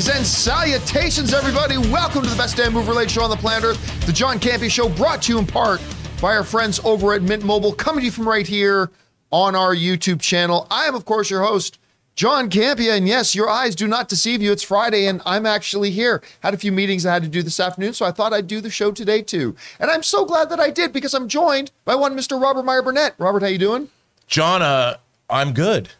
[0.00, 1.76] Greetings and salutations, everybody.
[1.76, 4.70] Welcome to the best damn move related show on the planet Earth, the John Campea
[4.70, 5.78] Show, brought to you in part
[6.22, 8.90] by our friends over at Mint Mobile, coming to you from right here
[9.30, 10.66] on our YouTube channel.
[10.70, 11.78] I am, of course, your host,
[12.14, 14.52] John Campea, and yes, your eyes do not deceive you.
[14.52, 16.22] It's Friday, and I'm actually here.
[16.42, 18.62] Had a few meetings I had to do this afternoon, so I thought I'd do
[18.62, 19.54] the show today too.
[19.78, 22.40] And I'm so glad that I did because I'm joined by one Mr.
[22.40, 23.16] Robert Meyer Burnett.
[23.18, 23.90] Robert, how you doing?
[24.26, 24.96] John, uh,
[25.28, 25.90] I'm good.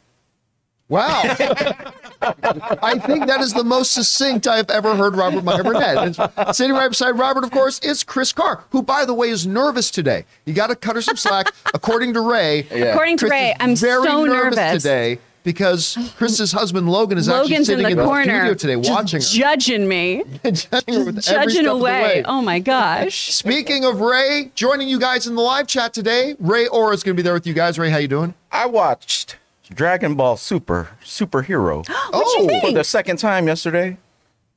[0.89, 1.37] Wow.
[2.23, 6.19] I think that is the most succinct I've ever heard Robert Meyer Burnett.
[6.19, 9.47] And sitting right beside Robert, of course, is Chris Carr, who, by the way, is
[9.47, 10.25] nervous today.
[10.45, 11.47] You got to cut her some slack.
[11.75, 14.83] According to Ray, According to Chris Ray, I'm very so nervous, nervous.
[14.83, 19.21] today because Chris's husband Logan is actually sitting in the corner, studio today, just watching
[19.21, 22.03] her, judging me, judging her with every judging step of the away.
[22.03, 22.23] way.
[22.27, 23.33] Oh my gosh!
[23.33, 27.17] Speaking of Ray, joining you guys in the live chat today, Ray Aura is going
[27.17, 27.79] to be there with you guys.
[27.79, 28.35] Ray, how you doing?
[28.53, 29.37] I watched
[29.75, 32.65] Dragon Ball Super superhero oh, you think?
[32.65, 33.97] for the second time yesterday,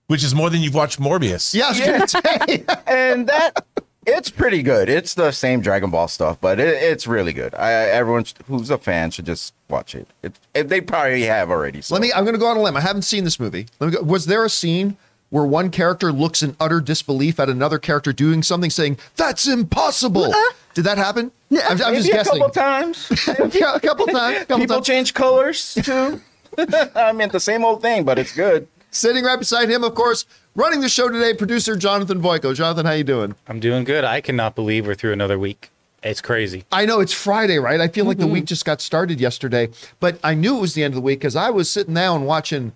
[0.07, 1.53] Which is more than you've watched Morbius.
[1.53, 2.65] yeah, I was going to say.
[2.87, 3.65] and that
[4.05, 4.89] it's pretty good.
[4.89, 7.55] It's the same Dragon Ball stuff, but it, it's really good.
[7.55, 10.07] I, everyone sh- who's a fan should just watch it.
[10.21, 11.81] It, it they probably have already.
[11.81, 11.95] So.
[11.95, 12.11] Let me.
[12.13, 12.75] I'm going to go on a limb.
[12.75, 13.67] I haven't seen this movie.
[13.79, 14.03] Let me go.
[14.03, 14.97] Was there a scene
[15.33, 20.31] where one character looks in utter disbelief at another character doing something, saying "That's impossible"?
[20.75, 21.31] Did that happen?
[21.49, 22.37] Yeah, I'm, I'm Maybe just a guessing.
[22.39, 23.27] couple times.
[23.55, 24.39] yeah, a couple times.
[24.41, 24.87] Couple People times.
[24.87, 26.21] change colors too.
[26.95, 28.67] I mean, the same old thing, but it's good.
[28.91, 30.25] Sitting right beside him, of course,
[30.55, 32.53] running the show today, producer Jonathan Voico.
[32.53, 33.33] Jonathan, how you doing?
[33.47, 34.03] I'm doing good.
[34.03, 35.71] I cannot believe we're through another week.
[36.03, 36.65] It's crazy.
[36.71, 37.79] I know it's Friday, right?
[37.81, 38.27] I feel like Mm-hmm.
[38.27, 41.01] the week just got started yesterday, but I knew it was the end of the
[41.01, 42.73] week because I was sitting down watching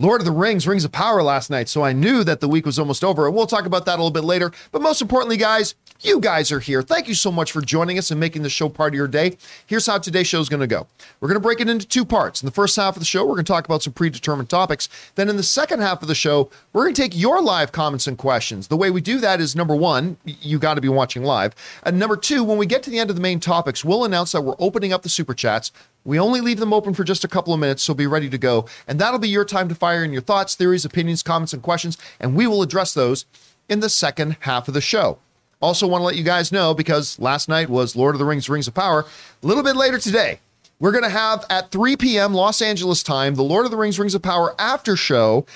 [0.00, 1.68] Lord of the Rings, Rings of Power last night.
[1.68, 3.26] So I knew that the week was almost over.
[3.26, 4.52] And we'll talk about that a little bit later.
[4.70, 6.82] But most importantly, guys, you guys are here.
[6.82, 9.36] Thank you so much for joining us and making the show part of your day.
[9.66, 10.86] Here's how today's show is going to go.
[11.18, 12.40] We're going to break it into two parts.
[12.40, 14.88] In the first half of the show, we're going to talk about some predetermined topics.
[15.16, 18.06] Then in the second half of the show, we're going to take your live comments
[18.06, 18.68] and questions.
[18.68, 21.56] The way we do that is number one, you got to be watching live.
[21.82, 24.30] And number two, when we get to the end of the main topics, we'll announce
[24.30, 25.72] that we're opening up the super chats.
[26.04, 28.38] We only leave them open for just a couple of minutes, so be ready to
[28.38, 28.66] go.
[28.86, 31.98] And that'll be your time to fire in your thoughts, theories, opinions, comments, and questions,
[32.18, 33.26] and we will address those
[33.68, 35.18] in the second half of the show.
[35.60, 38.48] Also, want to let you guys know because last night was Lord of the Rings
[38.48, 39.06] Rings of Power.
[39.42, 40.38] A little bit later today,
[40.78, 42.32] we're going to have at 3 p.m.
[42.32, 45.46] Los Angeles time the Lord of the Rings Rings of Power after show.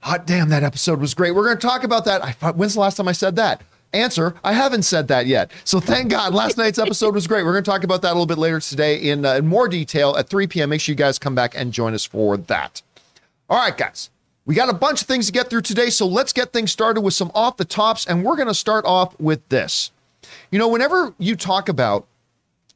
[0.00, 1.34] Hot damn, that episode was great.
[1.34, 2.22] We're going to talk about that.
[2.22, 3.62] I thought, when's the last time I said that?
[3.94, 5.52] Answer: I haven't said that yet.
[5.64, 7.44] So thank God, last night's episode was great.
[7.44, 9.68] We're going to talk about that a little bit later today in, uh, in more
[9.68, 10.70] detail at 3 p.m.
[10.70, 12.82] Make sure you guys come back and join us for that.
[13.48, 14.10] All right, guys.
[14.46, 17.00] We got a bunch of things to get through today, so let's get things started
[17.00, 19.90] with some off the tops, and we're going to start off with this.
[20.50, 22.06] You know, whenever you talk about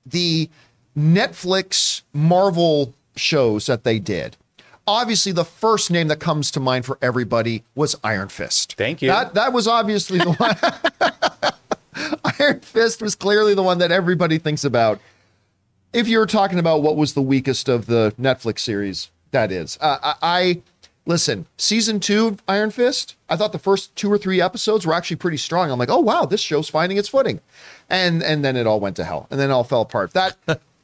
[0.07, 0.49] the
[0.97, 4.37] Netflix Marvel shows that they did,
[4.89, 8.75] obviously the first name that comes to mind for everybody was Iron Fist.
[8.75, 9.09] Thank you.
[9.09, 12.23] That that was obviously the one.
[12.41, 14.99] Iron Fist was clearly the one that everybody thinks about.
[15.93, 19.79] If you're talking about what was the weakest of the Netflix series, that is.
[19.81, 20.63] Uh, I, I
[21.07, 21.47] listen.
[21.57, 23.17] Season two of Iron Fist.
[23.29, 25.71] I thought the first two or three episodes were actually pretty strong.
[25.71, 27.41] I'm like, oh wow, this show's finding its footing,
[27.91, 30.13] and and then it all went to hell, and then it all fell apart.
[30.13, 30.37] That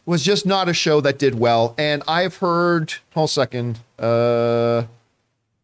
[0.06, 1.74] was just not a show that did well.
[1.78, 2.94] And I've heard.
[3.14, 3.78] Hold a second.
[3.98, 4.84] Uh,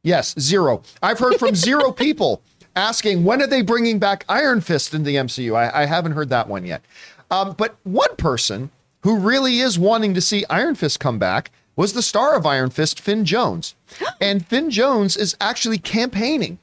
[0.02, 0.82] Yes, zero.
[1.02, 2.40] I've heard from zero people
[2.74, 5.54] asking when are they bringing back Iron Fist in the MCU.
[5.54, 6.82] I, I haven't heard that one yet.
[7.30, 8.70] Um, but one person
[9.02, 12.70] who really is wanting to see Iron Fist come back was the star of Iron
[12.70, 13.74] Fist, Finn Jones.
[14.20, 16.58] And Finn Jones is actually campaigning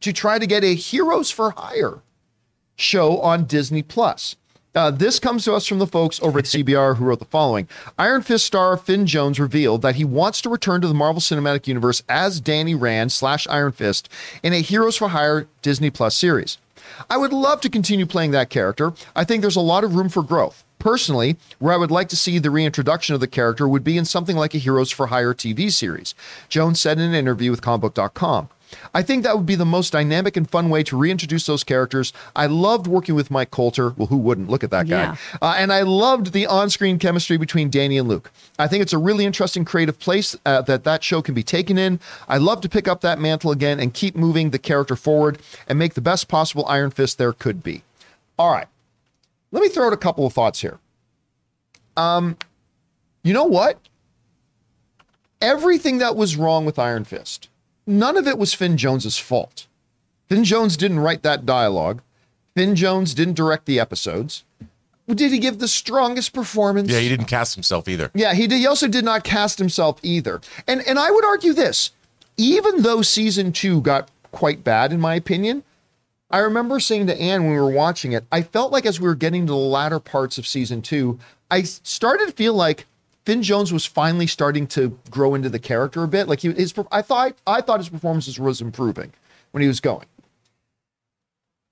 [0.00, 2.00] to try to get a Heroes for Hire
[2.76, 4.36] show on Disney Plus.
[4.76, 7.66] Uh, this comes to us from the folks over at CBR who wrote the following
[7.98, 11.66] Iron Fist star Finn Jones revealed that he wants to return to the Marvel Cinematic
[11.66, 14.10] Universe as Danny Rand slash Iron Fist
[14.42, 16.58] in a Heroes for Hire Disney Plus series.
[17.08, 18.92] I would love to continue playing that character.
[19.16, 20.62] I think there's a lot of room for growth.
[20.78, 24.04] Personally, where I would like to see the reintroduction of the character would be in
[24.04, 26.14] something like a Heroes for Hire TV series,
[26.50, 28.50] Jones said in an interview with comicbook.com.
[28.94, 32.12] I think that would be the most dynamic and fun way to reintroduce those characters.
[32.34, 33.90] I loved working with Mike Colter.
[33.90, 34.48] Well, who wouldn't?
[34.48, 35.02] Look at that guy.
[35.02, 35.16] Yeah.
[35.40, 38.30] Uh, and I loved the on screen chemistry between Danny and Luke.
[38.58, 41.78] I think it's a really interesting creative place uh, that that show can be taken
[41.78, 42.00] in.
[42.28, 45.38] I love to pick up that mantle again and keep moving the character forward
[45.68, 47.82] and make the best possible Iron Fist there could be.
[48.38, 48.66] All right.
[49.52, 50.78] Let me throw out a couple of thoughts here.
[51.96, 52.36] Um,
[53.22, 53.78] you know what?
[55.40, 57.48] Everything that was wrong with Iron Fist,
[57.86, 59.66] none of it was Finn Jones's fault.
[60.28, 62.02] Finn Jones didn't write that dialogue.
[62.54, 64.44] Finn Jones didn't direct the episodes.
[65.08, 66.90] Did he give the strongest performance?
[66.90, 68.10] Yeah, he didn't cast himself either.
[68.12, 68.58] Yeah, he did.
[68.58, 70.40] He also did not cast himself either.
[70.66, 71.92] And and I would argue this:
[72.36, 75.62] even though season two got quite bad, in my opinion,
[76.28, 79.06] I remember saying to Anne when we were watching it, I felt like as we
[79.06, 82.86] were getting to the latter parts of season two, I started to feel like
[83.26, 86.28] Finn Jones was finally starting to grow into the character a bit.
[86.28, 89.12] Like he, his, I thought, I thought his performances was improving
[89.50, 90.06] when he was going.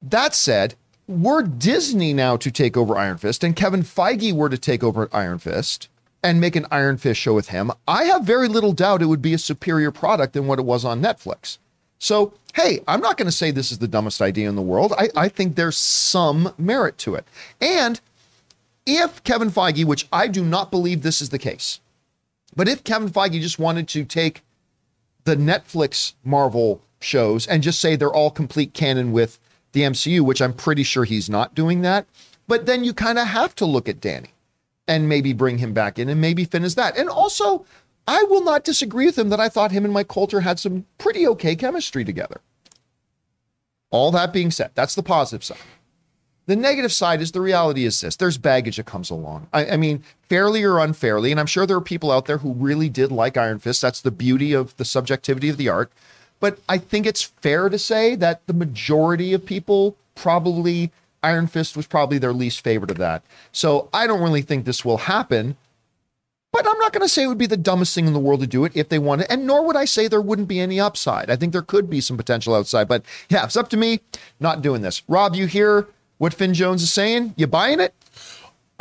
[0.03, 0.75] That said,
[1.07, 5.09] were Disney now to take over Iron Fist and Kevin Feige were to take over
[5.13, 5.89] Iron Fist
[6.25, 9.23] and make an Iron Fist show with him, I have very little doubt it would
[9.23, 11.59] be a superior product than what it was on Netflix.
[11.99, 14.93] So, hey, I'm not going to say this is the dumbest idea in the world.
[14.99, 17.27] I, I think there's some merit to it.
[17.61, 18.01] And
[18.87, 21.81] if Kevin Feige, which I do not believe this is the case,
[22.55, 24.43] but if Kevin Feige just wanted to take
[25.25, 29.39] the Netflix Marvel shows and just say they're all complete canon with
[29.73, 32.07] the MCU, which I'm pretty sure he's not doing that,
[32.47, 34.31] but then you kind of have to look at Danny
[34.87, 36.97] and maybe bring him back in and maybe finish that.
[36.97, 37.65] And also,
[38.07, 40.85] I will not disagree with him that I thought him and Mike Colter had some
[40.99, 42.41] pretty okay chemistry together.
[43.91, 45.59] All that being said, that's the positive side.
[46.47, 49.49] The negative side is the reality is this there's baggage that comes along.
[49.53, 52.53] I, I, mean, fairly or unfairly, and I'm sure there are people out there who
[52.53, 53.81] really did like Iron Fist.
[53.81, 55.91] That's the beauty of the subjectivity of the art.
[56.41, 60.91] But I think it's fair to say that the majority of people probably
[61.23, 63.23] Iron Fist was probably their least favorite of that.
[63.51, 65.57] So I don't really think this will happen.
[66.53, 68.41] But I'm not going to say it would be the dumbest thing in the world
[68.41, 70.79] to do it if they wanted, and nor would I say there wouldn't be any
[70.79, 71.29] upside.
[71.29, 74.01] I think there could be some potential outside, but yeah, it's up to me.
[74.39, 75.03] Not doing this.
[75.09, 75.89] Rob, you hear
[76.19, 77.35] what Finn Jones is saying?
[77.37, 77.95] You buying it?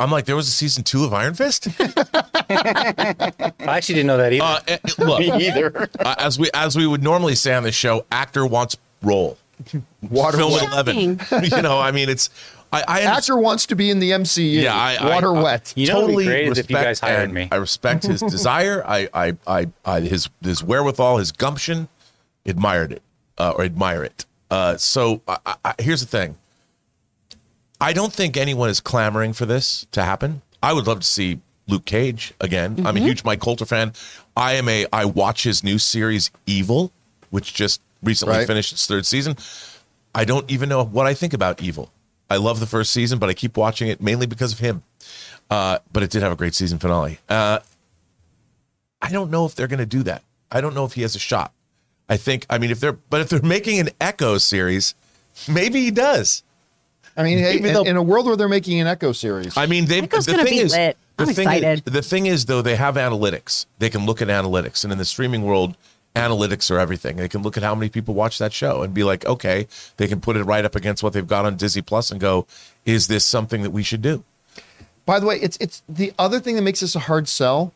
[0.00, 1.68] I'm like, there was a season two of Iron Fist.
[1.80, 4.44] I actually didn't know that either.
[4.44, 5.88] Uh, eh, look, Me either.
[6.00, 9.38] uh, as we as we would normally say on the show, actor wants role.
[10.10, 10.64] Water Film wet.
[10.64, 11.20] eleven.
[11.42, 12.28] you know, I mean, it's
[12.72, 14.62] I, I Actor wants to be in the MCU.
[14.62, 15.72] Yeah, I- I- Water I- wet.
[15.76, 17.48] You know, totally it'd be great is if you respect guys hired and me.
[17.52, 18.82] I respect his desire.
[18.84, 21.86] I, I, I, I, his, his wherewithal, his gumption,
[22.44, 23.02] admired it,
[23.38, 24.26] uh, or admire it.
[24.50, 26.36] Uh, so I, I, here's the thing.
[27.80, 30.42] I don't think anyone is clamoring for this to happen.
[30.62, 32.76] I would love to see Luke Cage again.
[32.78, 33.06] I'm a Mm-hmm.
[33.06, 33.92] huge Mike Colter fan.
[34.36, 34.86] I am a.
[34.92, 36.92] I watch his new series Evil,
[37.30, 38.46] which just recently Right.
[38.46, 39.36] finished its third season.
[40.14, 41.90] I don't even know what I think about Evil.
[42.30, 44.82] I love the first season, but I keep watching it mainly because of him.
[45.50, 47.18] Uh, but it did have a great season finale.
[47.28, 47.58] Uh,
[49.02, 50.22] I don't know if they're going to do that.
[50.50, 51.52] I don't know if he has a shot.
[52.08, 52.46] I think.
[52.48, 54.94] I mean, if they're but if they're making an Echo series,
[55.48, 56.42] maybe he does.
[57.16, 59.56] I mean, hey, Even in, though- in a world where they're making an Echo series,
[59.56, 60.00] I mean, they.
[60.00, 60.96] Echo's the gonna thing be is, lit.
[61.16, 61.82] the I'm thing excited.
[61.86, 63.66] Is, the thing is, though, they have analytics.
[63.78, 65.76] They can look at analytics, and in the streaming world,
[66.16, 67.16] analytics are everything.
[67.16, 69.66] They can look at how many people watch that show and be like, okay,
[69.96, 72.46] they can put it right up against what they've got on Disney Plus and go,
[72.84, 74.24] is this something that we should do?
[75.06, 77.72] By the way, it's it's the other thing that makes this a hard sell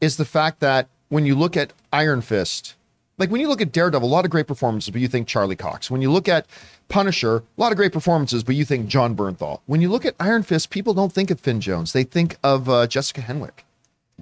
[0.00, 2.74] is the fact that when you look at Iron Fist,
[3.18, 5.56] like when you look at Daredevil, a lot of great performances, but you think Charlie
[5.56, 5.90] Cox.
[5.90, 6.46] When you look at
[6.90, 9.60] Punisher, a lot of great performances, but you think Jon Bernthal.
[9.66, 11.92] When you look at Iron Fist, people don't think of Finn Jones.
[11.94, 13.64] They think of uh, Jessica Henwick.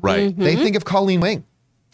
[0.00, 0.36] Right.
[0.36, 1.44] They think of Colleen Wing.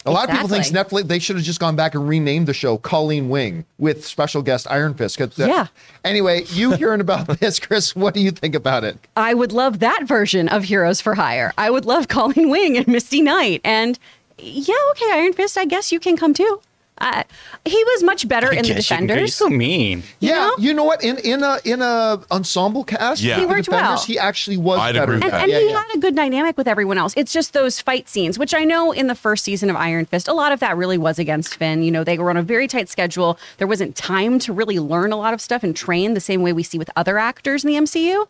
[0.07, 0.75] A lot of people think Mm-hmm.
[0.95, 4.43] Netflix they should have just gone back and renamed the show Colleen Wing with special
[4.43, 5.19] guest Iron Fist.
[5.19, 5.67] uh, Yeah.
[6.03, 7.95] Anyway, you hearing about this, Chris?
[7.95, 8.99] What do you think about it?
[9.17, 11.51] I would love that version of Heroes for Hire.
[11.57, 13.61] I would love Colleen Wing and Misty Knight.
[13.63, 13.97] And
[14.37, 16.61] yeah, okay, Iron Fist, I guess you can come too.
[16.97, 17.23] Uh,
[17.65, 19.99] he was much better in the Guess you can You're so mean.
[20.21, 20.55] You yeah, know?
[20.57, 21.03] you know what?
[21.03, 23.37] In in a in a ensemble cast, Yeah.
[23.39, 24.03] He worked Defenders, well.
[24.05, 25.03] he actually was I'd better.
[25.03, 25.41] agree with and, that.
[25.43, 25.83] and Yeah, he yeah.
[25.83, 27.13] had a good dynamic with everyone else.
[27.17, 30.29] It's just those fight scenes, which I know in the first season of Iron Fist,
[30.29, 31.83] a lot of that really was against Finn.
[31.83, 33.37] You know, they were on a very tight schedule.
[33.57, 36.53] There wasn't time to really learn a lot of stuff and train the same way
[36.53, 38.25] we see with other actors in the MCU.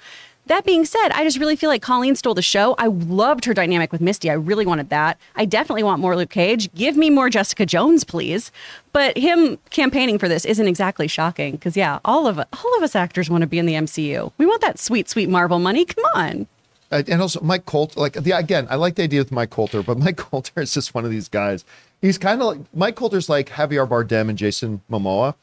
[0.47, 2.75] That being said, I just really feel like Colleen stole the show.
[2.77, 4.29] I loved her dynamic with Misty.
[4.29, 5.17] I really wanted that.
[5.35, 6.71] I definitely want more Luke Cage.
[6.75, 8.51] Give me more Jessica Jones, please.
[8.93, 12.95] But him campaigning for this isn't exactly shocking because yeah, all of all of us
[12.95, 14.31] actors want to be in the MCU.
[14.37, 15.83] We want that sweet, sweet Marvel money.
[15.83, 16.47] Come on.
[16.91, 19.81] Uh, and also Mike Colter, like the again, I like the idea with Mike Colter,
[19.81, 21.65] but Mike Colter is just one of these guys.
[22.01, 25.33] He's kind of like Mike Colter's like Javier Bardem and Jason Momoa,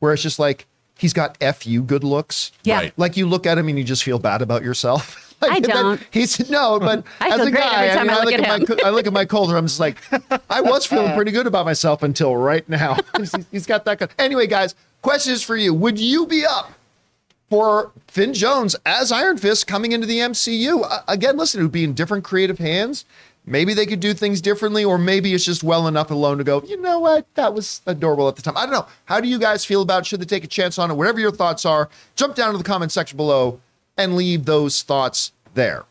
[0.00, 0.66] where it's just like
[1.00, 2.52] he's got fu good looks.
[2.62, 2.76] Yeah.
[2.76, 2.92] Right.
[2.96, 5.26] Like you look at him and you just feel bad about yourself.
[5.40, 6.06] Like, I don't.
[6.10, 8.68] He's no, but I as a guy, I, mean, I I look look at at,
[8.68, 9.56] my I look at Mike Colter.
[9.56, 9.96] I'm just like,
[10.50, 12.98] I was feeling pretty good about myself until right now.
[13.16, 14.00] he's, he's got that.
[14.00, 16.72] Kind anyway, guys, question is for you: Would you be up
[17.48, 20.84] for Finn Jones as Iron Fist coming into the MCU?
[20.84, 23.06] Uh, again, listen, it would be in different creative hands.
[23.46, 26.62] Maybe they could do things differently, or maybe it's just well enough alone to go,
[26.66, 27.26] you know what?
[27.34, 28.56] That was adorable at the time.
[28.56, 28.86] I don't know.
[29.06, 30.06] How do you guys feel about?
[30.06, 30.94] Should they take a chance on it?
[30.94, 33.60] Whatever your thoughts are, jump down to the comment section below
[33.96, 35.84] and leave those thoughts there.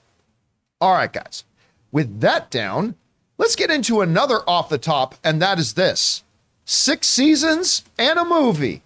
[0.79, 1.43] All right, guys.
[1.91, 2.95] With that down,
[3.37, 6.23] let's get into another off the top, and that is this
[6.65, 8.83] six seasons and a movie.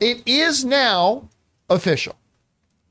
[0.00, 1.28] It is now
[1.68, 2.16] official.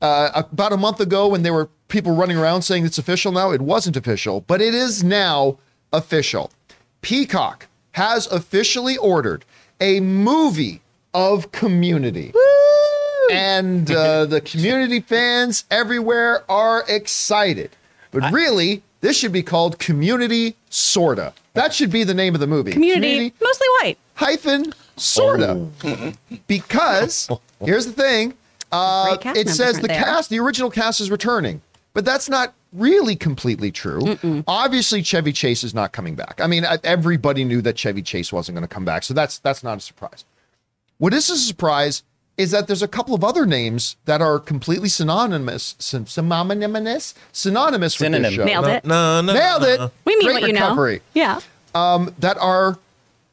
[0.00, 3.50] Uh, about a month ago, when there were people running around saying it's official now,
[3.50, 5.58] it wasn't official, but it is now
[5.92, 6.50] official.
[7.02, 9.44] Peacock has officially ordered
[9.80, 10.80] a movie
[11.14, 12.32] of community.
[13.30, 17.70] And uh, the community fans everywhere are excited.
[18.10, 21.32] But really, this should be called Community Sorta.
[21.54, 22.72] That should be the name of the movie.
[22.72, 23.98] Community, mostly white.
[24.14, 25.66] hyphen sorta.
[26.46, 27.28] because
[27.64, 28.34] here's the thing.
[28.70, 30.02] Uh, it says the there.
[30.02, 31.62] cast, the original cast is returning,
[31.94, 34.18] but that's not really completely true.
[34.46, 36.40] Obviously, Chevy Chase is not coming back.
[36.42, 39.38] I mean, uh, everybody knew that Chevy Chase wasn't going to come back, so that's
[39.38, 40.24] that's not a surprise.
[40.98, 42.02] What is a surprise
[42.36, 47.98] is that there's a couple of other names that are completely synonymous, syn- synonymous, synonymous
[47.98, 48.22] with Synonym.
[48.22, 48.44] this show.
[48.44, 48.84] Nailed it.
[48.84, 49.92] No, no, Nailed no, it.
[50.04, 51.40] We mean Great what you recovery know.
[51.74, 52.10] Yeah.
[52.20, 52.78] that are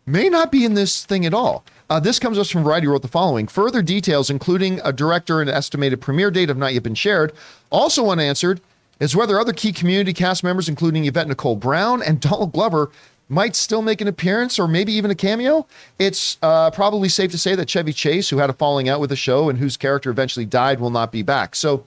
[0.08, 1.64] may not be in this thing at all.
[1.90, 3.48] Uh, this comes us from Variety wrote the following.
[3.48, 7.32] Further details, including a director and estimated premiere date, have not yet been shared.
[7.70, 8.62] Also unanswered
[9.00, 12.90] is whether other key community cast members, including Yvette Nicole Brown and Donald Glover,
[13.28, 15.66] might still make an appearance or maybe even a cameo.
[15.98, 19.10] It's uh, probably safe to say that Chevy Chase, who had a falling out with
[19.10, 21.56] the show and whose character eventually died, will not be back.
[21.56, 21.84] So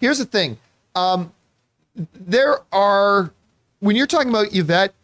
[0.00, 0.58] here's the thing
[2.14, 3.32] there are
[3.80, 4.94] when you're talking about Yvette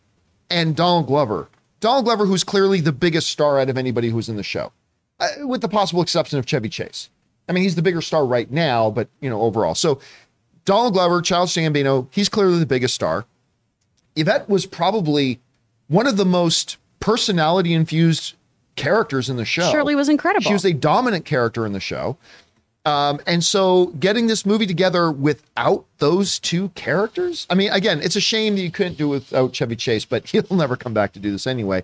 [0.51, 1.49] and Donald Glover,
[1.81, 4.73] Donald Glover, who's clearly the biggest star out of anybody who's in the show,
[5.21, 7.11] uh, with the possible exception of Chevy Chase.
[7.49, 9.75] I mean, he's the bigger star right now, but you know, overall.
[9.75, 10.01] So
[10.65, 13.25] Donald Glover, Charles Gambino, he's clearly the biggest star.
[14.17, 15.41] Yvette was probably
[15.89, 18.35] one of the most personality infused
[18.75, 19.71] characters in the show.
[19.71, 20.43] Shirley was incredible.
[20.43, 22.17] She was a dominant character in the show.
[22.87, 28.15] Um, and so getting this movie together without those two characters, I mean, again, it's
[28.15, 31.13] a shame that you couldn't do it without Chevy Chase, but he'll never come back
[31.15, 31.83] to do this anyway.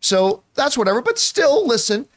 [0.00, 1.00] So that's whatever.
[1.00, 2.08] But still, listen,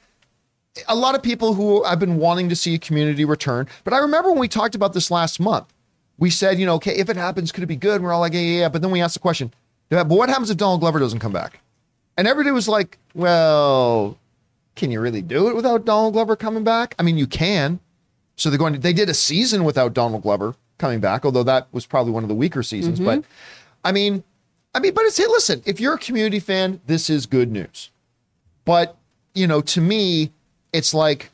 [0.87, 3.67] a lot of people who I've been wanting to see a community return.
[3.83, 5.71] But I remember when we talked about this last month,
[6.17, 7.97] we said, you know, okay, if it happens, could it be good?
[7.97, 8.69] And we're all like, yeah, yeah, yeah.
[8.69, 9.53] But then we asked the question,
[9.89, 11.59] but what happens if Donald Glover doesn't come back?
[12.17, 14.17] And everybody was like, well,
[14.75, 16.95] can you really do it without Donald Glover coming back?
[16.97, 17.79] I mean, you can.
[18.35, 21.67] So they're going to, they did a season without Donald Glover coming back, although that
[21.71, 22.99] was probably one of the weaker seasons.
[22.99, 23.31] But mm-hmm.
[23.83, 24.23] I mean,
[24.73, 27.91] I mean, but it's, hey, listen, if you're a community fan, this is good news.
[28.65, 28.97] But,
[29.33, 30.31] you know, to me,
[30.73, 31.31] it's like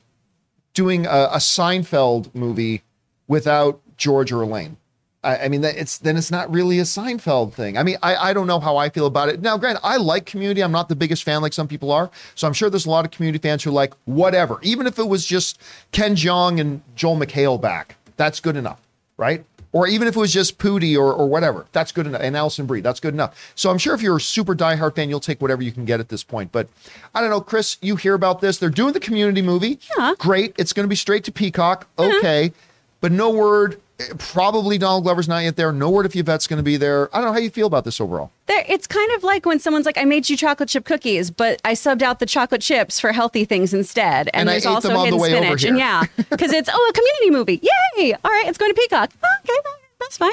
[0.73, 2.83] doing a, a Seinfeld movie
[3.27, 4.77] without George or Elaine.
[5.23, 7.77] I, I mean, that it's then it's not really a Seinfeld thing.
[7.77, 9.41] I mean, I, I don't know how I feel about it.
[9.41, 10.61] Now, granted, I like Community.
[10.61, 13.05] I'm not the biggest fan like some people are, so I'm sure there's a lot
[13.05, 14.59] of Community fans who are like whatever.
[14.61, 15.61] Even if it was just
[15.91, 18.79] Ken Jeong and Joel McHale back, that's good enough,
[19.17, 19.45] right?
[19.73, 22.21] Or even if it was just Pudi or, or whatever, that's good enough.
[22.21, 23.53] And Alison Brie, that's good enough.
[23.55, 26.01] So I'm sure if you're a super diehard fan, you'll take whatever you can get
[26.01, 26.51] at this point.
[26.51, 26.67] But
[27.15, 28.57] I don't know, Chris, you hear about this.
[28.57, 29.79] They're doing the community movie.
[29.97, 30.13] Yeah.
[30.17, 30.53] Great.
[30.57, 31.87] It's going to be straight to Peacock.
[31.95, 32.17] Mm-hmm.
[32.17, 32.51] Okay.
[32.99, 33.80] But no word.
[34.17, 35.71] Probably Donald Glover's not yet there.
[35.71, 37.09] No word if Yvette's going to be there.
[37.15, 38.31] I don't know how you feel about this overall.
[38.47, 41.61] There, it's kind of like when someone's like, "I made you chocolate chip cookies, but
[41.65, 44.69] I subbed out the chocolate chips for healthy things instead." And, And I there's ate
[44.69, 45.61] also the hidden way over spinach.
[45.61, 45.69] here.
[45.71, 47.61] And yeah, because it's oh a community movie.
[47.97, 48.13] Yay!
[48.23, 49.11] All right, it's going to Peacock.
[49.43, 50.31] Okay, that's fine.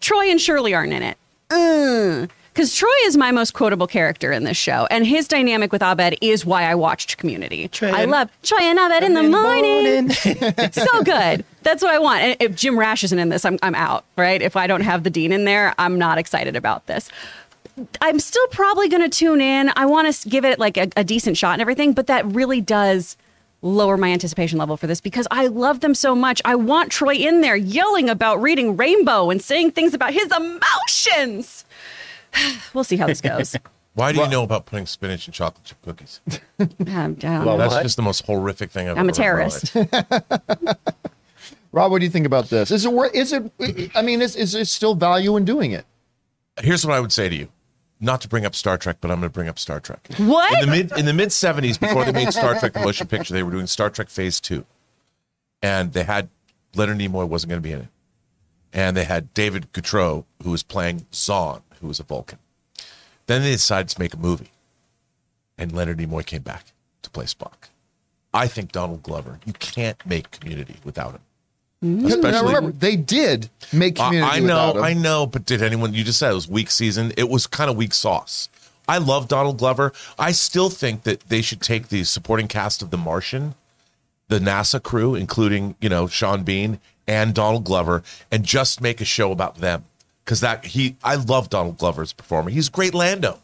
[0.00, 1.16] Troy and Shirley aren't in it.
[2.60, 6.18] Because Troy is my most quotable character in this show, and his dynamic with Abed
[6.20, 7.68] is why I watched Community.
[7.68, 10.10] Troy I love Troy and Abed in the morning.
[10.70, 11.42] so good.
[11.62, 12.20] That's what I want.
[12.20, 14.42] And if Jim Rash isn't in this, I'm, I'm out, right?
[14.42, 17.08] If I don't have the Dean in there, I'm not excited about this.
[18.02, 19.72] I'm still probably going to tune in.
[19.74, 22.60] I want to give it like a, a decent shot and everything, but that really
[22.60, 23.16] does
[23.62, 26.42] lower my anticipation level for this because I love them so much.
[26.44, 31.59] I want Troy in there yelling about reading Rainbow and saying things about his emotions.
[32.74, 33.56] we'll see how this goes.
[33.94, 36.20] Why do you know about putting spinach in chocolate chip cookies?
[36.60, 37.58] Um, I don't Well, know.
[37.58, 37.82] That's What?
[37.82, 39.00] just the most horrific thing I've ever.
[39.00, 40.64] I'm a ever heard in my terrorist.
[40.64, 40.76] life.
[41.72, 42.70] Rob, what do you think about this?
[42.70, 43.14] Is it worth?
[43.14, 43.50] Is it?
[43.94, 45.84] I mean, is is there still value in doing it?
[46.60, 47.48] Here's what I would say to you.
[48.00, 50.08] Not to bring up Star Trek, but I'm going to bring up Star Trek.
[50.18, 50.52] What?
[50.62, 53.34] In the mid in the mid 70s, before they made Star Trek the motion picture,
[53.34, 54.64] they were doing Star Trek Phase Two,
[55.62, 56.28] and they had
[56.74, 57.88] Leonard Nimoy wasn't going to be in it,
[58.72, 62.38] and they had David Gautreau who was playing Xon, who was a Vulcan.
[63.26, 64.50] Then they decided to make a movie,
[65.58, 66.72] and Leonard Nimoy came back
[67.02, 67.68] to play Spock.
[68.32, 69.40] I think Donald Glover.
[69.44, 71.20] You can't make Community without him.
[71.84, 72.00] Mm-hmm.
[72.02, 74.32] now Especially- remember, they did make I- community.
[74.36, 74.84] I know, without him.
[74.84, 75.94] I know, but did anyone?
[75.94, 77.12] You just said it was weak season.
[77.16, 78.48] It was kind of weak sauce.
[78.88, 79.92] I love Donald Glover.
[80.18, 83.54] I still think that they should take the supporting cast of The Martian,
[84.28, 89.04] the NASA crew, including you know Sean Bean and Donald Glover, and just make a
[89.04, 89.84] show about them.
[90.24, 92.54] Because that he, I love Donald Glover's performance.
[92.54, 93.40] He's a great Lando.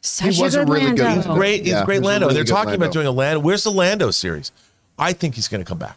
[0.00, 1.20] Such He was a good really good Lando.
[1.20, 1.34] Lando.
[1.34, 2.26] Great, he's Yeah, great he Lando.
[2.26, 2.84] really They're talking Lando.
[2.84, 3.40] about doing a Lando.
[3.40, 4.52] Where's the Lando series?
[4.98, 5.96] I think he's going to come back.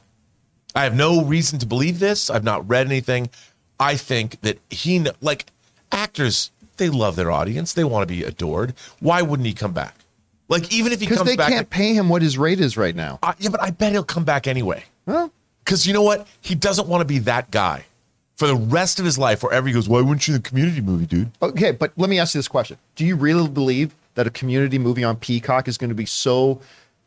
[0.74, 2.30] I have no reason to believe this.
[2.30, 3.30] I've not read anything.
[3.80, 5.46] I think that he, like
[5.92, 7.74] actors, they love their audience.
[7.74, 8.74] They want to be adored.
[9.00, 9.96] Why wouldn't he come back?
[10.48, 12.78] Like even if he Because comes they back, can't pay him what his rate is
[12.78, 13.20] right now.
[13.24, 14.84] Uh, yeah, but I bet he'll come back anyway.
[15.08, 15.30] Huh?
[15.64, 16.28] Because you know what?
[16.42, 17.86] He doesn't want to be that guy
[18.42, 19.44] for the rest of his life.
[19.44, 21.30] Wherever he goes, why wouldn't you in the community movie, dude?
[21.44, 24.80] Okay, but let me ask you this question: Do you really believe that a community
[24.80, 26.60] movie on Peacock is going to be so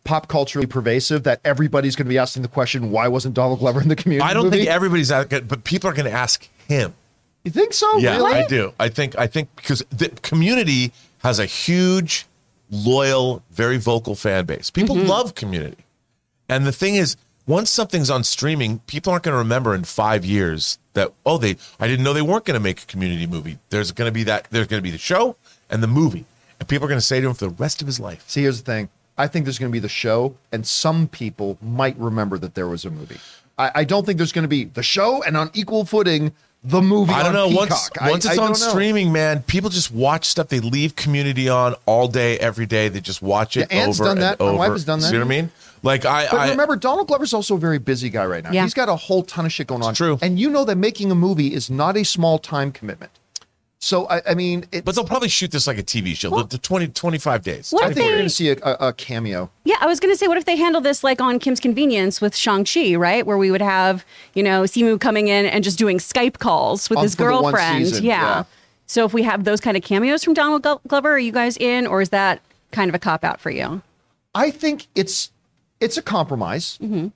[0.05, 3.83] pop culturally pervasive that everybody's going to be asking the question, "Why wasn't Donald Glover
[3.83, 4.59] in the community?" I don't movie?
[4.59, 6.95] think everybody's out, but people are going to ask him.
[7.43, 7.99] You think so?
[7.99, 8.35] Yeah, Really?
[8.35, 8.73] I do.
[8.79, 12.27] I think I think because the community has a huge,
[12.71, 14.71] loyal, very vocal fan base.
[14.71, 15.09] People mm-hmm.
[15.09, 15.85] love community.
[16.49, 20.25] And the thing is, once something's on streaming, people aren't going to remember in 5
[20.25, 23.59] years that oh they I didn't know they weren't going to make a community movie.
[23.71, 25.37] There's going to be that there's going to be the show
[25.71, 26.25] and the movie.
[26.61, 28.25] And people are going to say to him for the rest of his life.
[28.29, 28.89] See, here's the thing.
[29.19, 32.67] I think there's going to be the show, and some people might remember that there
[32.67, 33.19] was a movie.
[33.59, 36.33] I, I don't think there's going to be the show and on equal footing
[36.65, 37.13] the movie.
[37.13, 37.57] I don't on know.
[37.57, 40.49] Once I- once it's I on streaming, man, people just watch stuff.
[40.49, 42.89] They leave Community on all day, every day.
[42.89, 44.41] They just watch it Yeah, over done that.
[44.41, 44.75] and My wife over.
[44.75, 45.11] has done that.
[45.11, 45.51] See what I mean?
[45.85, 48.51] Like I, But I remember, Donald Glover's also a very busy guy right now.
[48.51, 48.63] Yeah.
[48.63, 49.95] He's got a whole ton of shit going on.
[49.95, 50.19] true.
[50.23, 53.13] And you know that making a movie is not a small time commitment.
[53.81, 56.43] So, I, I mean, it, But they'll probably shoot this like a TV show.
[56.43, 57.71] the 20, 25 days.
[57.71, 59.51] What I if think we're going to see a, a, a cameo.
[59.65, 62.23] Yeah, I was going to say, what if they handle this like on Kim's Convenience
[62.23, 63.27] with Shang-Chi, right?
[63.27, 66.97] Where we would have, you know, Simu coming in and just doing Skype calls with
[66.97, 67.87] On- his for the one girlfriend.
[67.87, 68.23] season, yeah.
[68.23, 68.45] yeah.
[68.87, 71.87] So if we have those kind of cameos from Donald Glover, are you guys in,
[71.87, 72.41] or is that
[72.73, 73.83] kind of a cop out for you?
[74.35, 75.31] I think it's
[75.81, 76.79] it's a compromise.
[76.83, 77.09] Mm-hmm.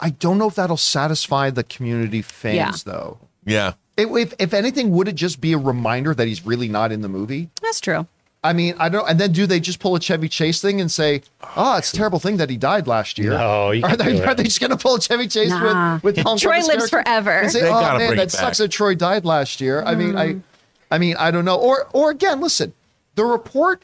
[0.00, 2.92] I don't know if that'll satisfy the community fans, Yeah.
[2.92, 3.18] though.
[3.44, 3.72] Yeah.
[3.96, 7.00] It, if, if anything, would it just be a reminder that he's really not in
[7.02, 7.50] the movie?
[7.62, 8.06] That's true.
[8.42, 9.08] I mean, I don't.
[9.08, 11.22] And then do they just pull a Chevy Chase thing and say,
[11.56, 13.30] "Oh, it's a terrible thing that he died last year"?
[13.30, 15.94] No, you are can't they do are they just gonna pull a Chevy Chase Nah.
[16.02, 17.30] with with Tom Troy lives character forever.
[17.30, 19.62] And say, They "Oh gotta man, bring that it sucks back." that Troy died last
[19.62, 20.42] year." I mean, Mm.
[20.90, 21.56] I, I mean, I don't know.
[21.56, 22.74] Or or again, listen,
[23.14, 23.82] the report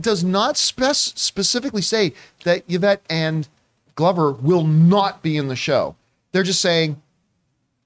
[0.00, 3.46] does not spec- specifically say that Yvette and
[3.94, 5.96] Glover will not be in the show.
[6.32, 7.00] They're just saying,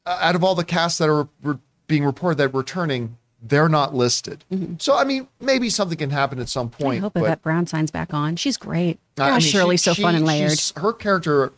[0.04, 3.94] uh, out of all the casts that are re- being reported that returning, they're not
[3.94, 4.44] listed.
[4.78, 6.82] So I mean, maybe something can happen at some Mm-hmm.
[6.82, 7.00] I point.
[7.02, 8.36] hope but Yvette Brown signs back on.
[8.36, 8.98] She's great.
[9.18, 10.58] I Gosh, mean, Shirley's she- so fun and layered.
[10.76, 11.52] Her character,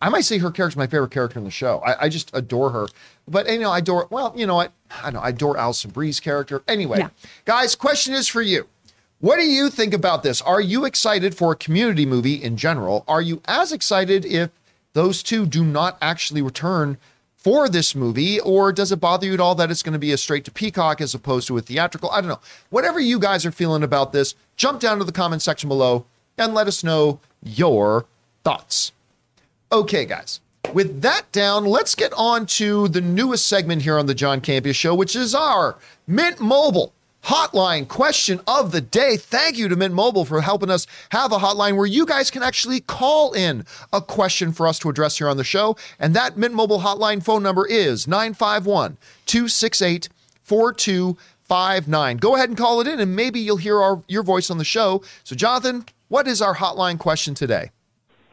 [0.00, 1.78] I might say her character's my favorite character in the show.
[1.86, 2.88] I, I just adore her.
[3.28, 4.08] But you know, I adore.
[4.10, 4.72] Well, you know what?
[5.02, 6.62] I know I adore Alison Brie's character.
[6.66, 7.08] Anyway, Yeah.
[7.44, 8.66] guys, question is for you.
[9.22, 10.42] What do you think about this?
[10.42, 13.04] Are you excited for a community movie in general?
[13.06, 14.50] Are you as excited if
[14.94, 16.98] those two do not actually return
[17.36, 20.10] for this movie, or does it bother you at all that it's going to be
[20.10, 22.10] a straight to Peacock as opposed to a theatrical?
[22.10, 22.40] I don't know.
[22.70, 26.04] Whatever you guys are feeling about this, jump down to the comment section below
[26.36, 28.06] and let us know your
[28.42, 28.90] thoughts.
[29.70, 30.40] Okay, guys.
[30.74, 34.74] With that down, let's get on to the newest segment here on the John Campea
[34.74, 35.76] Show, which is our
[36.08, 39.16] Mint Mobile hotline question of the day.
[39.16, 42.42] Thank you to Mint Mobile for helping us have a hotline where you guys can
[42.42, 45.76] actually call in a question for us to address here on the show.
[45.98, 50.08] And that Mint Mobile hotline phone number is 951 268
[50.42, 52.16] 4259.
[52.16, 54.64] Go ahead and call it in, and maybe you'll hear our, your voice on the
[54.64, 55.02] show.
[55.24, 57.70] So, Jonathan, what is our hotline question today?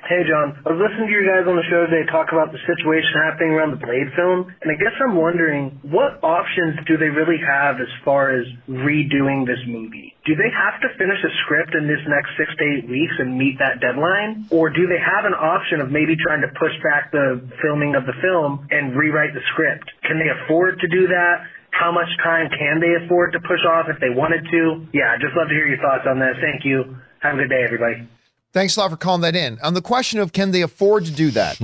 [0.07, 0.55] Hey, John.
[0.63, 3.51] I was listening to you guys on the show today talk about the situation happening
[3.51, 7.83] around the Blade film, and I guess I'm wondering what options do they really have
[7.83, 10.15] as far as redoing this movie?
[10.23, 13.35] Do they have to finish a script in this next six to eight weeks and
[13.35, 14.47] meet that deadline?
[14.49, 18.07] Or do they have an option of maybe trying to push back the filming of
[18.07, 19.85] the film and rewrite the script?
[20.07, 21.43] Can they afford to do that?
[21.75, 24.89] How much time can they afford to push off if they wanted to?
[24.95, 26.39] Yeah, I'd just love to hear your thoughts on this.
[26.39, 26.97] Thank you.
[27.19, 28.07] Have a good day, everybody.
[28.51, 29.59] Thanks a lot for calling that in.
[29.62, 31.59] On the question of can they afford to do that?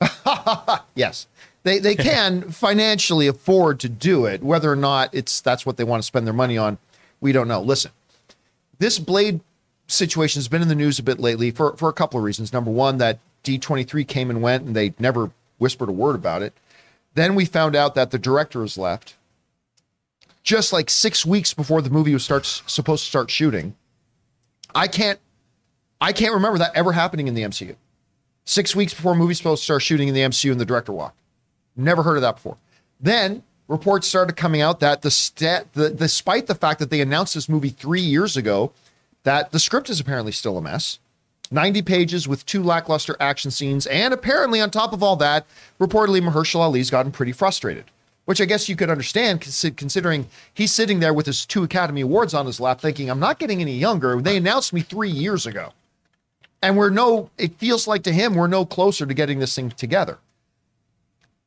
[0.94, 1.26] yes.
[1.62, 4.42] They they can financially afford to do it.
[4.42, 6.78] Whether or not it's that's what they want to spend their money on,
[7.20, 7.60] we don't know.
[7.60, 7.90] Listen.
[8.78, 9.40] This Blade
[9.88, 12.52] situation has been in the news a bit lately for, for a couple of reasons.
[12.52, 16.52] Number one, that D23 came and went and they never whispered a word about it.
[17.14, 19.16] Then we found out that the director has left
[20.42, 23.74] just like six weeks before the movie was starts supposed to start shooting.
[24.74, 25.18] I can't
[26.00, 27.76] I can't remember that ever happening in the MCU.
[28.44, 31.16] Six weeks before movie's supposed to start shooting in the MCU and the director walked.
[31.74, 32.56] Never heard of that before.
[33.00, 37.48] Then reports started coming out that the the, despite the fact that they announced this
[37.48, 38.72] movie three years ago,
[39.24, 40.98] that the script is apparently still a mess.
[41.50, 45.46] 90 pages with two lackluster action scenes, and apparently on top of all that,
[45.80, 47.84] reportedly Mahershala Ali's gotten pretty frustrated.
[48.26, 49.40] which I guess you could understand
[49.76, 53.38] considering he's sitting there with his two Academy Awards on his lap thinking, I'm not
[53.38, 54.20] getting any younger.
[54.20, 55.72] They announced me three years ago.
[56.62, 59.70] And we're no, it feels like to him, we're no closer to getting this thing
[59.70, 60.18] together.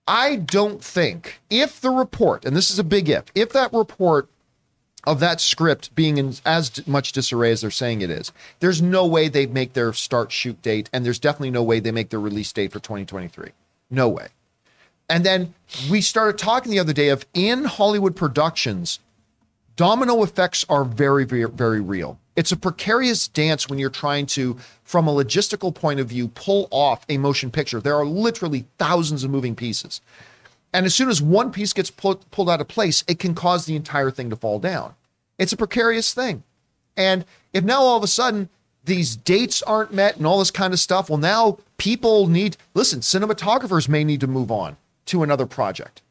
[0.08, 4.28] I don't think if the report, and this is a big if, if that report
[5.06, 9.06] of that script being in as much disarray as they're saying it is, there's no
[9.06, 12.20] way they make their start shoot date, and there's definitely no way they make their
[12.20, 13.52] release date for 2023.
[13.90, 14.28] No way.
[15.10, 15.54] And then
[15.90, 19.00] we started talking the other day of in Hollywood productions,
[19.76, 22.19] domino effects are very, very, very real.
[22.40, 26.70] It's a precarious dance when you're trying to, from a logistical point of view, pull
[26.72, 27.82] off a motion picture.
[27.82, 30.00] There are literally thousands of moving pieces.
[30.72, 33.66] And as soon as one piece gets pulled, pulled out of place, it can cause
[33.66, 34.94] the entire thing to fall down.
[35.38, 36.44] It's a precarious thing.
[36.96, 38.48] And if now all of a sudden
[38.86, 43.02] these dates aren't met and all this kind of stuff, well, now people need, listen,
[43.02, 46.02] cinematographers may need to move on to another project.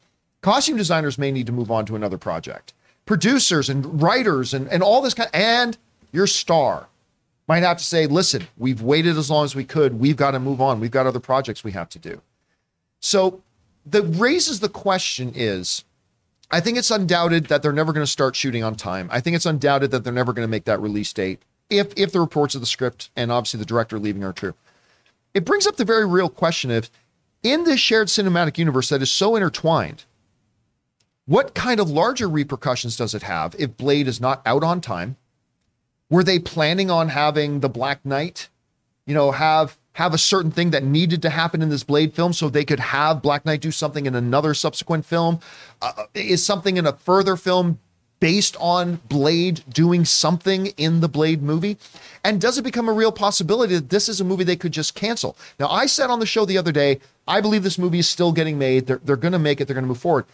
[0.41, 2.71] Costume designers may need to move on to another project.
[3.07, 5.75] Producers and writers and, and all this kind and
[6.11, 6.87] your star
[7.47, 9.99] might have to say, listen, we've waited as long as we could.
[9.99, 10.79] We've got to move on.
[10.79, 12.21] We've got other projects we have to do.
[12.99, 13.41] So
[13.87, 15.83] that raises the question is
[16.51, 19.07] I think it's undoubted that they're never going to start shooting on time.
[19.11, 22.11] I think it's undoubted that they're never going to make that release date if if
[22.11, 24.55] the reports of the script and obviously the director leaving are true.
[25.33, 26.89] It brings up the very real question of
[27.43, 30.05] in this shared cinematic universe that is so intertwined,
[31.25, 35.15] what kind of larger repercussions does it have if Blade is not out on time?
[36.09, 38.49] Were they planning on having the Black Knight,
[39.05, 42.31] you know, have have a certain thing that needed to happen in this Blade film
[42.31, 45.39] so they could have Black Knight do something in another subsequent film?
[45.81, 47.79] Uh, is something in a further film
[48.19, 51.77] based on Blade doing something in the Blade movie?
[52.23, 54.95] And does it become a real possibility that this is a movie they could just
[54.95, 55.35] cancel?
[55.59, 58.31] Now, I said on the show the other day, I believe this movie is still
[58.31, 58.87] getting made.
[58.87, 60.25] They're, they're going to make it, they're going to move forward.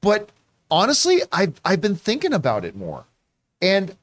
[0.00, 0.30] But
[0.70, 3.04] honestly, I've, I've been thinking about it more.
[3.60, 3.96] And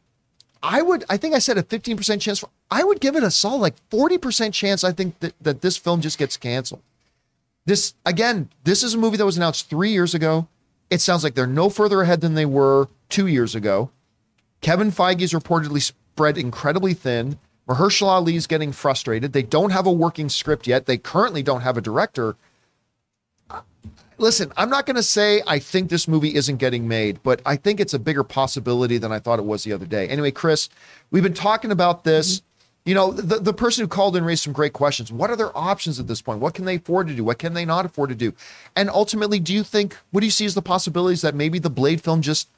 [0.61, 2.39] I would, I think I said a 15% chance.
[2.39, 4.83] For, I would give it a solid like 40% chance.
[4.83, 6.81] I think that, that this film just gets canceled.
[7.65, 10.47] This, again, this is a movie that was announced three years ago.
[10.89, 13.91] It sounds like they're no further ahead than they were two years ago.
[14.61, 17.37] Kevin Feige is reportedly spread incredibly thin.
[17.67, 19.31] Mahershala Ali is getting frustrated.
[19.31, 20.87] They don't have a working script yet.
[20.87, 22.35] They currently don't have a director.
[24.19, 27.55] Listen, I'm not going to say I think this movie isn't getting made, but I
[27.55, 30.09] think it's a bigger possibility than I thought it was the other day.
[30.09, 30.67] Anyway, Chris,
[31.09, 32.37] we've been talking about this.
[32.37, 32.45] Mm-hmm.
[32.85, 35.11] You know, the, the person who called in raised some great questions.
[35.11, 36.39] What are their options at this point?
[36.39, 37.23] What can they afford to do?
[37.23, 38.33] What can they not afford to do?
[38.75, 41.69] And ultimately, do you think, what do you see as the possibilities that maybe the
[41.69, 42.49] Blade film just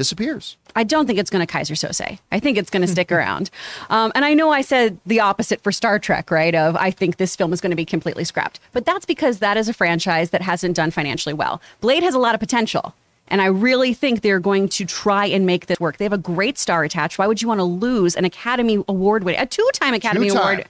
[0.00, 0.56] disappears?
[0.74, 2.18] I don't think it's going to Keyser Söze.
[2.32, 3.50] I think it's going to stick around.
[3.90, 6.54] Um, and I know I said the opposite for Star Trek, right?
[6.54, 8.60] Of I think this film is going to be completely scrapped.
[8.72, 11.60] But that's because that is a franchise that hasn't done financially well.
[11.82, 12.94] Blade has a lot of potential.
[13.28, 15.98] And I really think they're going to try and make this work.
[15.98, 17.18] They have a great star attached.
[17.18, 20.42] Why would you want to lose an Academy Award winning, a two-time Academy Two-time.
[20.42, 20.68] Award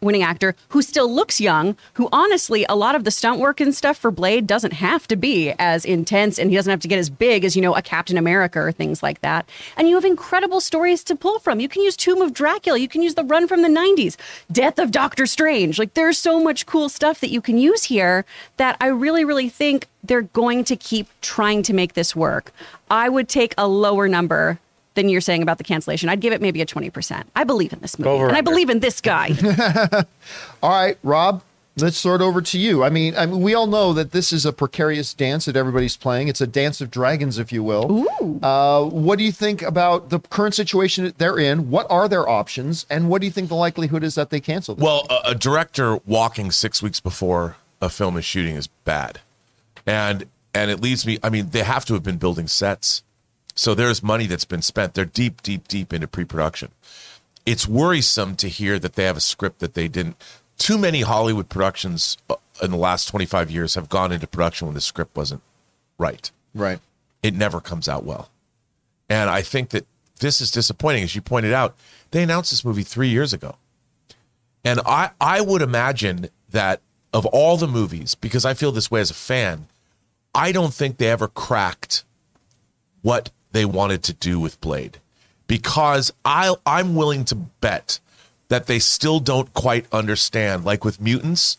[0.00, 3.74] winning actor who still looks young, who honestly, a lot of the stunt work and
[3.74, 6.98] stuff for Blade doesn't have to be as intense and he doesn't have to get
[6.98, 9.48] as big as, you know, a Captain America or things like that.
[9.76, 11.60] And you have incredible stories to pull from.
[11.60, 14.16] You can use Tomb of Dracula, you can use The Run from the 90s,
[14.50, 15.78] Death of Doctor Strange.
[15.78, 18.24] Like there's so much cool stuff that you can use here
[18.56, 22.52] that I really, really think they're going to keep trying to make this work.
[22.90, 24.58] I would take a lower number
[24.94, 26.08] than you're saying about the cancellation.
[26.08, 27.24] I'd give it maybe a 20%.
[27.34, 28.10] I believe in this movie.
[28.10, 29.30] Over and I believe in this guy.
[30.62, 31.42] All right, Rob,
[31.76, 32.84] let's sort over to you.
[32.84, 35.96] I mean, I mean, we all know that this is a precarious dance that everybody's
[35.96, 36.28] playing.
[36.28, 38.06] It's a dance of dragons, if you will.
[38.22, 38.40] Ooh.
[38.40, 41.70] Uh, what do you think about the current situation that they're in?
[41.70, 42.86] What are their options?
[42.88, 44.82] And what do you think the likelihood is that they cancel this?
[44.84, 49.20] Well, a, a director walking six weeks before a film is shooting is bad,
[49.86, 51.18] and and it leads me.
[51.22, 53.02] I mean, they have to have been building sets,
[53.54, 54.94] so there's money that's been spent.
[54.94, 56.72] They're deep, deep, deep into pre-production.
[57.46, 60.16] It's worrisome to hear that they have a script that they didn't.
[60.58, 64.74] Too many Hollywood productions uh, in the last 25 years have gone into production when
[64.74, 65.42] the script wasn't
[65.98, 66.30] right.
[66.54, 66.80] right.
[67.22, 68.30] It never comes out well,
[69.08, 69.86] and I think that
[70.20, 71.02] this is disappointing.
[71.02, 71.74] As you pointed out,
[72.10, 73.56] they announced this movie three years ago.
[74.64, 76.80] And I, I would imagine that
[77.12, 79.66] of all the movies, because I feel this way as a fan,
[80.34, 82.04] I don't think they ever cracked
[83.02, 84.98] what they wanted to do with Blade.
[85.46, 88.00] Because I I'm willing to bet
[88.48, 90.64] that they still don't quite understand.
[90.64, 91.56] Like with mutants,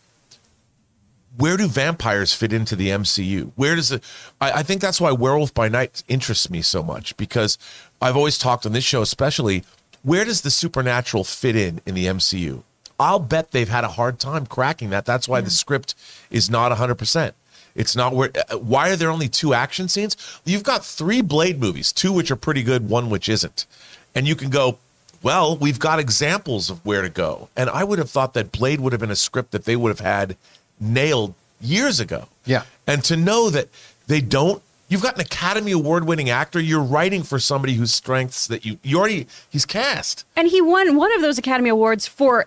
[1.36, 3.52] where do vampires fit into the MCU?
[3.56, 4.04] Where does it?
[4.40, 7.58] I, I think that's why Werewolf by Night interests me so much because
[8.00, 9.64] I've always talked on this show, especially
[10.02, 12.62] where does the supernatural fit in in the MCU?
[12.98, 15.04] I'll bet they've had a hard time cracking that.
[15.04, 15.94] That's why the script
[16.30, 17.32] is not 100%.
[17.76, 18.30] It's not where.
[18.50, 20.16] uh, Why are there only two action scenes?
[20.44, 23.66] You've got three Blade movies, two which are pretty good, one which isn't,
[24.14, 24.78] and you can go.
[25.22, 28.80] Well, we've got examples of where to go, and I would have thought that Blade
[28.80, 30.36] would have been a script that they would have had
[30.80, 32.28] nailed years ago.
[32.44, 32.62] Yeah.
[32.86, 33.68] and to know that
[34.06, 34.62] they don't.
[34.88, 36.60] You've got an Academy Award winning actor.
[36.60, 40.24] You're writing for somebody whose strengths that you you already he's cast.
[40.36, 42.46] And he won one of those Academy Awards for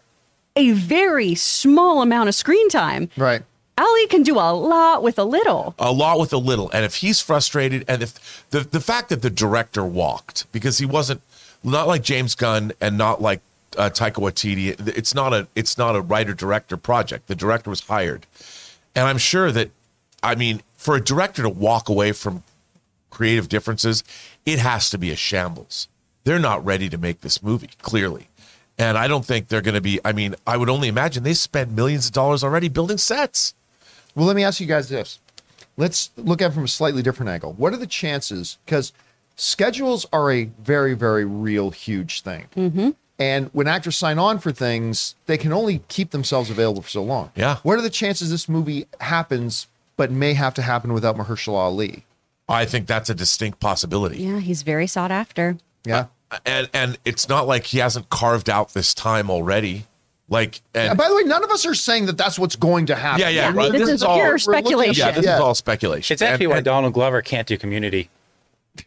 [0.55, 3.09] a very small amount of screen time.
[3.17, 3.41] Right.
[3.79, 5.73] Ali can do a lot with a little.
[5.79, 6.69] a lot with a little.
[6.71, 10.85] And if he's frustrated, and if the the fact that the director walked because he
[10.85, 11.21] wasn't
[11.63, 13.41] not like James Gunn and not like
[13.77, 17.27] uh, Taika Waititi, it's not a it's not a writer director project.
[17.27, 18.25] The director was hired,
[18.95, 19.71] and I'm sure that
[20.21, 22.43] I mean for a director to walk away from
[23.09, 24.03] creative differences,
[24.45, 25.87] it has to be a shambles.
[26.23, 28.27] They're not ready to make this movie clearly.
[28.77, 29.99] And I don't think they're going to be.
[30.05, 33.53] I mean, I would only imagine they spent millions of dollars already building sets.
[34.15, 35.19] Well, let me ask you guys this.
[35.77, 37.53] Let's look at it from a slightly different angle.
[37.53, 38.57] What are the chances?
[38.65, 38.91] Because
[39.35, 42.47] schedules are a very, very real, huge thing.
[42.55, 42.89] Mm-hmm.
[43.17, 47.03] And when actors sign on for things, they can only keep themselves available for so
[47.03, 47.31] long.
[47.35, 47.57] Yeah.
[47.63, 49.67] What are the chances this movie happens,
[49.97, 52.05] but may have to happen without Mahershala Ali?
[52.47, 54.23] I think that's a distinct possibility.
[54.23, 55.57] Yeah, he's very sought after.
[55.85, 56.05] Yeah.
[56.45, 59.85] and and it's not like he hasn't carved out this time already.
[60.29, 62.85] Like and And by the way, none of us are saying that that's what's going
[62.87, 63.21] to happen.
[63.21, 63.71] yeah, yeah, Yeah, right.
[63.71, 65.05] this This is is all pure we're looking at- speculation.
[65.07, 65.35] yeah, this Yeah.
[65.35, 66.13] is all speculation.
[66.13, 68.09] It's actually And- why and- Donald Glover can't do Community.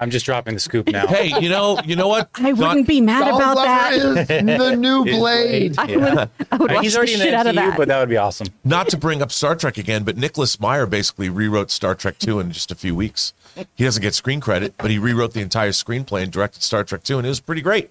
[0.00, 1.06] I'm just dropping the scoop now.
[1.06, 2.30] Hey, you know, you know what?
[2.36, 3.54] I wouldn't be mad Donald about
[3.92, 4.30] Glover that.
[4.30, 5.74] is the new Blade.
[5.76, 6.02] I would,
[6.50, 7.76] I would watch He's the already in the shit out of that.
[7.76, 8.46] but that would be awesome.
[8.64, 12.40] Not to bring up Star Trek again, but Nicholas Meyer basically rewrote Star Trek 2
[12.40, 13.34] in just a few weeks.
[13.74, 17.02] He doesn't get screen credit, but he rewrote the entire screenplay and directed Star Trek
[17.02, 17.90] 2, and it was pretty great.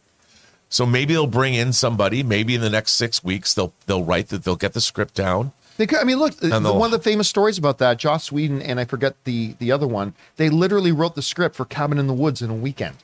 [0.72, 2.24] So maybe they'll bring in somebody.
[2.24, 5.52] Maybe in the next six weeks they'll they'll write that they'll get the script down.
[5.78, 8.62] They could, I mean, look, the, one of the famous stories about that, Joss Whedon
[8.62, 10.14] and I forget the the other one.
[10.38, 12.98] They literally wrote the script for Cabin in the Woods in a weekend.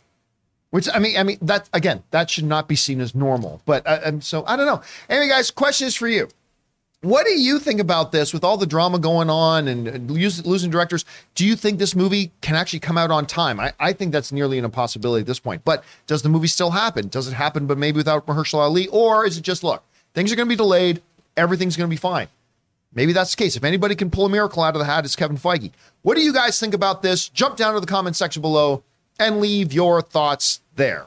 [0.69, 3.61] Which I mean, I mean that again, that should not be seen as normal.
[3.65, 4.81] But uh, and so I don't know.
[5.09, 6.29] Anyway, guys, question is for you.
[7.01, 11.05] What do you think about this with all the drama going on and, losing directors?
[11.35, 13.59] Do you think this movie can actually come out on time?
[13.59, 15.63] I, I think that's nearly an impossibility at this point.
[15.63, 17.07] But does the movie still happen?
[17.07, 18.87] Does it happen, but maybe without Mahershala Ali?
[18.87, 19.83] Or is it just, look,
[20.15, 21.03] things are going to be delayed,
[21.35, 22.29] everything's going to be fine?
[22.95, 23.55] Maybe that's the case.
[23.55, 25.71] If anybody can pull a miracle out of the hat, it's Kevin Feige.
[26.01, 27.29] What do you guys think about this?
[27.29, 28.81] Jump down to the comment section below
[29.19, 31.05] and leave your thoughts there.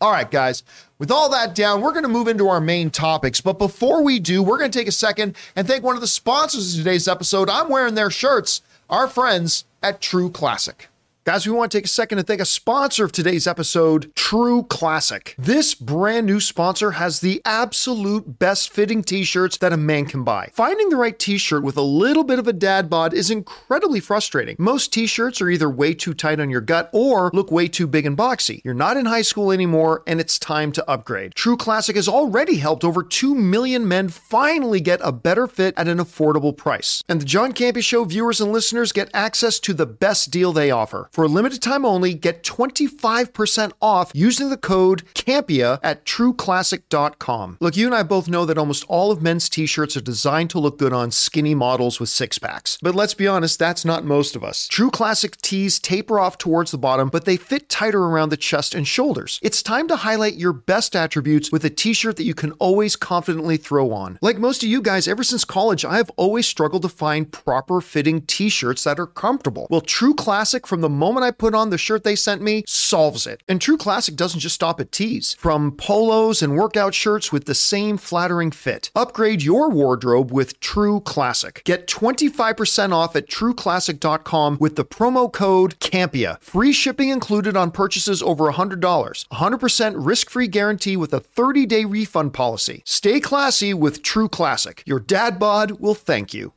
[0.00, 0.64] All right, guys,
[1.02, 3.40] with all that down, we're going to move into our main topics.
[3.40, 6.06] But before we do, we're going to take a second and thank one of the
[6.06, 7.50] sponsors of today's episode.
[7.50, 10.86] I'm wearing their shirts, our friends at True Classic.
[11.24, 14.64] Guys, we want to take a second to thank a sponsor of today's episode, True
[14.64, 15.36] Classic.
[15.38, 20.24] This brand new sponsor has the absolute best fitting t shirts that a man can
[20.24, 20.50] buy.
[20.52, 24.00] Finding the right t shirt with a little bit of a dad bod is incredibly
[24.00, 24.56] frustrating.
[24.58, 27.86] Most t shirts are either way too tight on your gut or look way too
[27.86, 28.60] big and boxy.
[28.64, 31.36] You're not in high school anymore, and it's time to upgrade.
[31.36, 35.86] True Classic has already helped over 2 million men finally get a better fit at
[35.86, 37.00] an affordable price.
[37.08, 40.72] And the John Campea Show viewers and listeners get access to the best deal they
[40.72, 41.10] offer.
[41.12, 47.58] For a limited time only, get 25% off using the code CAMPEA at trueclassic.com.
[47.60, 50.48] Look, you and I both know that almost all of men's t shirts are designed
[50.50, 52.78] to look good on skinny models with six packs.
[52.80, 54.66] But let's be honest, that's not most of us.
[54.68, 58.74] True Classic tees taper off towards the bottom, but they fit tighter around the chest
[58.74, 59.38] and shoulders.
[59.42, 62.96] It's time to highlight your best attributes with a t shirt that you can always
[62.96, 64.18] confidently throw on.
[64.22, 67.82] Like most of you guys, ever since college, I have always struggled to find proper
[67.82, 69.66] fitting t shirts that are comfortable.
[69.68, 73.26] Well, True Classic, from the moment I put on the shirt they sent me, solves
[73.26, 73.42] it.
[73.48, 75.34] And True Classic doesn't just stop at tees.
[75.34, 78.90] From polos and workout shirts with the same flattering fit.
[78.94, 81.62] Upgrade your wardrobe with True Classic.
[81.64, 86.40] Get 25% off at trueclassic.com with the promo code CAMPEA.
[86.40, 88.80] Free shipping included on purchases over $100.
[88.80, 92.82] 100% risk-free guarantee with a 30-day refund policy.
[92.86, 94.82] Stay classy with True Classic.
[94.86, 96.52] Your dad bod will thank you.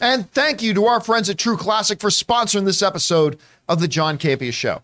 [0.00, 3.88] And thank you to our friends at True Classic for sponsoring this episode of the
[3.88, 4.82] John Campea Show.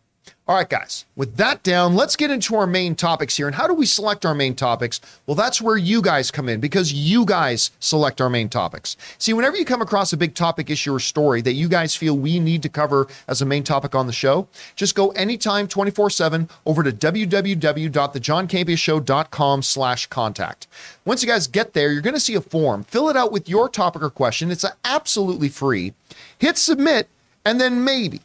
[0.50, 3.46] All right, guys, with that down, let's get into our main topics here.
[3.46, 5.00] And how do we select our main topics?
[5.24, 8.96] Well, that's where you guys come in because you guys select our main topics.
[9.18, 12.18] See, whenever you come across a big topic, issue, or story that you guys feel
[12.18, 16.50] we need to cover as a main topic on the show, just go anytime 24-7
[16.66, 20.66] over to www.thejohncampeashow.com slash contact.
[21.04, 22.82] Once you guys get there, you're going to see a form.
[22.82, 24.50] Fill it out with your topic or question.
[24.50, 25.94] It's absolutely free.
[26.38, 27.08] Hit submit,
[27.44, 28.20] and then maybe,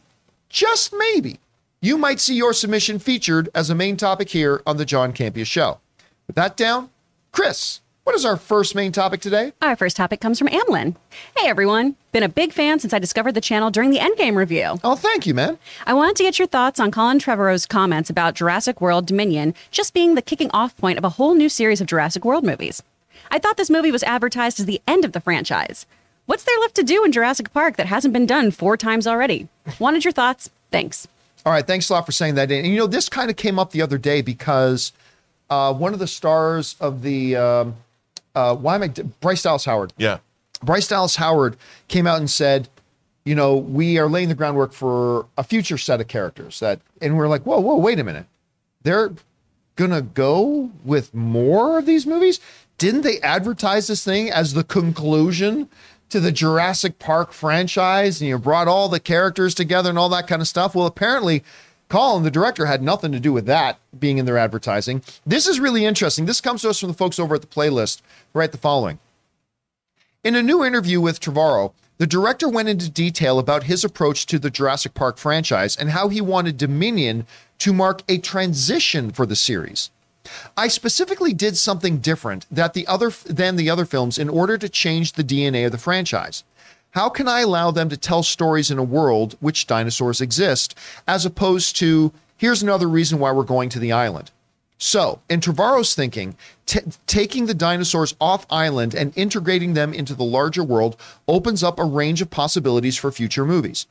[0.48, 1.38] just maybe,
[1.80, 5.46] you might see your submission featured as a main topic here on the John Campea
[5.46, 5.78] Show.
[6.26, 6.90] With that down,
[7.32, 9.52] Chris, What is our first main topic today?
[9.60, 10.94] Our first topic comes from Amlin.
[11.36, 14.78] Hey everyone, been a big fan since I discovered the channel during the Endgame review.
[14.84, 15.58] Oh, thank you, man.
[15.86, 19.92] I wanted to get your thoughts on Colin Trevorrow's comments about Jurassic World Dominion just
[19.92, 22.82] being the kicking off point of a whole new series of Jurassic World movies.
[23.30, 25.84] I thought this movie was advertised as the end of the franchise.
[26.26, 29.48] What's there left to do in Jurassic Park that hasn't been done four times already?
[29.80, 30.50] Wanted your thoughts.
[30.70, 31.06] Thanks.
[31.46, 32.50] All right, thanks a lot for saying that.
[32.50, 34.92] And you know, this kind of came up the other day because
[35.48, 37.76] uh, one of the stars of the um,
[38.34, 38.88] uh, why am I
[39.20, 39.92] Bryce Dallas Howard?
[39.96, 40.18] Yeah.
[40.64, 41.56] Bryce Dallas Howard
[41.86, 42.68] came out and said,
[43.24, 47.16] you know, we are laying the groundwork for a future set of characters that, and
[47.16, 48.26] we're like, whoa, whoa, wait a minute,
[48.82, 49.12] they're
[49.76, 52.40] gonna go with more of these movies.
[52.78, 55.68] Didn't they advertise this thing as the conclusion
[56.10, 58.20] to the Jurassic Park franchise?
[58.20, 60.74] And you brought all the characters together and all that kind of stuff.
[60.74, 61.42] Well, apparently
[61.88, 65.02] Colin, the director, had nothing to do with that being in their advertising.
[65.24, 66.26] This is really interesting.
[66.26, 68.02] This comes to us from the folks over at the playlist.
[68.34, 68.98] Write the following.
[70.24, 74.38] In a new interview with Trevorrow, the director went into detail about his approach to
[74.38, 77.26] the Jurassic Park franchise and how he wanted Dominion
[77.58, 79.90] to mark a transition for the series.
[80.56, 84.68] I specifically did something different that the other than the other films in order to
[84.68, 86.44] change the DNA of the franchise.
[86.90, 90.74] How can I allow them to tell stories in a world which dinosaurs exist,
[91.06, 94.30] as opposed to here's another reason why we're going to the island?
[94.78, 96.36] So, in Trevorrow's thinking,
[96.66, 101.78] t- taking the dinosaurs off island and integrating them into the larger world opens up
[101.78, 103.86] a range of possibilities for future movies.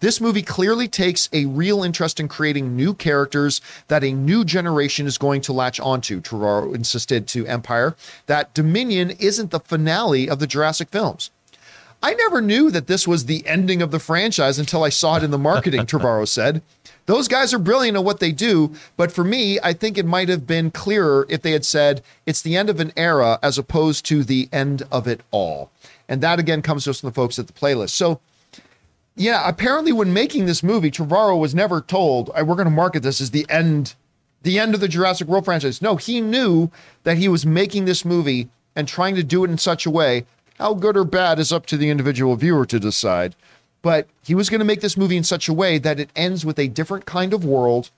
[0.00, 5.06] This movie clearly takes a real interest in creating new characters that a new generation
[5.06, 6.20] is going to latch onto.
[6.20, 11.30] Trevorrow insisted to Empire that Dominion isn't the finale of the Jurassic films.
[12.02, 15.22] I never knew that this was the ending of the franchise until I saw it
[15.22, 16.62] in the marketing, Trevorrow said.
[17.06, 20.28] Those guys are brilliant at what they do, but for me, I think it might
[20.28, 24.06] have been clearer if they had said it's the end of an era as opposed
[24.06, 25.70] to the end of it all.
[26.08, 27.90] And that again comes to us from the folks at the playlist.
[27.90, 28.20] So,
[29.20, 33.20] yeah, apparently when making this movie, Trevorrow was never told, we're going to market this
[33.20, 33.94] as the end,
[34.42, 35.82] the end of the Jurassic World franchise.
[35.82, 36.70] No, he knew
[37.02, 40.24] that he was making this movie and trying to do it in such a way
[40.58, 43.36] how good or bad is up to the individual viewer to decide.
[43.82, 46.46] But he was going to make this movie in such a way that it ends
[46.46, 47.90] with a different kind of world,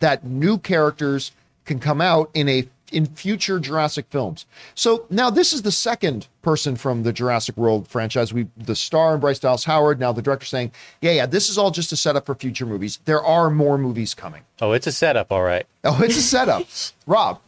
[0.00, 1.32] that new characters
[1.64, 4.46] can come out in a in future Jurassic films.
[4.74, 8.32] So now this is the second person from the Jurassic World franchise.
[8.32, 9.98] We the star and Bryce Dallas Howard.
[9.98, 13.00] Now the director saying, "Yeah, yeah, this is all just a setup for future movies.
[13.04, 15.66] There are more movies coming." Oh, it's a setup, all right.
[15.86, 16.66] Oh, it's a setup.
[17.06, 17.40] Rob,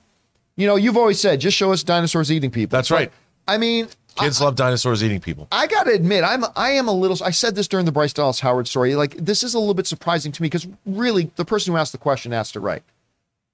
[0.56, 2.76] you know you've always said just show us dinosaurs eating people.
[2.76, 3.10] That's right.
[3.48, 5.46] I mean, Kids love dinosaurs eating people.
[5.52, 7.22] I got to admit, I'm I am a little.
[7.24, 8.94] I said this during the Bryce Dallas Howard story.
[8.94, 11.92] Like this is a little bit surprising to me because really, the person who asked
[11.92, 12.82] the question asked it right.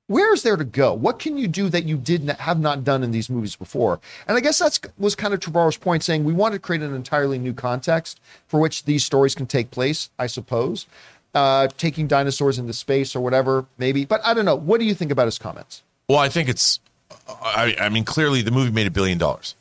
[0.09, 0.93] Where is there to go?
[0.93, 4.01] What can you do that you did not have not done in these movies before?
[4.27, 6.95] And I guess that's was kind of Trevorrow's point, saying we want to create an
[6.95, 10.11] entirely new context for which these stories can take place.
[10.19, 10.87] I suppose,
[11.35, 14.05] uh, taking dinosaurs into space or whatever, maybe.
[14.05, 14.57] But I don't know.
[14.57, 15.83] What do you think about his comments?
[16.09, 16.81] Well, I think it's.
[17.29, 19.55] I, I mean, clearly the movie made a billion dollars.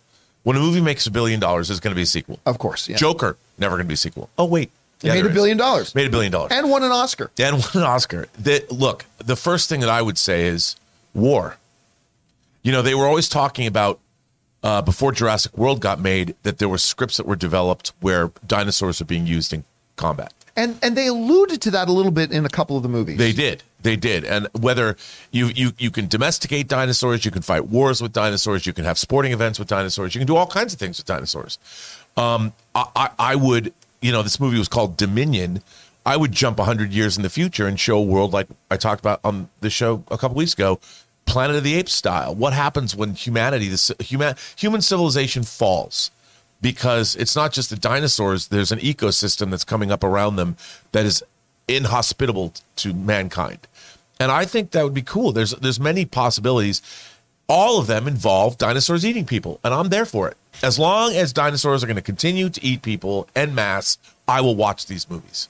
[0.43, 2.39] When a movie makes a billion dollars, there's going to be a sequel.
[2.47, 2.97] Of course, yeah.
[2.97, 4.29] Joker never going to be a sequel.
[4.37, 4.71] Oh wait,
[5.03, 5.33] It made a is.
[5.33, 5.95] billion dollars.
[5.95, 7.31] Made a billion dollars and won an Oscar.
[7.39, 8.27] and won an Oscar.
[8.69, 10.75] Look, the first thing that I would say is
[11.13, 11.57] war.
[12.63, 13.99] You know, they were always talking about
[14.63, 19.01] uh, before Jurassic World got made that there were scripts that were developed where dinosaurs
[19.01, 19.63] are being used in
[19.95, 20.33] combat.
[20.55, 23.17] And and they alluded to that a little bit in a couple of the movies.
[23.17, 23.63] They did.
[23.81, 24.25] They did.
[24.25, 24.97] And whether
[25.31, 28.99] you you you can domesticate dinosaurs, you can fight wars with dinosaurs, you can have
[28.99, 31.57] sporting events with dinosaurs, you can do all kinds of things with dinosaurs.
[32.17, 35.61] Um, I, I, I would, you know, this movie was called Dominion.
[36.05, 38.99] I would jump 100 years in the future and show a world like I talked
[38.99, 40.79] about on the show a couple weeks ago,
[41.25, 42.33] Planet of the Apes style.
[42.33, 46.11] What happens when humanity, this human human civilization falls?
[46.59, 48.47] Because it's not just the dinosaurs.
[48.47, 50.57] There's an ecosystem that's coming up around them
[50.91, 51.23] that is
[51.67, 53.67] inhospitable to mankind.
[54.19, 55.31] And I think that would be cool.
[55.31, 56.81] There's there's many possibilities.
[57.51, 60.37] All of them involve dinosaurs eating people, and I'm there for it.
[60.63, 64.55] As long as dinosaurs are going to continue to eat people en masse, I will
[64.55, 65.49] watch these movies.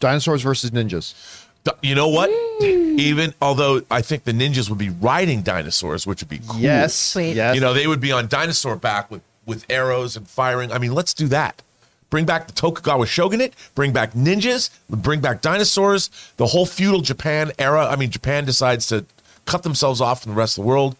[0.00, 1.46] Dinosaurs versus ninjas.
[1.82, 2.28] You know what?
[2.60, 6.60] Even although I think the ninjas would be riding dinosaurs, which would be cool.
[6.60, 6.94] Yes.
[6.94, 7.36] Sweet.
[7.36, 7.54] Yes.
[7.54, 10.70] You know, they would be on dinosaur back with with arrows and firing.
[10.70, 11.62] I mean, let's do that.
[12.10, 17.52] Bring back the Tokugawa shogunate, bring back ninjas, bring back dinosaurs, the whole feudal Japan
[17.58, 17.86] era.
[17.86, 19.06] I mean, Japan decides to
[19.46, 20.96] cut themselves off from the rest of the world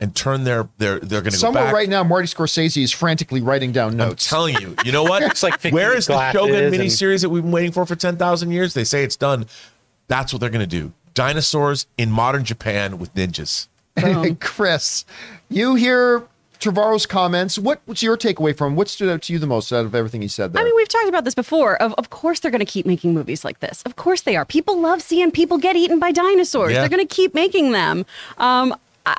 [0.00, 1.74] and turn their their they're going to go Somewhere back.
[1.74, 4.26] right now, Marty Scorsese is frantically writing down notes.
[4.26, 5.22] I'm telling you, you know what?
[5.30, 7.96] It's like where is the glasses Shogun and- miniseries that we've been waiting for for
[7.96, 8.74] ten thousand years?
[8.74, 9.46] They say it's done.
[10.06, 10.92] That's what they're going to do.
[11.14, 13.66] Dinosaurs in modern Japan with ninjas.
[14.40, 15.04] Chris,
[15.50, 16.22] you hear
[16.60, 17.58] Trevorrow's comments.
[17.58, 18.76] What, what's your takeaway from?
[18.76, 20.62] What stood out to you the most out of everything he said there?
[20.62, 21.80] I mean, we've talked about this before.
[21.82, 23.82] Of, of course, they're going to keep making movies like this.
[23.82, 24.44] Of course, they are.
[24.44, 26.72] People love seeing people get eaten by dinosaurs.
[26.72, 26.80] Yeah.
[26.80, 28.06] They're going to keep making them.
[28.38, 28.74] Um,
[29.06, 29.16] I,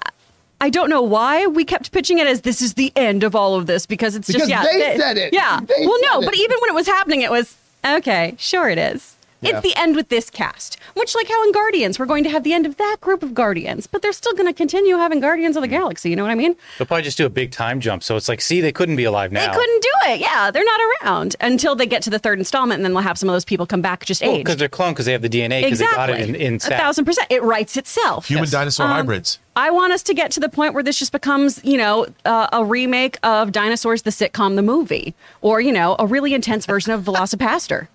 [0.61, 3.55] I don't know why we kept pitching it as this is the end of all
[3.55, 4.63] of this because it's Because just yeah.
[4.63, 5.33] they th- said it.
[5.33, 5.59] Yeah.
[5.61, 7.55] They well, no, said but even when it was happening, it was
[7.85, 8.35] okay.
[8.37, 9.15] Sure, it is.
[9.41, 9.51] Yeah.
[9.57, 12.43] It's the end with this cast, much like how in Guardians we're going to have
[12.43, 15.55] the end of that group of Guardians, but they're still going to continue having Guardians
[15.55, 16.09] of the Galaxy.
[16.09, 16.55] You know what I mean?
[16.77, 18.03] They'll probably just do a big time jump.
[18.03, 19.47] So it's like, see, they couldn't be alive now.
[19.49, 20.19] They couldn't do it.
[20.19, 23.17] Yeah, they're not around until they get to the third installment, and then we'll have
[23.17, 24.43] some of those people come back just Well, aged.
[24.43, 26.13] because they're cloned because they have the DNA because exactly.
[26.13, 27.27] they got it in, in a thousand percent.
[27.29, 28.27] It writes itself.
[28.27, 28.51] Human Yes.
[28.51, 29.39] dinosaur Um, hybrids.
[29.55, 32.47] I want us to get to the point where this just becomes, you know, uh,
[32.51, 36.91] a remake of Dinosaurs the sitcom, the movie, or you know, a really intense version
[36.91, 37.87] of Velocipastor.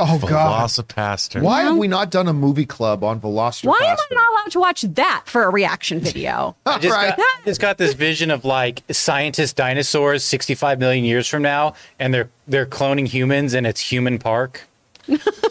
[0.00, 1.42] Oh God, Velocipastor.
[1.42, 3.66] why have we not done a movie club on Velociraptor?
[3.66, 6.56] Why am I not allowed to watch that for a reaction video?
[6.66, 7.16] I just, Right.
[7.16, 11.74] got, I just got this vision of like scientist dinosaurs 65 million years from now,
[11.98, 14.66] and they're they're cloning humans, and it's Human Park.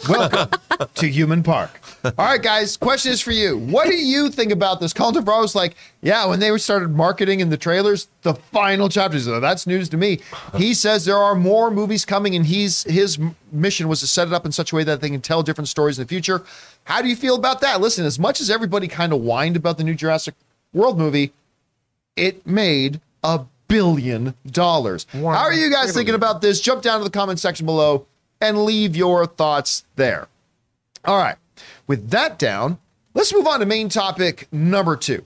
[0.08, 0.58] Welcome
[0.94, 1.80] to Human Park.
[2.04, 2.76] All right, guys.
[2.76, 3.58] Question is for you.
[3.58, 4.92] What do you think about this?
[4.92, 9.28] Colin Trevorrow's like, yeah, when they started marketing in the trailers, the final chapters.
[9.28, 10.20] Oh, that's news to me.
[10.56, 13.18] He says there are more movies coming, and he's his
[13.52, 15.68] mission was to set it up in such a way that they can tell different
[15.68, 16.42] stories in the future.
[16.84, 17.80] How do you feel about that?
[17.80, 20.34] Listen, as much as everybody kind of whined about the new Jurassic
[20.72, 21.32] World movie,
[22.16, 25.06] it made a billion dollars.
[25.12, 26.60] How are you guys thinking about this?
[26.60, 28.06] Jump down to the comment section below
[28.40, 30.28] and leave your thoughts there.
[31.04, 31.36] All right.
[31.86, 32.78] With that down,
[33.14, 35.24] let's move on to main topic number two.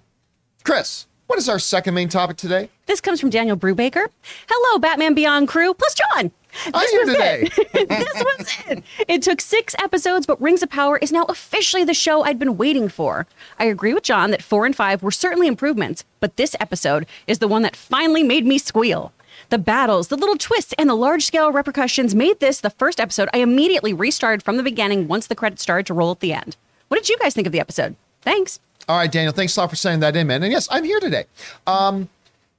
[0.65, 2.69] Chris, what is our second main topic today?
[2.87, 4.07] This comes from Daniel Brubaker.
[4.49, 6.31] Hello, Batman Beyond crew, plus John.
[6.73, 7.49] I'm here today.
[7.73, 8.85] this was it.
[9.09, 12.57] It took six episodes, but Rings of Power is now officially the show I'd been
[12.57, 13.27] waiting for.
[13.59, 17.39] I agree with John that four and five were certainly improvements, but this episode is
[17.39, 19.13] the one that finally made me squeal.
[19.55, 23.29] The battles, the little twists, and the large scale repercussions made this the first episode
[23.33, 26.57] I immediately restarted from the beginning once the credits started to roll at the end.
[26.89, 27.95] What did you guys think of the episode?
[28.23, 28.59] Thanks.
[28.89, 30.43] All right, Daniel, thanks a lot for sending that in, man.
[30.43, 31.27] And yes, I'm here today.
[31.69, 32.09] Um,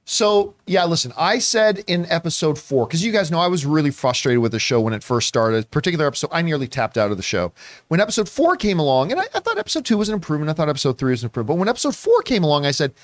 [0.06, 3.90] so yeah, listen, I said in episode four, because you guys know I was really
[3.90, 5.70] frustrated with the show when it first started.
[5.70, 7.52] Particular episode, I nearly tapped out of the show.
[7.88, 10.48] When episode four came along, and I, I thought episode two was an improvement.
[10.48, 11.48] I thought episode three was an improvement.
[11.48, 12.94] But when episode four came along, I said,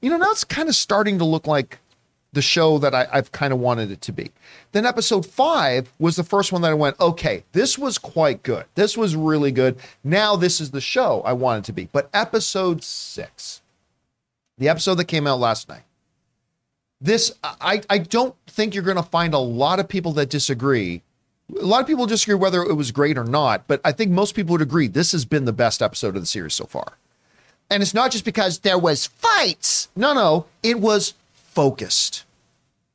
[0.00, 1.78] you know, now it's kind of starting to look like
[2.32, 4.30] the show that I, I've kind of wanted it to be.
[4.72, 8.64] Then episode five was the first one that I went, okay, this was quite good.
[8.74, 9.76] This was really good.
[10.02, 11.88] Now this is the show I wanted to be.
[11.92, 13.60] But episode six,
[14.56, 15.82] the episode that came out last night,
[17.00, 21.02] this I, I don't think you're going to find a lot of people that disagree.
[21.60, 24.34] A lot of people disagree whether it was great or not, but I think most
[24.34, 26.96] people would agree this has been the best episode of the series so far.
[27.68, 29.88] And it's not just because there was fights.
[29.96, 31.14] No, no, it was
[31.54, 32.24] focused.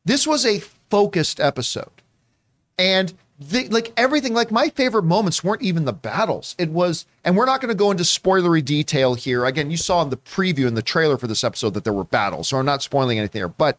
[0.06, 1.92] This was a focused episode.
[2.78, 6.56] And the, like everything, like my favorite moments weren't even the battles.
[6.58, 9.46] It was, and we're not going to go into spoilery detail here.
[9.46, 12.04] Again, you saw in the preview in the trailer for this episode that there were
[12.04, 13.48] battles, so I'm not spoiling anything there.
[13.48, 13.78] But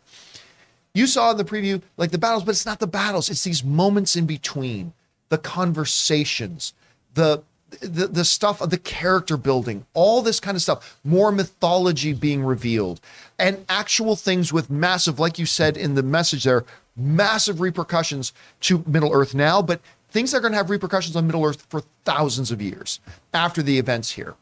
[0.95, 3.29] you saw in the preview like the battles, but it's not the battles.
[3.29, 4.93] It's these moments in between,
[5.29, 6.73] the conversations,
[7.15, 7.43] the
[7.81, 12.43] the the stuff of the character building, all this kind of stuff, more mythology being
[12.43, 13.01] revealed,
[13.39, 16.65] and actual things with massive, like you said in the message there,
[16.97, 21.27] massive repercussions to Middle Earth now, but things that are going to have repercussions on
[21.27, 23.01] Middle Earth for thousands of years
[23.35, 24.35] after the events here.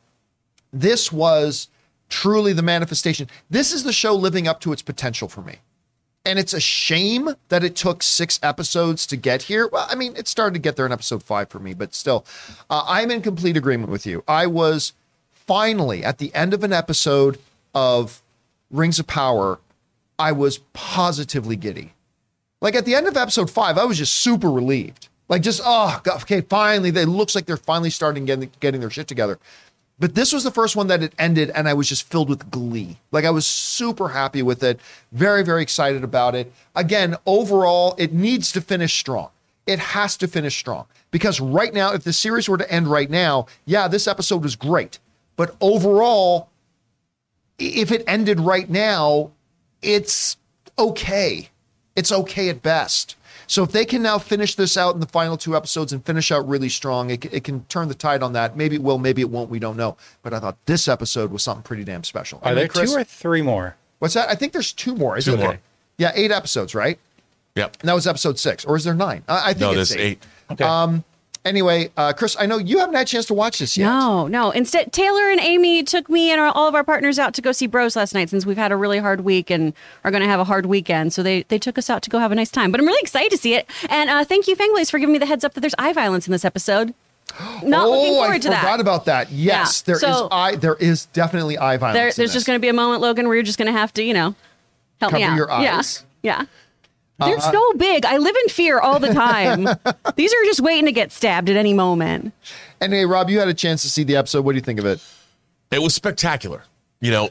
[0.72, 1.68] This was
[2.08, 3.28] truly the manifestation.
[3.50, 5.56] This is the show living up to its potential for me.
[6.26, 9.68] And it's a shame that it took six episodes to get here.
[9.68, 12.26] Well, I mean, it started to get there in episode five for me, but still,
[12.68, 14.24] uh, I'm in complete agreement with you.
[14.26, 14.92] I was
[15.32, 17.38] finally at the end of an episode
[17.74, 18.22] of
[18.70, 19.60] Rings of Power,
[20.18, 21.92] I was positively giddy.
[22.60, 25.08] Like at the end of episode five, I was just super relieved.
[25.28, 28.90] Like just, oh, God, okay, finally, it looks like they're finally starting getting, getting their
[28.90, 29.38] shit together.
[29.98, 32.50] But this was the first one that it ended, and I was just filled with
[32.50, 32.98] glee.
[33.12, 34.78] Like I was super happy with it,
[35.12, 36.52] very, very excited about it.
[36.74, 39.30] Again, overall, it needs to finish strong.
[39.66, 43.10] It has to finish strong because right now, if the series were to end right
[43.10, 44.98] now, yeah, this episode was great.
[45.34, 46.50] But overall,
[47.58, 49.32] if it ended right now,
[49.82, 50.36] it's
[50.78, 51.48] okay.
[51.96, 53.15] It's okay at best.
[53.48, 56.32] So if they can now finish this out in the final two episodes and finish
[56.32, 58.56] out really strong, it, it can turn the tide on that.
[58.56, 59.50] Maybe it will, maybe it won't.
[59.50, 59.96] We don't know.
[60.22, 62.40] But I thought this episode was something pretty damn special.
[62.42, 63.76] Are And there Chris- two or three more?
[64.00, 64.28] what's that?
[64.28, 65.16] I think there's two more.
[65.16, 65.38] Is Two it?
[65.40, 65.58] more.
[65.98, 66.98] Yeah, eight episodes, right?
[67.54, 67.76] Yep.
[67.80, 69.22] And that was episode six, or is there nine?
[69.28, 70.22] I, I think No, it's there's eight.
[70.50, 70.62] Okay.
[70.64, 71.04] Um,
[71.46, 73.86] Anyway, uh, Chris, I know you haven't had a chance to watch this yet.
[73.86, 74.50] No, no.
[74.50, 77.52] Instead, Taylor and Amy took me and our, all of our partners out to go
[77.52, 79.72] see Bros last night since we've had a really hard week and
[80.02, 81.12] are going to have a hard weekend.
[81.12, 82.72] So they, they took us out to go have a nice time.
[82.72, 83.70] But I'm really excited to see it.
[83.88, 86.26] And uh, thank you, Fangblaze, for giving me the heads up that there's eye violence
[86.26, 86.94] in this episode.
[87.62, 89.30] Not looking oh, forward I to forgot about that.
[89.30, 89.86] Yes, Yeah.
[89.86, 90.56] there is So- eye.
[90.56, 91.96] There is definitely eye violence.
[91.96, 93.92] there, there's just going to be a moment, Logan, where you're just going to have
[93.94, 94.34] to, you know,
[95.00, 95.36] help me Cover out.
[95.36, 96.04] your eyes.
[96.22, 96.40] Yeah.
[96.40, 96.46] Yeah.
[97.18, 98.04] They're uh, uh, so big.
[98.04, 99.64] I live in fear all the time.
[100.16, 102.32] These are just waiting to get stabbed at any moment.
[102.80, 104.44] Anyway, Rob, you had a chance to see the episode.
[104.44, 105.02] What do you think of it?
[105.70, 106.64] It was spectacular.
[107.00, 107.30] You know,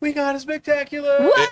[0.00, 1.18] We got a spectacular.
[1.20, 1.50] What?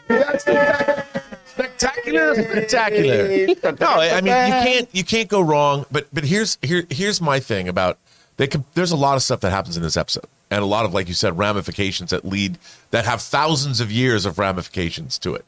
[1.47, 3.47] spectacular, spectacular.
[3.81, 5.87] no, I I mean you can't you can't go wrong.
[5.91, 7.99] But but here's here here's my thing about
[8.37, 8.65] they can.
[8.75, 11.09] There's a lot of stuff that happens in this episode, and a lot of like
[11.09, 12.59] you said ramifications that lead
[12.91, 15.45] that have thousands of years of ramifications to it.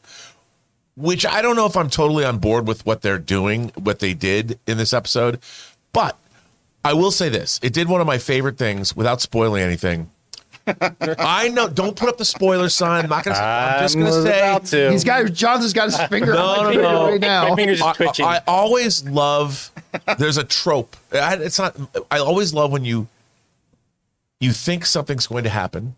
[0.99, 4.15] Which I don't know if I'm totally on board with what they're doing, what they
[4.15, 5.39] did in this episode,
[5.93, 6.19] but
[6.85, 10.11] I will say this: it did one of my favorite things without spoiling anything.
[11.19, 11.69] I know.
[11.69, 13.05] Don't put up the spoiler sign.
[13.05, 13.39] I'm not gonna.
[13.39, 14.91] I'm just gonna say about to.
[14.91, 17.11] He's got Jonathan's got his finger No, on my no, no.
[17.13, 17.49] right now.
[17.51, 18.25] My finger's just I, twitching.
[18.27, 19.71] I always love.
[20.19, 20.97] There's a trope.
[21.13, 21.77] I, it's not.
[22.11, 23.07] I always love when you
[24.41, 25.97] you think something's going to happen,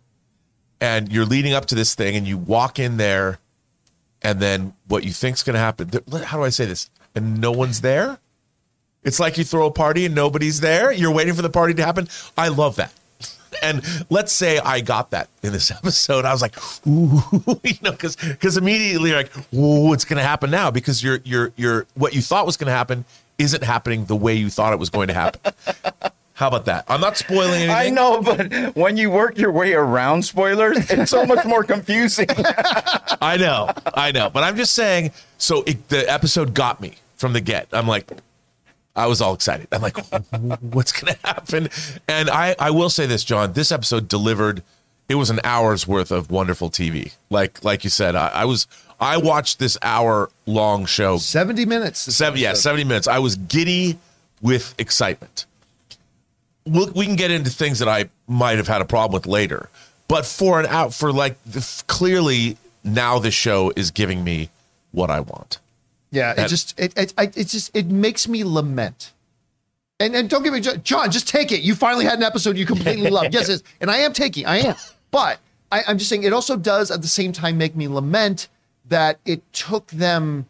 [0.80, 3.38] and you're leading up to this thing, and you walk in there,
[4.22, 5.90] and then what you think's going to happen.
[6.24, 6.90] How do I say this?
[7.14, 8.18] And no one's there.
[9.02, 10.92] It's like you throw a party and nobody's there.
[10.92, 12.08] You're waiting for the party to happen.
[12.36, 12.92] I love that.
[13.64, 16.24] And let's say I got that in this episode.
[16.24, 16.56] I was like,
[16.86, 17.20] ooh,
[17.64, 20.70] you know, because because immediately you're like, whoa, what's going to happen now?
[20.70, 23.04] Because you're you're you're what you thought was going to happen
[23.38, 25.52] isn't happening the way you thought it was going to happen.
[26.40, 26.86] How about that?
[26.88, 27.70] I'm not spoiling anything.
[27.70, 32.28] I know, but when you work your way around spoilers, it's so much more confusing.
[33.20, 35.12] I know, I know, but I'm just saying.
[35.36, 37.68] So it, the episode got me from the get.
[37.72, 38.10] I'm like,
[38.96, 39.68] I was all excited.
[39.70, 39.98] I'm like,
[40.62, 41.68] what's going to happen?
[42.08, 43.52] And I, I will say this, John.
[43.52, 44.62] This episode delivered.
[45.10, 47.12] It was an hour's worth of wonderful TV.
[47.28, 48.66] Like, like you said, I, I was.
[48.98, 51.18] I watched this hour long show.
[51.18, 52.06] 70 minutes.
[52.06, 53.08] this Seven, yeah, 70 minutes.
[53.08, 53.98] I was giddy
[54.40, 55.44] with excitement.
[56.66, 59.68] We'll, we can get into things that I might have had a problem with later,
[60.08, 64.50] but for an out for like the, clearly now the show is giving me
[64.92, 65.58] what I want.
[66.10, 69.12] Yeah, it just it it, I- it just it makes me lament.
[69.98, 71.60] And and don't get me John, just take it.
[71.60, 73.32] You finally had an episode you completely loved.
[73.34, 74.74] Yes, yes, and I am taking, I am.
[75.10, 75.38] But
[75.70, 78.48] I, I'm just saying it also does at the same time make me lament
[78.88, 80.46] that it took them,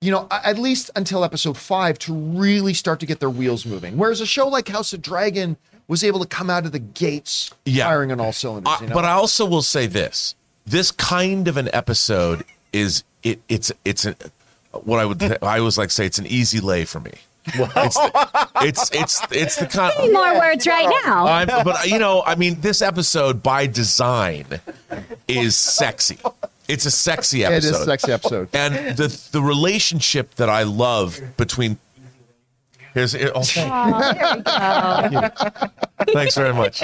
[0.00, 3.96] you know, at least until episode five to really start to get their wheels moving.
[3.96, 5.56] Whereas a show like House of Dragon
[5.88, 7.86] was able to come out of the gates Yeah.
[7.88, 8.72] firing on all cylinders.
[8.78, 8.94] I- you know?
[8.94, 10.34] But I also will say this:
[10.66, 13.40] this kind of an episode is it.
[13.48, 14.14] It's it's a,
[14.72, 16.06] what I would I always like say.
[16.06, 17.12] It's an easy lay for me.
[17.46, 19.92] It's the, it's it's it's the kind.
[19.98, 21.26] Need more words right now.
[21.26, 24.44] I'm, but you know, I mean, this episode by design
[25.26, 26.18] is sexy.
[26.68, 27.56] It's a sexy episode.
[27.68, 28.48] It is a sexy episode.
[28.52, 31.78] And the the relationship that I love between
[32.94, 34.44] here's here, oh, thank-
[36.12, 36.82] thanks very much.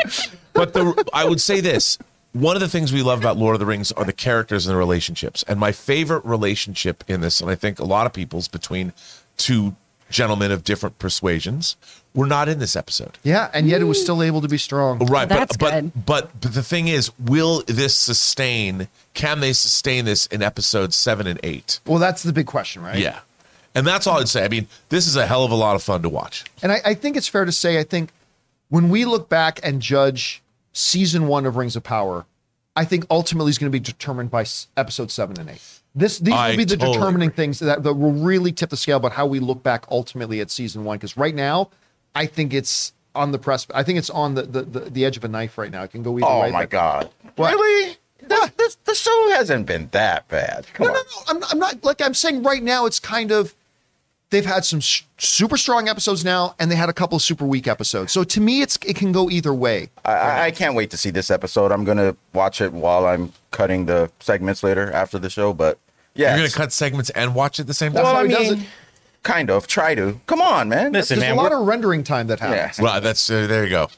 [0.54, 1.98] But the I would say this.
[2.32, 4.74] One of the things we love about Lord of the Rings are the characters and
[4.74, 5.44] the relationships.
[5.46, 8.92] And my favorite relationship in this, and I think a lot of people's between
[9.36, 9.76] two
[10.10, 11.76] gentlemen of different persuasions,
[12.14, 13.18] were not in this episode.
[13.22, 14.98] Yeah, and yet it was still able to be strong.
[15.06, 15.92] Right, That's but, good.
[15.94, 18.88] but but but the thing is, will this sustain?
[19.14, 21.80] Can they sustain this in episodes seven and eight?
[21.86, 22.98] Well, that's the big question, right?
[22.98, 23.20] Yeah,
[23.74, 24.44] and that's all I'd say.
[24.44, 26.44] I mean, this is a hell of a lot of fun to watch.
[26.62, 28.10] And I, I think it's fair to say, I think
[28.68, 30.42] when we look back and judge
[30.72, 32.26] season one of Rings of Power,
[32.76, 34.44] I think ultimately is going to be determined by
[34.76, 35.62] episode seven and eight.
[35.94, 37.36] This these I will be the totally determining agree.
[37.36, 40.50] things that, that will really tip the scale about how we look back ultimately at
[40.50, 40.96] season one.
[40.98, 41.70] Because right now,
[42.14, 43.66] I think it's on the press.
[43.74, 45.82] I think it's on the, the the the edge of a knife right now.
[45.82, 46.48] It can go either oh way.
[46.48, 47.10] Oh my but- god!
[47.36, 47.52] What?
[47.54, 47.96] Really?
[48.26, 50.66] This, this the show hasn't been that bad.
[50.72, 51.04] Come No, no, on.
[51.40, 51.46] no.
[51.46, 52.86] I'm, I'm not like I'm saying right now.
[52.86, 53.54] It's kind of
[54.30, 57.44] they've had some s- super strong episodes now, and they had a couple of super
[57.44, 58.12] weak episodes.
[58.12, 59.90] So to me, it's it can go either way.
[60.06, 61.70] I- I, I can't wait to see this episode.
[61.70, 65.52] I'm gonna watch it while I'm cutting the segments later after the show.
[65.52, 65.78] But
[66.14, 68.04] yeah, You're going to cut segments and watch at the same time.
[68.04, 68.66] Well, how I mean, it.
[69.24, 69.66] Kind of.
[69.66, 70.20] Try to.
[70.26, 70.92] Come on, man.
[70.92, 72.56] Listen, There's man, a lot of rendering time that happens.
[72.56, 72.66] Yeah.
[72.66, 72.80] happens.
[72.80, 73.88] Well, that's uh, there you go.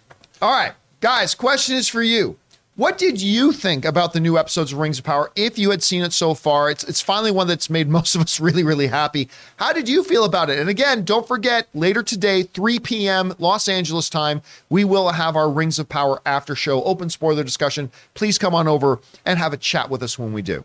[0.40, 2.38] All right, guys, question is for you.
[2.76, 5.32] What did you think about the new episodes of Rings of Power?
[5.34, 8.20] If you had seen it so far, it's it's finally one that's made most of
[8.20, 9.30] us really, really happy.
[9.56, 10.58] How did you feel about it?
[10.58, 13.34] And again, don't forget, later today, 3 p.m.
[13.38, 17.90] Los Angeles time, we will have our Rings of Power after show open spoiler discussion.
[18.12, 20.64] Please come on over and have a chat with us when we do.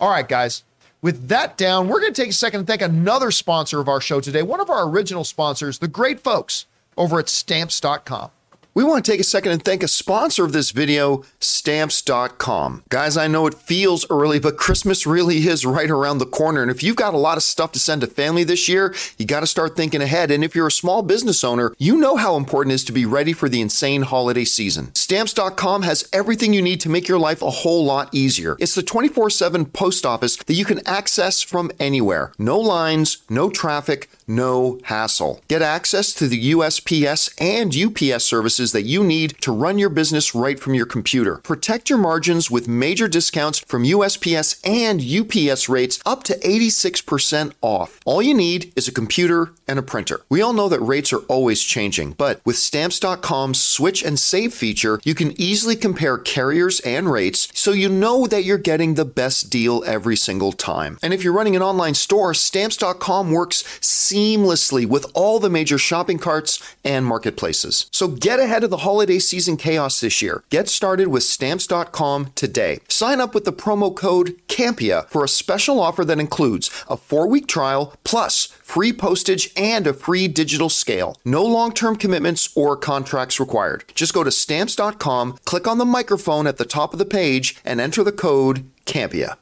[0.00, 0.62] All right, guys.
[1.02, 4.00] With that down, we're going to take a second and thank another sponsor of our
[4.00, 8.30] show today, one of our original sponsors, the great folks over at stamps.com.
[8.74, 12.84] We want to take a second and thank a sponsor of this video, Stamps.com.
[12.88, 16.62] Guys, I know it feels early, but Christmas really is right around the corner.
[16.62, 19.26] And if you've got a lot of stuff to send to family this year, you
[19.26, 20.30] got to start thinking ahead.
[20.30, 23.04] And if you're a small business owner, you know how important it is to be
[23.04, 24.94] ready for the insane holiday season.
[24.94, 28.56] Stamps.com has everything you need to make your life a whole lot easier.
[28.58, 32.32] It's the 24 7 post office that you can access from anywhere.
[32.38, 35.42] No lines, no traffic, no hassle.
[35.48, 40.36] Get access to the USPS and UPS services that you need to run your business
[40.36, 41.38] right from your computer.
[41.38, 47.98] Protect your margins with major discounts from USPS and UPS rates up to 86% off.
[48.04, 50.20] All you need is a computer and a printer.
[50.28, 55.00] We all know that rates are always changing, but with stamps.com's switch and save feature,
[55.02, 59.50] you can easily compare carriers and rates so you know that you're getting the best
[59.50, 60.98] deal every single time.
[61.02, 66.18] And if you're running an online store, stamps.com works seamlessly with all the major shopping
[66.18, 67.86] carts and marketplaces.
[67.90, 70.44] So get ahead of the holiday season chaos this year.
[70.50, 72.80] Get started with stamps.com today.
[72.88, 77.26] Sign up with the promo code CAMPEA for a special offer that includes a four
[77.26, 81.16] week trial plus free postage and a free digital scale.
[81.24, 83.84] No long term commitments or contracts required.
[83.94, 87.80] Just go to stamps.com, click on the microphone at the top of the page, and
[87.80, 89.36] enter the code CAMPEA.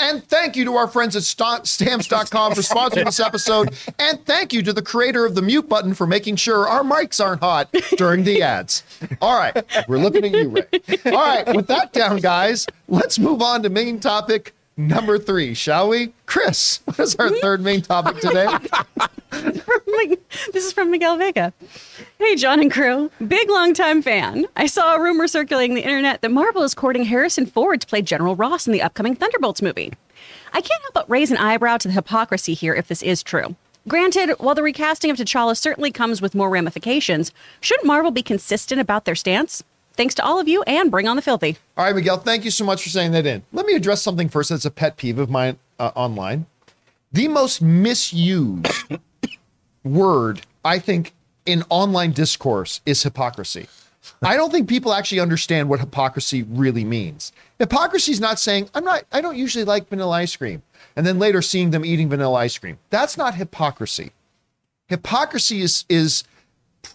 [0.00, 3.74] And thank you to our friends at sta- stamps.com for sponsoring this episode.
[3.98, 7.24] And thank you to the creator of the mute button for making sure our mics
[7.24, 8.82] aren't hot during the ads.
[9.20, 9.56] All right,
[9.88, 10.66] we're looking at you, Ray.
[11.06, 15.88] All right, with that down, guys, let's move on to main topic number three, shall
[15.88, 16.12] we?
[16.26, 18.46] Chris, what is our third main oh topic today?
[20.52, 21.52] this is from Miguel Vega.
[22.18, 23.10] Hey, John and crew.
[23.26, 24.46] Big longtime fan.
[24.56, 28.02] I saw a rumor circulating the internet that Marvel is courting Harrison Ford to play
[28.02, 29.92] General Ross in the upcoming Thunderbolts movie.
[30.52, 33.56] I can't help but raise an eyebrow to the hypocrisy here if this is true.
[33.86, 38.80] Granted, while the recasting of T'Challa certainly comes with more ramifications, shouldn't Marvel be consistent
[38.80, 39.62] about their stance?
[39.96, 41.56] Thanks to all of you and bring on the filthy.
[41.76, 43.42] All right, Miguel, thank you so much for saying that in.
[43.52, 46.46] Let me address something first that's a pet peeve of mine uh, online.
[47.12, 48.66] The most misused
[49.84, 51.12] word, I think,
[51.46, 53.68] in online discourse is hypocrisy.
[54.22, 57.32] I don't think people actually understand what hypocrisy really means.
[57.58, 60.62] Hypocrisy is not saying, I'm not, I don't usually like vanilla ice cream,
[60.96, 62.78] and then later seeing them eating vanilla ice cream.
[62.90, 64.12] That's not hypocrisy.
[64.88, 66.24] Hypocrisy is, is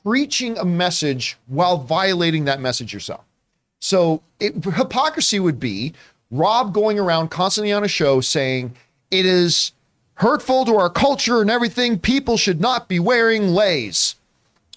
[0.03, 3.23] preaching a message while violating that message yourself.
[3.79, 5.93] So it, hypocrisy would be
[6.31, 8.75] Rob going around constantly on a show saying
[9.11, 9.71] it is
[10.15, 11.97] hurtful to our culture and everything.
[11.97, 14.15] People should not be wearing leis.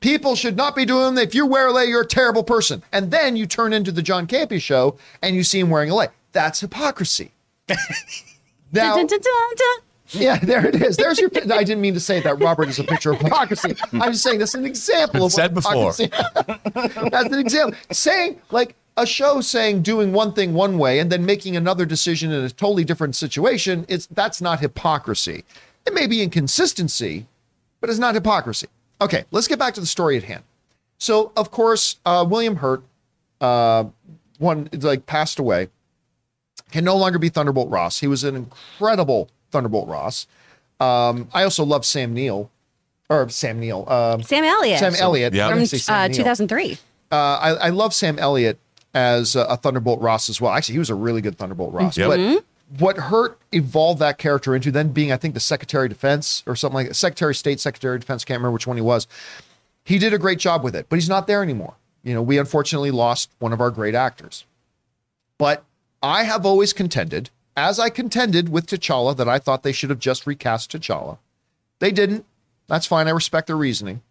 [0.01, 1.29] People should not be doing that.
[1.29, 2.83] If you wear a lei, you're a terrible person.
[2.93, 5.95] And then you turn into the John Campea show and you see him wearing a
[5.95, 6.09] lei.
[6.33, 7.33] That's hypocrisy.
[8.73, 8.97] now,
[10.21, 10.97] Yeah, there it is.
[10.97, 11.31] There's your.
[11.53, 12.39] I didn't mean to say that.
[12.41, 13.75] Robert is a picture of hypocrisy.
[13.93, 15.93] I'm just saying that's an example of Said before.
[15.93, 16.11] hypocrisy-
[17.11, 17.79] that's an example.
[17.91, 22.31] Saying like a show saying doing one thing one way and then making another decision
[22.31, 23.87] in a totally different situation.
[23.89, 25.45] It's that's not hypocrisy.
[25.87, 27.27] It may be inconsistency,
[27.81, 28.69] but it's not hypocrisy.
[29.01, 30.45] Okay, let's get back to the story at hand.
[30.99, 32.83] So, of course, uh, William Hurt,
[33.41, 33.85] uh,
[34.39, 35.69] one like passed away
[36.71, 37.99] can no longer be Thunderbolt Ross.
[38.01, 40.27] He was an incredible Thunderbolt Ross.
[40.81, 42.51] Um, I also love Sam Neill,
[43.09, 44.81] or Sam Neill, um, Sam Elliott.
[44.81, 45.33] Sam Elliott.
[45.33, 45.49] Yeah.
[45.49, 46.79] From didn't say Sam uh, 2003.
[47.13, 48.59] Uh, I, I love Sam Elliott
[48.95, 50.53] as a, a Thunderbolt Ross as well.
[50.53, 51.97] Actually, he was a really good Thunderbolt Ross.
[51.97, 52.09] Yep.
[52.09, 52.45] But
[52.79, 56.57] what Hurt evolved that character into, then being, I think, the Secretary of Defense or
[56.57, 59.07] something like that, Secretary of State, Secretary of Defense, can't remember which one he was.
[59.85, 61.75] He did a great job with it, but he's not there anymore.
[62.03, 64.45] You know, we unfortunately lost one of our great actors.
[65.39, 65.65] But
[66.03, 69.99] I have always contended, as I contended with T'Challa, that I thought they should have
[69.99, 71.19] just recast T'Challa.
[71.79, 72.25] They didn't.
[72.69, 73.09] That's fine.
[73.09, 74.03] I respect their reasoning.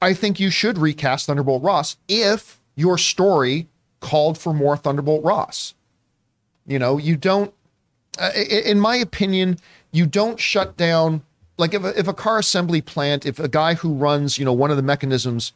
[0.00, 3.66] I think you should recast Thunderbolt Ross if your story
[4.00, 5.74] called for more Thunderbolt Ross.
[6.66, 7.52] You know, you don't,
[8.18, 9.58] uh, in my opinion,
[9.90, 11.22] you don't shut down,
[11.56, 14.52] like if a, if a car assembly plant, if a guy who runs, you know,
[14.52, 15.52] one of the mechanisms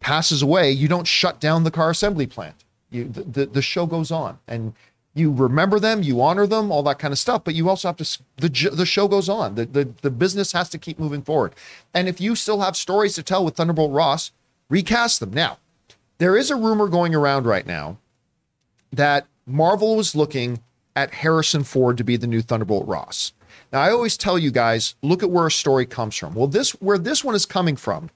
[0.00, 2.64] passes away, you don't shut down the car assembly plant.
[2.90, 4.72] You, the, the, the show goes on and
[5.16, 7.96] you remember them, you honor them, all that kind of stuff, but you also have
[7.96, 9.54] to the the show goes on.
[9.54, 11.54] The, the, the business has to keep moving forward.
[11.94, 14.32] And if you still have stories to tell with Thunderbolt Ross,
[14.68, 15.32] recast them.
[15.32, 15.58] Now,
[16.18, 17.98] there is a rumor going around right now
[18.92, 20.60] that Marvel was looking
[20.94, 23.32] at Harrison Ford to be the new Thunderbolt Ross.
[23.72, 26.34] Now, I always tell you guys, look at where a story comes from.
[26.34, 28.10] Well, this where this one is coming from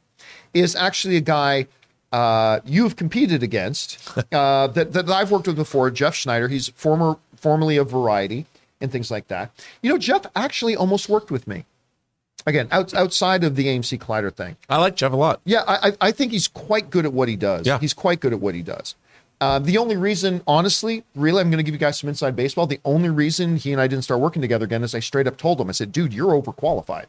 [0.52, 1.66] is actually a guy
[2.12, 3.98] uh, you've competed against
[4.32, 6.48] uh, that, that I've worked with before, Jeff Sneider.
[6.48, 8.46] He's former formerly of Variety
[8.80, 9.50] and things like that.
[9.82, 11.64] You know, Jeff actually almost worked with me.
[12.46, 15.40] again, out, outside of the AMC Collider thing, I like Jeff a lot.
[15.44, 17.66] yeah, I, I think he's quite good at what he does.
[17.66, 17.78] Yeah.
[17.78, 18.94] He's quite good at what he does.
[19.40, 22.66] Uh, the only reason, honestly, really, I'm going to give you guys some inside baseball.
[22.66, 25.38] The only reason he and I didn't start working together again is I straight up
[25.38, 27.08] told him, I said, dude, you're overqualified.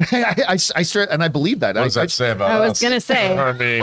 [0.00, 1.76] I, I, I straight, and I believe that.
[1.76, 2.82] What does I, that say about I was us?
[2.82, 3.36] gonna say.
[3.38, 3.82] I mean,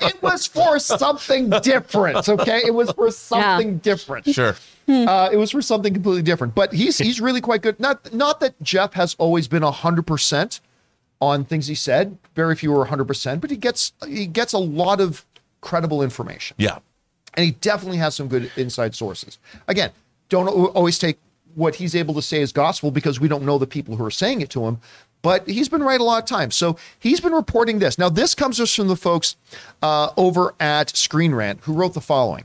[0.00, 2.28] it was for something different.
[2.28, 2.62] Okay.
[2.64, 4.26] It was for something different.
[4.26, 4.56] sure.
[4.88, 6.54] Uh, it was for something completely different.
[6.54, 7.78] But he's he's really quite good.
[7.78, 10.60] Not not that Jeff has always been hundred percent
[11.20, 12.18] on things he said.
[12.34, 15.24] Very few are hundred percent, but he gets he gets a lot of
[15.60, 16.78] credible information, Yeah.
[17.34, 19.38] and he definitely has some good inside sources.
[19.68, 19.90] Again,
[20.28, 21.18] don't always take
[21.54, 24.10] what he's able to say as gospel because we don't know the people who are
[24.10, 24.78] saying it to him.
[25.22, 26.54] But he's been right a lot of times.
[26.56, 27.98] So he's been reporting this.
[27.98, 29.36] Now, this comes from the folks
[29.82, 32.44] uh, over at Screen Rant who wrote the following.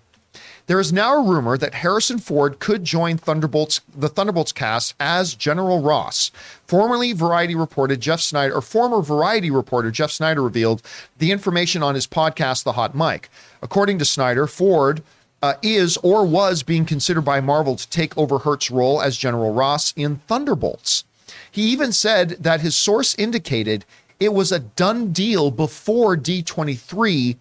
[0.67, 5.36] There is now a rumor that Harrison Ford could join Thunderbolts, the Thunderbolts cast as
[5.36, 6.32] General Ross.
[6.65, 10.82] Formerly Variety reported Jeff Sneider, or former Variety reporter Jeff Sneider revealed
[11.19, 13.30] the information on his podcast, The Hot Mic.
[13.61, 15.03] According to Sneider, Ford
[15.43, 19.53] uh, is or was being considered by Marvel to take over Hurt's role as General
[19.53, 21.03] Ross in Thunderbolts.
[21.56, 23.86] He even said that his source indicated
[24.20, 27.38] it was a done deal before D23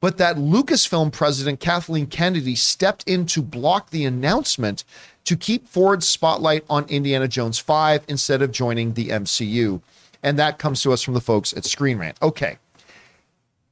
[0.00, 4.84] but that Lucasfilm president Kathleen Kennedy stepped in to block the announcement
[5.24, 9.82] to keep Ford's spotlight on Indiana Jones 5 instead of joining the MCU.
[10.22, 12.16] And that comes to us from the folks at Screen Rant.
[12.22, 12.56] Okay.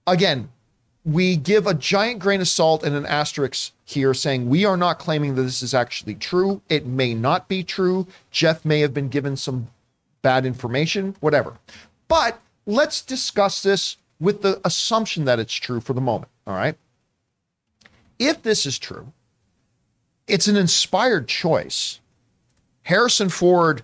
[0.06, 0.50] Again,
[1.04, 4.98] we give a giant grain of salt and an asterisk here saying we are not
[4.98, 6.62] claiming that this is actually true.
[6.68, 8.06] It may not be true.
[8.30, 9.68] Jeff may have been given some
[10.22, 11.58] bad information, whatever.
[12.06, 16.30] But let's discuss this with the assumption that it's true for the moment.
[16.46, 16.76] All right.
[18.18, 19.12] If this is true,
[20.28, 21.98] it's an inspired choice.
[22.84, 23.82] Harrison Ford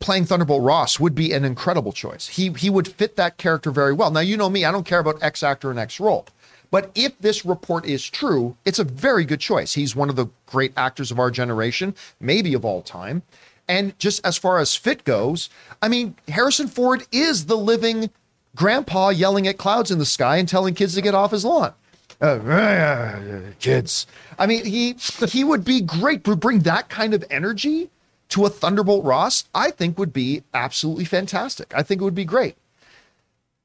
[0.00, 2.28] playing Thunderbolt Ross would be an incredible choice.
[2.28, 4.10] He he would fit that character very well.
[4.10, 6.26] Now you know me, I don't care about X actor and X role.
[6.70, 9.74] But if this report is true, it's a very good choice.
[9.74, 13.22] He's one of the great actors of our generation, maybe of all time.
[13.68, 15.48] And just as far as fit goes,
[15.82, 18.10] I mean, Harrison Ford is the living
[18.56, 21.72] grandpa yelling at clouds in the sky and telling kids to get off his lawn.
[22.20, 23.20] Uh,
[23.60, 24.06] kids.
[24.38, 24.96] I mean, he
[25.28, 26.22] he would be great.
[26.22, 27.90] Bring that kind of energy
[28.30, 29.44] to a Thunderbolt Ross.
[29.54, 31.72] I think would be absolutely fantastic.
[31.74, 32.56] I think it would be great.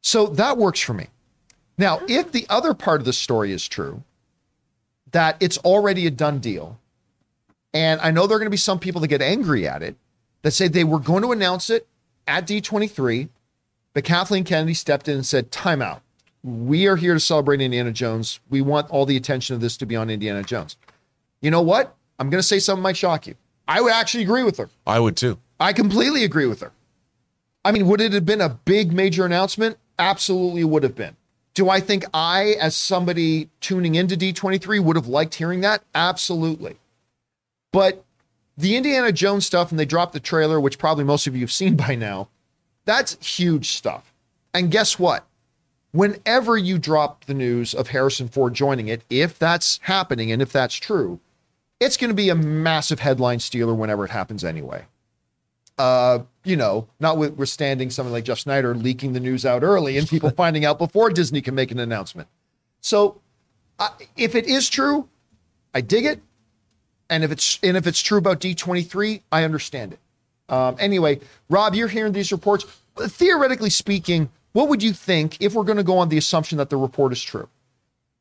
[0.02, 1.08] So that works for me.
[1.78, 4.04] Now, if the other part of the story is true,
[5.12, 6.80] that it's already a done deal,
[7.74, 9.96] and I know there are going to be some people that get angry at it
[10.44, 11.88] that say they were going to announce it
[12.28, 13.30] at D23,
[13.94, 16.02] but Kathleen Kennedy stepped in and said, time out.
[16.44, 18.40] We are here to celebrate Indiana Jones.
[18.50, 20.78] We want all the attention of this to be on Indiana Jones.
[21.42, 21.96] You know what?
[22.20, 23.36] I'm going to say something might shock you.
[23.68, 24.70] I would actually agree with her.
[24.86, 25.40] I would too.
[25.60, 26.72] I completely agree with her.
[27.64, 29.78] I mean, would it have been a big major announcement?
[29.98, 31.16] Absolutely would have been.
[31.56, 35.84] Do I think I, as somebody tuning into D23, would have liked hearing that?
[35.96, 36.76] Absolutely.
[37.72, 38.04] But
[38.58, 41.52] the Indiana Jones stuff, and they dropped the trailer, which probably most of you have
[41.52, 42.28] seen by now,
[42.84, 44.14] that's huge stuff.
[44.54, 45.26] And guess what?
[45.92, 50.52] Whenever you drop the news of Harrison Ford joining it, if that's happening and if
[50.52, 51.22] that's true,
[51.80, 54.86] it's going to be a massive headline stealer whenever it happens anyway.
[55.78, 60.30] Uh, you know, notwithstanding something like Jeff Sneider leaking the news out early and people
[60.38, 62.30] finding out before Disney can make an announcement.
[62.80, 63.20] So,
[63.80, 65.10] uh, if it is true,
[65.74, 66.22] I dig it,
[67.10, 70.00] and if it's and if it's true about D twenty three, I understand it.
[70.48, 71.20] Um, anyway,
[71.50, 72.66] Rob, you're hearing these reports.
[72.98, 76.70] Theoretically speaking, what would you think if we're going to go on the assumption that
[76.70, 77.50] the report is true?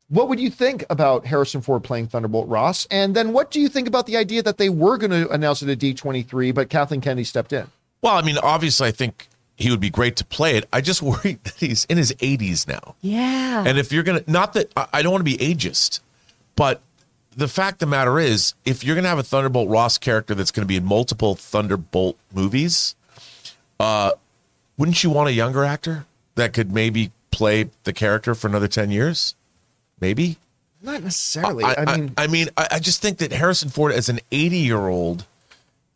[0.09, 2.86] What would you think about Harrison Ford playing Thunderbolt Ross?
[2.90, 5.62] And then what do you think about the idea that they were going to announce
[5.62, 7.66] it at D23, but Kathleen Kennedy stepped in?
[8.02, 10.68] Well, I mean, obviously, I think he would be great to play it.
[10.72, 12.96] I just worry that he's in his 80s now.
[13.00, 13.64] Yeah.
[13.66, 16.00] And if you're going to, not that I I don't want to be ageist,
[16.55, 16.82] but
[17.36, 20.34] the fact of the matter is, if you're going to have a Thunderbolt Ross character
[20.34, 22.94] that's going to be in multiple Thunderbolt movies,
[23.80, 24.12] uh,
[24.76, 28.90] wouldn't you want a younger actor that could maybe play the character for another 10
[28.90, 29.34] years?
[30.05, 30.36] Maybe.
[30.82, 31.64] Not necessarily.
[31.64, 34.88] I, mean, I, mean, I, I just think that Harrison Ford, as an 80 year
[34.88, 35.24] old,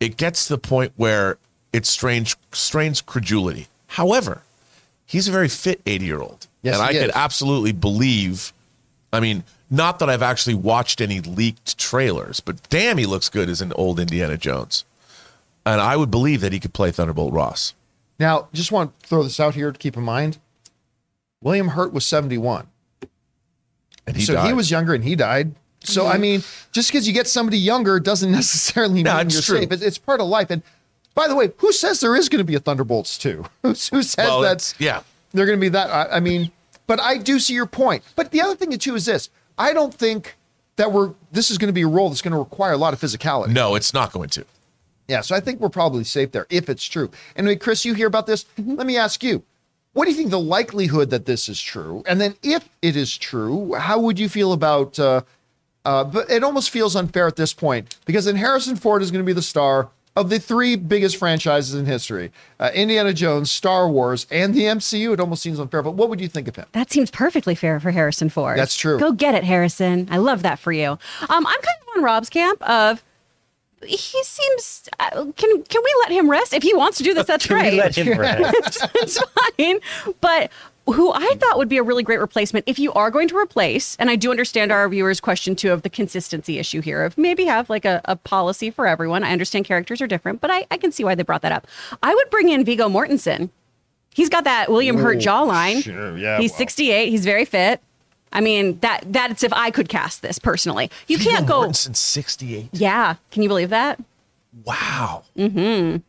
[0.00, 1.36] it gets to the point where
[1.74, 3.66] it's strange, strange credulity.
[3.88, 4.44] However,
[5.04, 6.46] he's a very fit 80 year old.
[6.62, 8.54] Yes, and I he could absolutely believe,
[9.12, 13.50] I mean, not that I've actually watched any leaked trailers, but damn, he looks good
[13.50, 14.86] as an old Indiana Jones.
[15.66, 17.74] And I would believe that he could play Thunderbolt Ross.
[18.18, 20.38] now, just want to throw this out here to keep in mind.
[21.42, 22.68] William Hurt was 71.
[24.08, 24.46] And he so died.
[24.46, 25.54] he was younger and he died.
[25.84, 26.42] So, I mean,
[26.72, 29.58] just because you get somebody younger doesn't necessarily mean No, you're it's true.
[29.60, 29.70] safe.
[29.72, 30.50] It's, it's part of life.
[30.50, 30.62] And
[31.14, 33.44] By the way, who says there is going to be a Thunderbolts 2?
[33.62, 35.02] Who, who says Well, that's yeah.
[35.32, 35.90] they're going to be that?
[35.90, 36.50] I, I mean,
[36.86, 38.02] but I do see your point.
[38.16, 39.28] But the other thing too is this:
[39.58, 40.36] I don't think
[40.76, 42.94] that we're this is going to be a role that's going to require a lot
[42.94, 43.50] of physicality.
[43.52, 44.44] No, it's not going to.
[45.06, 47.10] Yeah, so I think we're probably safe there if it's true.
[47.36, 48.44] Anyway, Chris, you hear about this?
[48.58, 48.74] Mm-hmm.
[48.76, 49.42] Let me ask you.
[49.98, 52.04] What do you think the likelihood that this is true?
[52.06, 55.22] And then if it is true, how would you feel about uh
[55.84, 59.24] uh but it almost feels unfair at this point because then Harrison Ford is going
[59.24, 62.30] to be the star of the three biggest franchises in history.
[62.60, 65.14] Uh, Indiana Jones, Star Wars, and the MCU.
[65.14, 66.66] It almost seems unfair, but what would you think of him?
[66.72, 68.56] That seems perfectly fair for Harrison Ford.
[68.56, 69.00] That's true.
[69.00, 70.06] Go get it, Harrison.
[70.12, 70.90] I love that for you.
[70.90, 73.02] Um, I'm kind of on Rob's camp of
[73.86, 74.88] he seems.
[74.98, 77.26] Uh, can can we let him rest if he wants to do this?
[77.28, 77.74] That's Can great.
[77.74, 78.86] let him rest?
[78.96, 79.18] it's
[79.56, 79.80] fine.
[80.20, 80.50] But
[80.86, 83.94] who I thought would be a really great replacement if you are going to replace,
[83.96, 87.44] and I do understand our viewers' question too of the consistency issue here of maybe
[87.44, 89.22] have like a, a policy for everyone.
[89.22, 91.66] I understand characters are different, but I, I can see why they brought that up.
[92.02, 93.50] I would bring in Viggo Mortensen.
[94.14, 95.82] He's got that William Hurt jawline.
[95.84, 96.58] sure, yeah, He's well.
[96.58, 97.10] 68.
[97.10, 97.80] He's very fit.
[98.32, 100.90] I mean, that that's if I could cast this personally.
[101.06, 101.70] You can't go.
[101.72, 102.68] since '68.
[102.72, 103.14] Yeah.
[103.30, 103.98] Can you believe that?
[104.64, 105.22] Wow.
[105.36, 106.02] Mhm.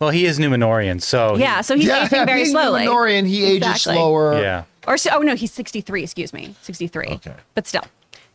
[0.00, 1.60] Well, he is Numenorean, so he- Yeah.
[1.60, 2.86] So he's aging very being slowly.
[2.86, 3.94] Numenorean, he ages Exactly.
[3.94, 4.40] slower.
[4.40, 4.64] yeah.
[4.86, 6.54] Or so, oh no, he's 63, excuse me.
[6.62, 7.06] 63.
[7.08, 7.34] Okay.
[7.54, 7.84] But still.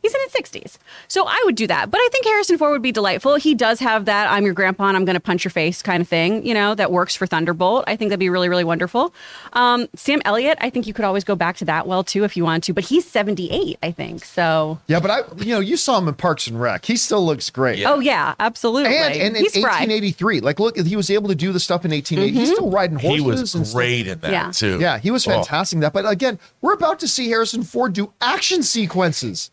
[0.05, 0.77] He's in his 60s.
[1.07, 1.89] So I would do that.
[1.89, 3.35] But I think Harrison Ford would be delightful.
[3.37, 5.99] He does have that I'm your grandpa and I'm going to punch your face kind
[6.01, 7.85] of thing, you know, that works for Thunderbolt.
[7.87, 9.13] I think that'd be really, really wonderful.
[9.53, 12.37] Um, Sam Elliott, I think you could always go back to that well too if
[12.37, 14.23] you want to, but he's 78, I think.
[14.25, 16.85] So, Yeah, but I, you know, you saw him in Parks and Rec.
[16.85, 17.79] He still looks great.
[17.79, 17.91] Yeah.
[17.93, 18.95] oh yeah, absolutely.
[18.95, 19.79] And, and in he's spry.
[19.85, 22.37] 1883, like look, he was able to do the stuff in 1880.
[22.39, 23.15] He's still riding horses.
[23.15, 24.51] He was and great in that Yeah.
[24.51, 24.77] too.
[24.79, 25.31] Yeah, he was Oh.
[25.31, 25.93] fantastic in that.
[25.93, 29.49] But again, we're about to see Harrison Ford do action sequences.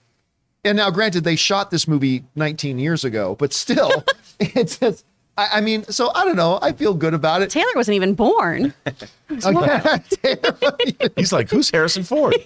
[0.65, 4.05] And now, granted, they shot this movie 19 years ago, but still,
[4.41, 5.05] it's just,
[5.37, 6.61] I, I mean, so I don't know.
[6.63, 7.51] I feel good about it.
[7.51, 8.73] Taylor wasn't even born.
[11.17, 12.37] He's like, who's Harrison Ford?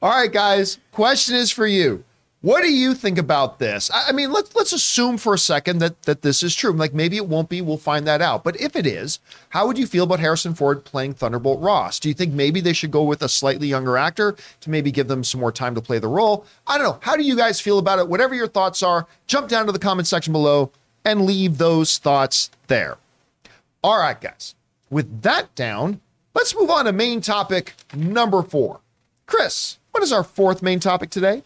[0.00, 0.78] All right, guys.
[0.92, 2.04] Question is for you.
[2.40, 3.90] What do you think about this?
[3.90, 6.70] I I mean, let's let's assume for a second that that this is true.
[6.70, 7.60] Like maybe it won't be.
[7.60, 8.44] We'll find that out.
[8.44, 9.18] But if it is,
[9.48, 11.98] how would you feel about Harrison Ford playing Thunderbolt Ross?
[11.98, 15.08] Do you think maybe they should go with a slightly younger actor to maybe give
[15.08, 16.46] them some more time to play the role?
[16.64, 16.98] I don't know.
[17.02, 18.08] How do you guys feel about it?
[18.08, 20.70] Whatever your thoughts are, jump down to the comment section below
[21.04, 22.98] and leave those thoughts there.
[23.82, 24.54] All right, guys.
[24.90, 26.00] With that down,
[26.34, 28.80] let's move on to main topic number four.
[29.26, 31.42] Chris, what is our fourth main topic today?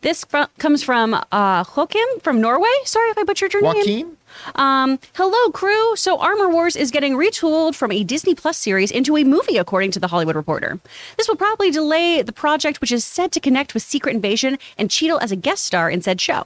[0.00, 2.68] This fr- comes from uh, Joachim from Norway.
[2.84, 3.74] Sorry if I butchered your name.
[3.76, 4.16] Joaquin?
[4.56, 5.96] Um, hello, crew.
[5.96, 9.92] So, Armor Wars is getting retooled from a Disney Plus series into a movie, according
[9.92, 10.80] to the Hollywood Reporter.
[11.16, 14.90] This will probably delay the project, which is said to connect with Secret Invasion and
[14.90, 16.44] Cheadle as a guest star in said show.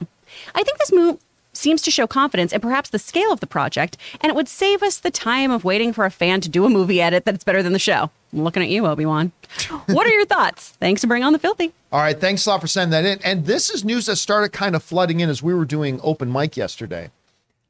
[0.53, 1.19] I think this move
[1.51, 4.83] seems to show confidence and perhaps the scale of the project, and it would save
[4.83, 7.63] us the time of waiting for a fan to do a movie edit that's better
[7.63, 8.11] than the show.
[8.31, 9.31] I'm looking at you, Obi Wan.
[9.87, 10.69] what are your thoughts?
[10.79, 11.73] Thanks for bringing on the filthy.
[11.91, 13.19] All right, thanks a lot for sending that in.
[13.23, 16.31] And this is news that started kind of flooding in as we were doing open
[16.31, 17.05] mic yesterday.
[17.05, 17.11] A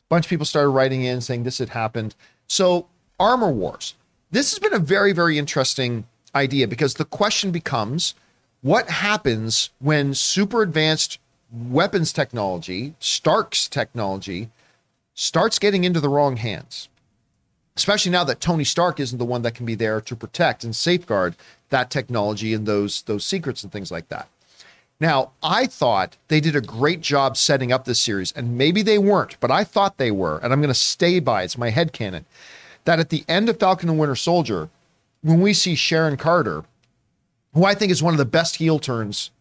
[0.10, 2.16] bunch of people started writing in saying this had happened.
[2.48, 2.88] So,
[3.20, 3.96] Armor Wars.
[4.32, 6.06] This has been a very, very interesting
[6.36, 8.14] idea because the question becomes
[8.62, 11.20] what happens when super advanced
[11.52, 14.50] weapons technology, Stark's technology,
[15.14, 16.90] starts getting into the wrong hands?
[17.80, 20.76] Especially now that Tony Stark isn't the one that can be there to protect and
[20.76, 21.36] safeguard
[21.70, 24.28] that technology and those those secrets and things like that.
[25.00, 28.98] Now, I thought they did a great job setting up this series, and maybe they
[28.98, 31.94] weren't, but I thought they were, and I'm going to stay by it's my head
[31.94, 32.26] headcanon,
[32.84, 34.70] that at the end of Falcon and Winter Soldier,
[35.22, 36.66] when we see Sharon Carter,
[37.54, 39.32] who I think is one of the best heel turns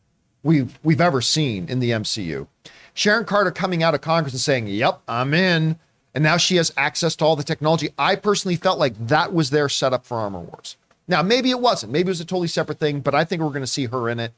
[0.45, 2.47] we've we've ever seen in the MCU.
[2.95, 5.76] Sharon Carter coming out of Congress and saying, "Yep, I'm in,"
[6.14, 7.90] and now she has access to all the technology.
[7.98, 10.76] I personally felt like that was their setup for Armor Wars.
[11.06, 11.92] Now, maybe it wasn't.
[11.92, 14.09] Maybe it was a totally separate thing, but I think we're going to see her
[14.09, 14.32] in it,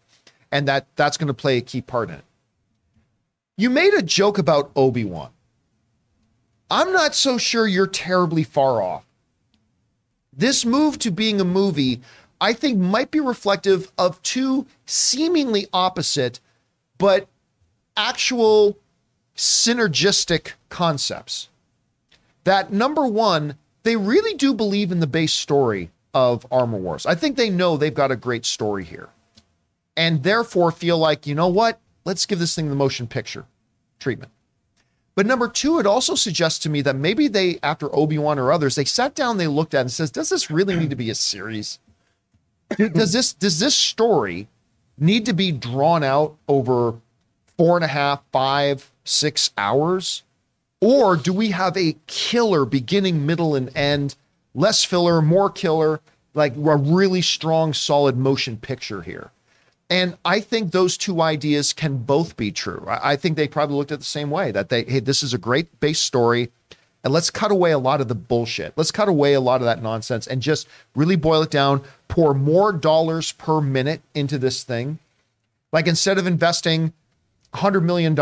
[0.53, 2.25] and that that's going to play a key part in it.
[3.57, 5.31] You made a joke about Obi Wan.
[6.71, 9.05] I'm not so sure you're terribly far off.
[10.33, 12.01] This move to being a movie,
[12.41, 16.39] I think, might be reflective of two seemingly opposite,
[16.97, 17.27] but
[17.97, 18.79] actual
[19.37, 21.49] synergistic concepts.
[22.45, 27.07] That number one, they really do believe in the base story of Armor Wars.
[27.07, 29.09] I think they know they've got a great story here.
[29.97, 31.79] And therefore feel like, you know what?
[32.05, 33.45] Let's give this thing the motion picture
[33.99, 34.33] treatment.
[35.15, 38.53] But number two, it also suggests to me that maybe they, after Obi Wan or
[38.53, 41.11] others, they sat down, they looked at and says, "Does this really need to be
[41.11, 41.79] a series?
[42.79, 44.49] Does this does this story
[44.97, 46.95] need to be drawn out over
[47.59, 50.23] four and a half, five, six hours?
[50.81, 54.17] Or do we have a killer beginning, middle, and end,
[54.55, 56.01] less filler, more killer,
[56.35, 59.31] like a really strong, solid motion picture here?
[59.91, 62.85] And I think those two ideas can both be true.
[62.89, 65.39] I think they probably looked at the same way that they, hey, this is a
[65.39, 66.51] great base story.
[67.03, 68.75] And let's cut away a lot of the bullshit.
[68.77, 72.35] Let's cut away a lot of that nonsense and just really boil it down, pour
[72.35, 74.99] more dollars per minute into this thing.
[75.73, 76.93] Like instead of investing
[77.55, 78.17] $100 million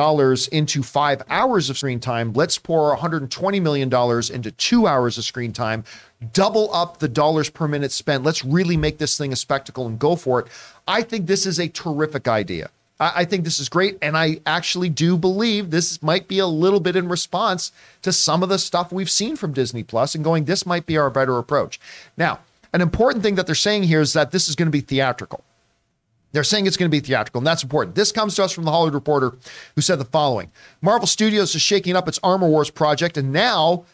[0.53, 3.93] into five hours of screen time, let's pour $120 million
[4.35, 5.85] into two hours of screen time,
[6.33, 8.25] double up the dollars per minute spent.
[8.25, 10.49] Let's really make this thing a spectacle and go for it.
[10.87, 12.71] I think this is a terrific idea.
[12.99, 13.99] I, I think this is great.
[14.01, 17.73] And I actually do believe this might be a little bit in response
[18.03, 20.97] to some of the stuff we've seen from Disney Plus and going, this might be
[20.97, 21.79] our better approach.
[22.17, 22.41] Now,
[22.73, 25.45] an important thing that they're saying here is that this is going to be theatrical.
[26.33, 27.97] They're saying it's going to be theatrical, and that's important.
[27.97, 29.35] This comes to us from the Hollywood Reporter,
[29.75, 33.85] who said the following Marvel Studios is shaking up its Armor Wars project, and now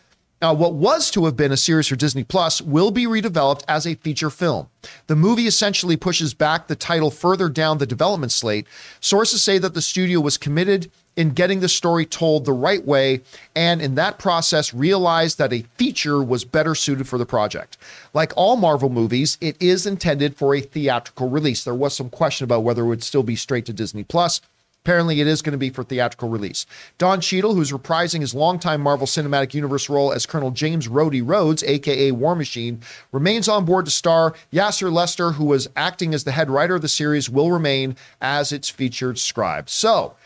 [0.45, 3.86] uh, what was to have been a series for Disney Plus will be redeveloped as
[3.86, 4.68] a feature film.
[5.07, 8.66] The movie essentially pushes back the title further down the development slate.
[9.01, 13.20] Sources say that the studio was committed in getting the story told the right way,
[13.55, 17.78] and in that process, realized that a feature was better suited for the project.
[18.12, 21.64] Like all Marvel movies, it is intended for a theatrical release.
[21.64, 24.40] There was some question about whether it would still be straight to Disney Plus.
[24.85, 26.66] Apparently, it is going to be for theatrical release.
[26.99, 31.62] Don Cheadle, who's reprising his longtime Marvel Cinematic Universe role as Colonel James Rhodey Rhodes,
[31.62, 34.35] aka War Machine, remains on board to star.
[34.53, 38.53] Yassir Lester, who was acting as the head writer of the series, will remain as
[38.53, 39.70] its featured scribe.
[39.70, 40.16] So,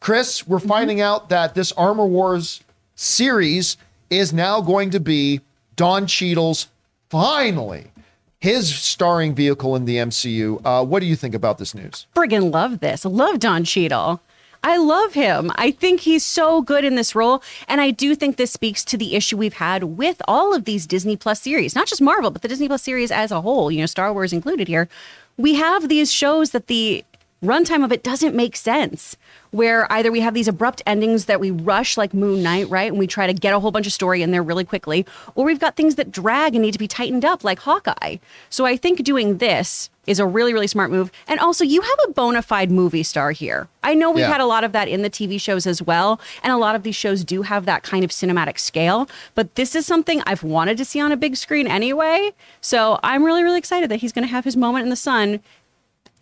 [0.00, 0.66] Chris, we're mm-hmm.
[0.66, 2.64] finding out that this Armor Wars
[2.96, 3.76] series
[4.10, 5.42] is now going to be
[5.76, 6.66] Don Cheadle's
[7.08, 7.92] finally
[8.40, 10.60] his starring vehicle in the MCU.
[10.64, 12.06] Uh, what do you think about this news?
[12.14, 13.04] friggin' love this.
[13.04, 14.20] Love Don Cheadle.
[14.62, 15.52] I love him.
[15.54, 17.42] I think he's so good in this role.
[17.68, 20.86] And I do think this speaks to the issue we've had with all of these
[20.86, 23.80] Disney Plus series, not just Marvel, but the Disney Plus series as a whole, you
[23.80, 24.88] know, Star Wars included here.
[25.36, 27.04] We have these shows that the
[27.42, 29.16] runtime of it doesn't make sense.
[29.50, 32.98] Where either we have these abrupt endings that we rush like moon knight right and
[32.98, 35.58] we try to get a whole bunch of story in there really quickly or we've
[35.60, 38.16] got things that drag and need to be tightened up like hawkeye.
[38.50, 41.10] So i think doing this is a really really smart move.
[41.26, 43.68] And also you have a bona fide movie star here.
[43.82, 44.32] I know we've Yeah.
[44.32, 46.82] had a lot of that in the tv shows as well and a lot of
[46.82, 50.76] these shows do have that kind of cinematic scale but this is something i've wanted
[50.76, 52.32] to see on a big screen anyway.
[52.60, 55.40] So i'm really really excited that he's going to have his moment in the sun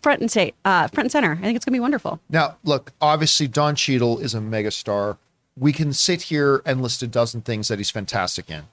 [0.03, 1.33] front and say uh, front and center.
[1.33, 2.21] I think it's gonna be wonderful.
[2.29, 5.19] Now, look, obviously Don Cheadle is a megastar.
[5.59, 8.65] We can sit here and list a dozen things that he's fantastic in.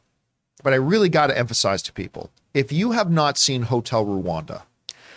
[0.63, 4.63] But I really got to emphasize to people, if you have not seen Hotel Rwanda,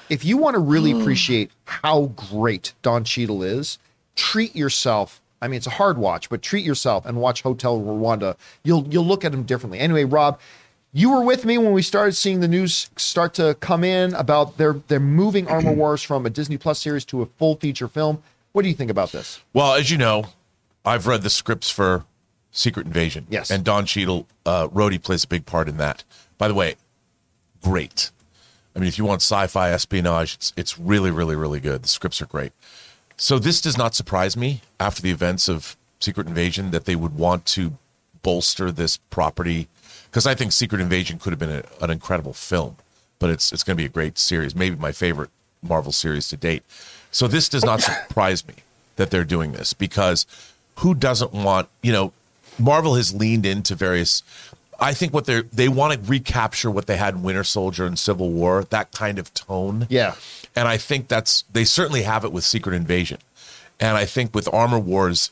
[0.08, 3.78] if you want to really appreciate how great Don Cheadle is,
[4.14, 5.20] treat yourself.
[5.42, 8.36] I mean, it's a hard watch, but treat yourself and watch Hotel Rwanda.
[8.64, 9.78] You'll you'll look at him differently.
[9.78, 10.40] Anyway, Rob,
[10.96, 14.56] you were with me when we started seeing the news start to come in about
[14.56, 18.22] they're they're moving Armor Wars from a Disney Plus series to a full feature film.
[18.52, 19.40] What do you think about this?
[19.52, 20.28] Well, as you know,
[20.86, 22.06] I've read the scripts for
[22.50, 23.26] Secret Invasion.
[23.28, 23.50] Yes.
[23.50, 26.02] And Don Cheadle, uh, Rhodey plays a big part in that.
[26.38, 26.76] By the way,
[27.62, 28.10] great.
[28.74, 31.82] I mean, if you want sci-fi espionage, it's it's really, really, really good.
[31.82, 32.52] The scripts are great.
[33.18, 37.16] So this does not surprise me after the events of Secret Invasion that they would
[37.16, 37.76] want to
[38.22, 39.68] bolster this property
[40.16, 42.78] because I think Secret Invasion could have been a, an incredible film,
[43.18, 45.28] but it's it's going to be a great series, maybe my favorite
[45.60, 46.62] Marvel series to date.
[47.10, 48.54] So this does not surprise me
[48.96, 50.24] that they're doing this because
[50.76, 52.14] who doesn't want, you know,
[52.58, 54.22] Marvel has leaned into various
[54.80, 57.98] I think what they're they want to recapture what they had in Winter Soldier and
[57.98, 59.86] Civil War, that kind of tone.
[59.90, 60.14] Yeah.
[60.54, 63.18] And I think that's they certainly have it with Secret Invasion.
[63.78, 65.30] And I think with Armor Wars,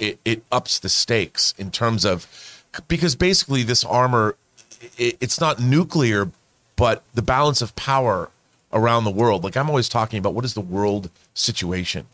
[0.00, 2.26] it, it ups the stakes in terms of
[2.88, 4.36] because basically this armor
[4.98, 6.30] it, it's not nuclear,
[6.76, 8.30] but the balance of power
[8.72, 9.44] around the world.
[9.44, 12.06] Like I'm always talking about what is the world situation?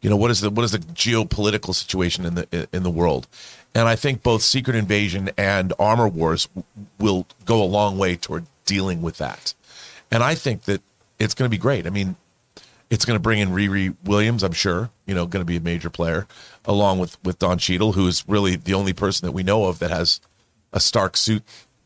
[0.00, 3.28] You know, what is the what is the geopolitical situation in the in the world?
[3.74, 6.48] And I think both Secret Invasion and Armor Wars
[6.98, 9.54] will go a long way toward dealing with that.
[10.10, 10.82] And I think that
[11.18, 11.86] it's going to be great.
[11.86, 12.16] I mean,
[12.90, 15.60] it's going to bring in Riri Williams, I'm sure, you know, going to be a
[15.60, 16.26] major player,
[16.64, 19.78] along with with Don Cheadle, who is really the only person that we know of
[19.78, 20.20] that has
[20.72, 21.42] a Stark suit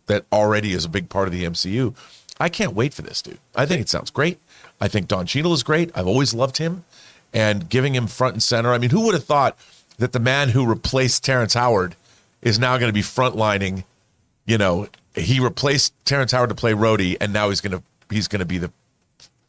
[0.07, 1.95] that already is a big part of the MCU.
[2.41, 3.39] I can't wait for this, dude.
[3.55, 4.41] I think it sounds great.
[4.81, 5.91] I think Don Cheadle is great.
[5.95, 6.85] I've always loved him,
[7.33, 8.73] and giving him front and center.
[8.73, 9.57] I mean, who would have thought
[9.99, 11.97] that the man who replaced Terrence Howard
[12.43, 13.85] is now going to be frontlining?
[14.47, 18.29] You know, he replaced Terrence Howard to play Rhodey, and now he's going to he's
[18.29, 18.73] going to be the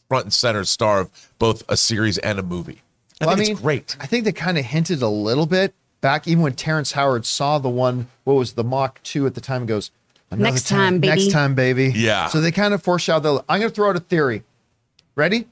[0.07, 2.81] front and center star of both a series and a movie.
[3.21, 3.95] I Well, think it's great.
[3.99, 7.57] I think they kind of hinted a little bit back even when Terrence Howard saw
[7.57, 9.89] the one, what was the Mach 2 at the time, goes,
[10.29, 11.91] "Another Next time, baby." Next time, baby.
[11.95, 12.27] Yeah.
[12.27, 13.45] So they kind of foreshadowed that.
[13.49, 14.43] I'm going to throw out a theory.
[15.15, 15.47] Ready?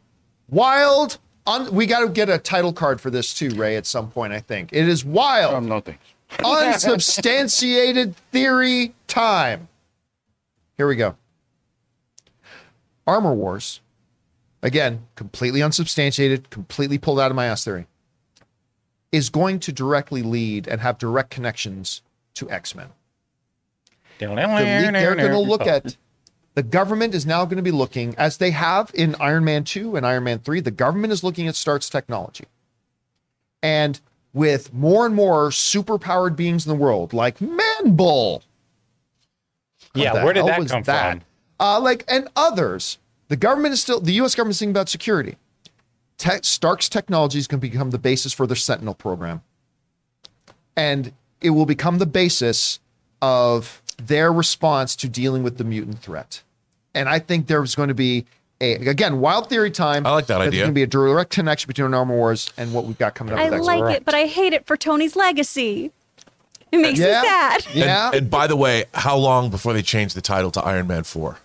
[0.49, 1.17] Wild.
[1.47, 4.31] Un- we got to get a title card for this too, Ray, at some point,
[4.33, 4.69] I think.
[4.73, 5.53] It is wild.
[5.55, 6.01] Um, no thanks.
[6.43, 9.67] unsubstantiated theory time.
[10.77, 11.15] Here we go.
[13.05, 13.81] Armor Wars,
[14.64, 17.86] again, completely unsubstantiated, completely pulled out of my ass theory,
[19.11, 22.01] is going to directly lead and have direct connections
[22.34, 22.88] to X Men.
[24.18, 24.26] The
[24.93, 25.97] they're going to look at
[26.55, 29.95] the government is now going to be looking, as they have in Iron Man 2
[29.95, 32.45] and Iron Man 3, the government is looking at Stark's technology.
[33.61, 33.99] And
[34.34, 38.43] with more and more superpowered beings in the world, like Man Bull,
[39.93, 41.11] Yeah, where did that come that?
[41.11, 41.22] from?
[41.59, 42.97] Uh, like and others,
[43.34, 44.36] the government is still the U.S.
[44.36, 45.38] government is thinking about security.
[46.19, 49.41] Te- Stark's technology is going to become the basis for their Sentinel program,
[50.77, 51.11] and
[51.41, 52.79] it will become the basis
[53.23, 56.43] of their response to dealing with the mutant threat.
[56.93, 58.25] And I think there's going to be
[58.61, 60.05] a again wild theory time.
[60.05, 60.61] I like that There's idea.
[60.61, 63.39] going to be a direct connection between Armor Wars and what we've got coming up.
[63.39, 63.97] I with like Correct.
[64.01, 65.91] it, but I hate it for Tony's legacy.
[66.71, 67.21] It makes Yeah.
[67.21, 67.65] me sad.
[67.73, 71.03] Yeah, And by the way, how long before they change the title to Iron Man
[71.03, 71.39] 4?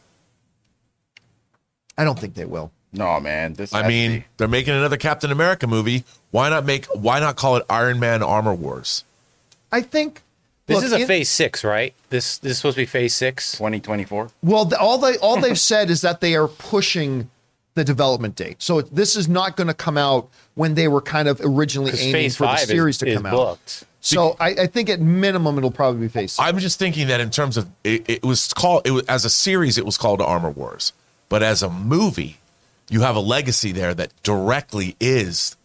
[1.98, 2.70] I don't think they will.
[2.92, 3.52] No, man.
[3.52, 3.74] This.
[3.74, 6.04] I mean, be- they're making another Captain America movie.
[6.30, 9.04] Why not make why not call it Iron Man Armor Wars?
[9.70, 10.22] I think
[10.66, 11.92] This look, is a in- phase six, right?
[12.08, 13.52] This this is supposed to be phase six.
[13.52, 14.30] 2024.
[14.42, 17.28] Well, the, all they all they've said is that they are pushing
[17.74, 18.56] the development date.
[18.60, 22.30] So this is not going to come out when they were kind of originally aiming
[22.30, 23.84] for the series is, to come out.
[24.00, 26.32] So I, I think at minimum it'll probably be phase.
[26.32, 26.40] six.
[26.40, 29.30] I'm just thinking that in terms of it, it was called it was, as a
[29.30, 30.92] series it was called Armor Wars,
[31.28, 32.38] but as a movie,
[32.90, 35.56] you have a legacy there that directly is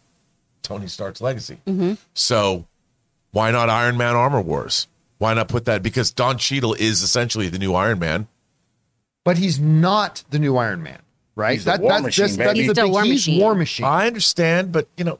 [0.62, 1.58] Tony Stark's legacy.
[1.66, 1.94] Mm-hmm.
[2.14, 2.66] So
[3.32, 4.86] why not Iron Man Armor Wars?
[5.18, 8.26] Why not put that because Don Cheadle is essentially the new Iron Man.
[9.24, 10.98] but he's not the new Iron Man,
[11.34, 11.52] right?
[11.54, 13.40] He's the War that's Machine, just- that's He's the still big- War he's Machine.
[13.40, 13.86] War Machine.
[13.86, 15.18] I understand, but you know,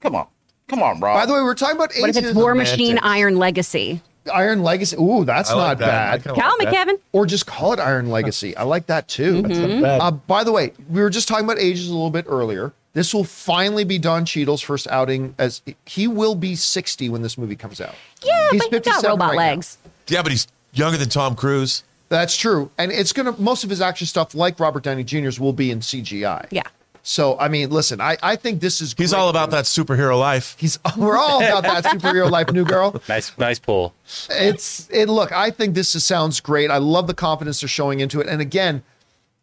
[0.00, 0.26] Come on.
[0.68, 1.14] Come on, bro.
[1.14, 4.02] By the way, we're talking about What if it's War Machine Iron Legacy?
[4.30, 4.96] Iron Legacy.
[4.96, 6.24] Ooh, that's I like not that.
[6.24, 6.34] Bad.
[6.34, 6.74] Call like me, that.
[6.74, 6.98] Kevin.
[7.12, 8.56] Or just call it Iron Legacy.
[8.56, 9.42] I like that too.
[9.42, 9.84] Mm-hmm.
[9.84, 12.72] Uh, by the way, we were just talking about ages a little bit earlier.
[12.94, 17.38] This will finally be Don Cheadle's first outing as he will be 60 when this
[17.38, 17.94] movie comes out.
[18.24, 19.38] Yeah, He's but he got robot right now.
[19.50, 19.78] legs.
[20.08, 21.84] Yeah, but he's younger than Tom Cruise.
[22.08, 22.70] That's true.
[22.78, 25.70] And it's going to, most of his action stuff, like Robert Downey Jr.'s, will be
[25.70, 26.46] in CGI.
[26.50, 26.62] Yeah.
[27.08, 29.18] So, I mean, listen, I, I think this is He's great.
[29.18, 30.56] all about that superhero life.
[30.58, 33.00] He's, we're all about that superhero life, new girl.
[33.08, 33.94] Nice nice pull.
[34.28, 38.00] it's it look i think this is, sounds great i love the confidence they're showing
[38.00, 38.82] into it and again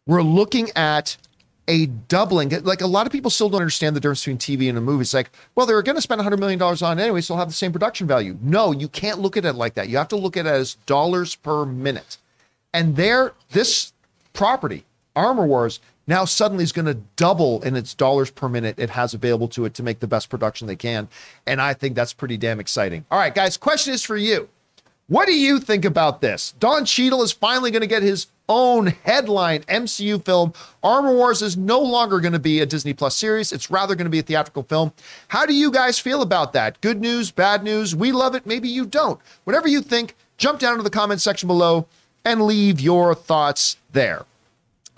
[0.06, 1.18] we're looking at
[1.68, 4.78] a doubling like a lot of people still don't understand the difference between tv and
[4.78, 7.22] a movie it's like well they're going to spend 100 million dollars on it anyway
[7.22, 9.90] so they'll have the same production value no you can't look at it like that
[9.90, 12.18] you have to look at it as dollars per minute
[12.74, 13.92] and there this
[14.34, 14.84] property
[15.16, 19.14] armor wars now suddenly is going to double in its dollars per minute it has
[19.14, 21.08] available to it to make the best production they can
[21.46, 24.50] and i think that's pretty damn exciting all right guys question is for you
[25.08, 26.56] what do you think about this?
[26.60, 30.52] Don Cheadle is finally going to get his own headline MCU film.
[30.84, 33.52] Armor Wars is no longer going to be a Disney Plus series.
[33.52, 34.94] It's rather going to be a theatrical film.
[35.28, 36.82] How do you guys feel about that?
[36.82, 37.96] Good news, bad news?
[37.96, 38.48] We love it.
[38.48, 39.20] Maybe you don't.
[39.44, 41.86] Whatever you think, jump down to the comment section below
[42.24, 44.26] and leave your thoughts there.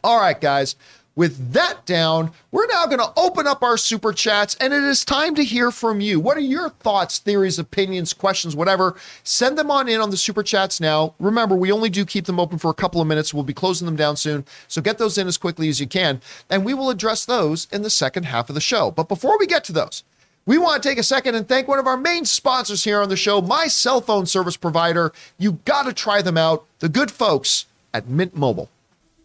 [0.05, 0.77] All right, guys.
[1.17, 5.03] With that down, we're now going to open up our super chats, and it is
[5.03, 6.19] time to hear from you.
[6.19, 8.95] What are your thoughts, theories, opinions, questions, whatever?
[9.23, 11.15] Send them on in on the super chats now.
[11.19, 13.33] Remember, we only do keep them open for a couple of minutes.
[13.33, 14.45] We'll be closing them down soon.
[14.67, 16.21] So get those in as quickly as you can,
[16.51, 18.91] and we will address those in the second half of the show.
[18.91, 20.03] But before we get to those,
[20.45, 23.09] we want to take a second and thank one of our main sponsors here on
[23.09, 25.11] the show, my cell phone service provider.
[25.39, 28.69] You got to try them out, the good folks at Mint Mobile.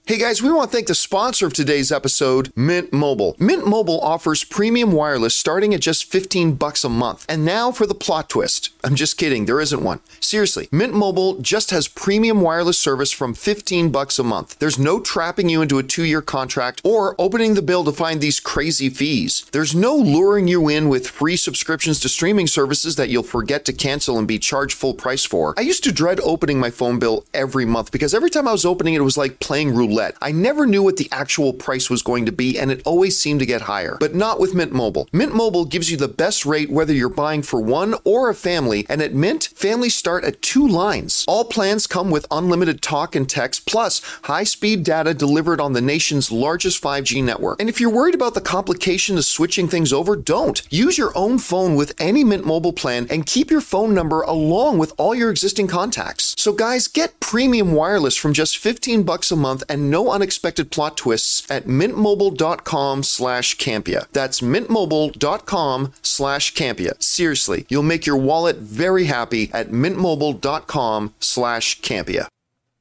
[0.05, 3.37] Hey guys, we want to thank the sponsor of today's episode, Mint Mobile.
[3.39, 7.25] Mint Mobile offers premium wireless starting at just 15 bucks a month.
[7.29, 8.71] And now for the plot twist.
[8.83, 10.01] I'm just kidding, there isn't one.
[10.19, 14.59] Seriously, Mint Mobile just has premium wireless service from 15 bucks a month.
[14.59, 18.41] There's no trapping you into a 2-year contract or opening the bill to find these
[18.41, 19.47] crazy fees.
[19.53, 23.73] There's no luring you in with free subscriptions to streaming services that you'll forget to
[23.73, 25.55] cancel and be charged full price for.
[25.57, 28.65] I used to dread opening my phone bill every month because every time I was
[28.65, 30.17] opening it, it was like playing roulette roulette.
[30.21, 33.41] I never knew what the actual price was going to be, and it always seemed
[33.41, 33.97] to get higher.
[34.01, 35.09] But not with Mint Mobile.
[35.13, 38.87] Mint Mobile gives you the best rate whether you're buying for one or a family,
[38.89, 41.25] and at Mint, families start at two lines.
[41.29, 45.81] All plans come with unlimited talk and text, plus high speed data delivered on the
[45.81, 47.61] nation's largest 5G network.
[47.61, 50.63] And if you're worried about the complication of switching things over, don't.
[50.71, 54.79] Use your own phone with any Mint Mobile plan and keep your phone number along
[54.79, 56.35] with all your existing contacts.
[56.39, 60.97] So guys, get premium wireless from just 15 bucks a month and no unexpected plot
[60.97, 64.09] twists at mintmobile.com slash CAMPEA.
[64.13, 67.03] That's mintmobile.com slash CAMPEA.
[67.03, 72.27] Seriously, you'll make your wallet very happy at mintmobile.com slash CAMPEA.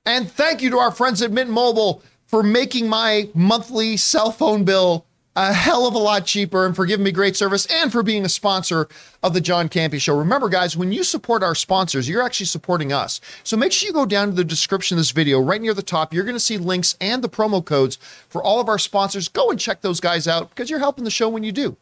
[0.05, 4.63] And thank you to our friends at Mint Mobile for making my monthly cell phone
[4.63, 5.05] bill
[5.35, 8.25] a hell of a lot cheaper and for giving me great service and for being
[8.25, 8.87] a sponsor
[9.23, 10.17] of the John Campea Show.
[10.17, 13.21] Remember, guys, when you support our sponsors, you're actually supporting us.
[13.43, 15.81] So make sure you go down to the description of this video right near the
[15.81, 16.13] top.
[16.13, 17.97] You're going to see links and the promo codes
[18.27, 19.29] for all of our sponsors.
[19.29, 21.77] Go and check those guys out because you're helping the show when you do.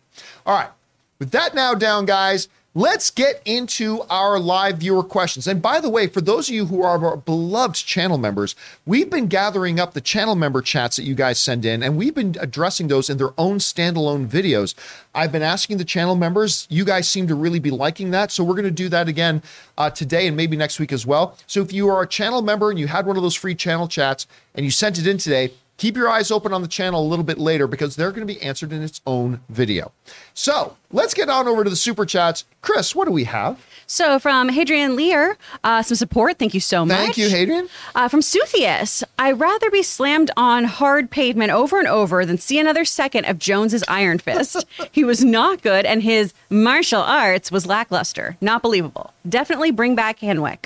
[0.45, 0.69] All right.
[1.17, 2.47] With that now down, guys,
[2.79, 5.47] let's get into our live viewer questions.
[5.47, 9.09] And by the way, for those of you who are our beloved channel members, we've
[9.09, 12.37] been gathering up the channel member chats that you guys send in, and we've been
[12.39, 14.75] addressing those in their own standalone videos.
[15.13, 16.67] I've been asking the channel members.
[16.69, 18.31] You guys seem to really be liking that.
[18.31, 19.43] So we're going to do that again
[19.77, 21.37] uh, today and maybe next week as well.
[21.47, 23.89] So if you are a channel member and you had one of those free channel
[23.89, 24.25] chats
[24.55, 27.25] and you sent it in today, keep your eyes open on the channel a little
[27.25, 29.91] bit later because they're going to be answered in its own video.
[30.35, 32.45] So let's get on over to the super chats.
[32.61, 33.65] Chris, what do we have?
[33.87, 36.37] So from Hadrian Lear, uh, some support.
[36.37, 36.97] Thank you so much.
[36.97, 37.69] Thank you, Hadrian.
[37.95, 42.59] Uh, from Suthius, I'd rather be slammed on hard pavement over and over than see
[42.59, 44.65] another second of Jones's Iron Fist.
[44.91, 48.37] he was not good, and his martial arts was lackluster.
[48.41, 49.11] Not believable.
[49.27, 50.65] Definitely bring back Henwick.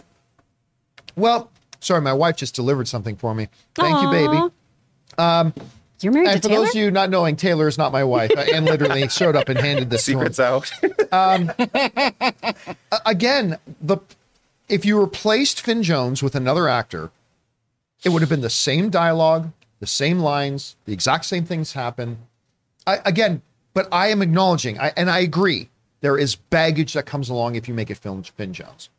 [1.15, 1.49] Well,
[1.80, 3.48] sorry, my wife just delivered something for me.
[3.76, 4.53] Thank you, baby.
[5.18, 5.52] Aw.
[6.02, 6.65] You're married And to for Taylor.
[6.65, 8.31] those of you not knowing, Taylor is not my wife.
[8.38, 10.18] and literally showed up and handed this to him.
[10.19, 10.72] Secrets out.
[11.14, 11.52] Um,
[13.06, 13.98] again, the
[14.68, 17.11] if you replaced Finn Jones with another actor,
[18.03, 22.18] it would have been the same dialogue, the same lines, the exact same things happen.
[22.88, 23.44] I, again,
[23.76, 25.69] but I am acknowledging, I, and I agree,
[26.02, 28.90] there is baggage that comes along if you make it film Finn Jones.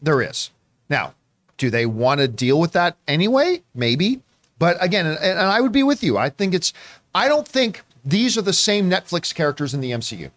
[0.00, 0.50] There is.
[0.88, 1.14] Now,
[1.58, 3.62] do they want to deal with that anyway?
[3.74, 4.22] Maybe.
[4.58, 6.18] But again, and, and I would be with you.
[6.18, 6.72] I think it's,
[7.14, 10.30] I don't think these are the same Netflix characters in the MCU.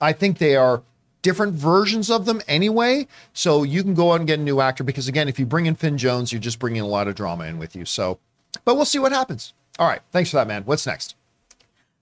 [0.00, 0.82] I think they are
[1.22, 3.06] different versions of them anyway.
[3.32, 5.66] So you can go out and get a new actor because again, if you bring
[5.66, 7.84] in Finn Jones, you're just bringing a lot of drama in with you.
[7.84, 8.18] So,
[8.64, 9.52] but we'll see what happens.
[9.78, 10.62] All right, thanks for that, man.
[10.64, 11.14] What's next?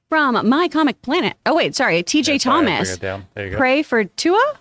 [0.08, 1.36] From My Comic Planet.
[1.44, 2.02] Oh, wait, sorry.
[2.02, 2.88] TJ sorry, I Thomas.
[2.88, 3.26] bring it down.
[3.34, 3.58] There you go.
[3.58, 4.54] Pray for Tua?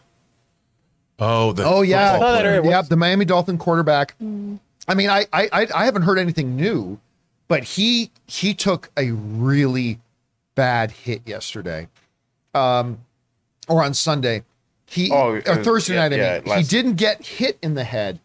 [1.19, 2.61] Oh, the Oh yeah, football oh, that player.
[2.63, 4.15] already the Miami Dolphin quarterback.
[4.21, 4.59] Mm.
[4.87, 6.99] I mean, I, I I haven't heard anything new,
[7.47, 9.99] but he he took a really
[10.55, 11.87] bad hit yesterday,
[12.53, 12.99] um,
[13.67, 14.43] or on Sunday.
[14.85, 16.13] He Oh, or Thursday yeah, night.
[16.13, 18.19] I yeah, mean, he didn't get hit in the head.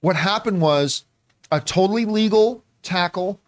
[0.00, 1.04] What happened was
[1.50, 3.40] a totally legal tackle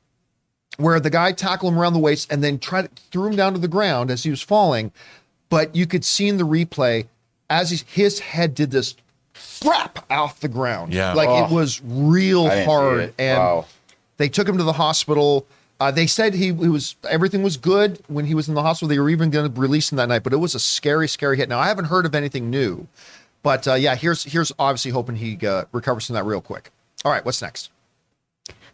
[0.76, 3.58] where the guy tackled him around the waist and then tried threw him down to
[3.58, 4.92] the ground as he was falling.
[5.48, 7.06] But you could see in the replay
[7.48, 8.96] as his head did this
[9.58, 10.92] slap off the ground.
[10.92, 11.12] Yeah.
[11.14, 11.54] like it Oh.
[11.54, 13.14] was real I hard.
[13.18, 13.66] And Wow.
[14.18, 15.46] they took him to the hospital.
[15.78, 18.88] Uh, they said he, he was everything was good when he was in the hospital.
[18.88, 21.36] They were even going to release him that night, but it was a scary, scary
[21.36, 21.48] hit.
[21.48, 22.86] Now I haven't heard of anything new,
[23.42, 26.70] but uh, yeah, here's here's obviously hoping he uh, recovers from that real quick.
[27.04, 27.70] All right, what's next?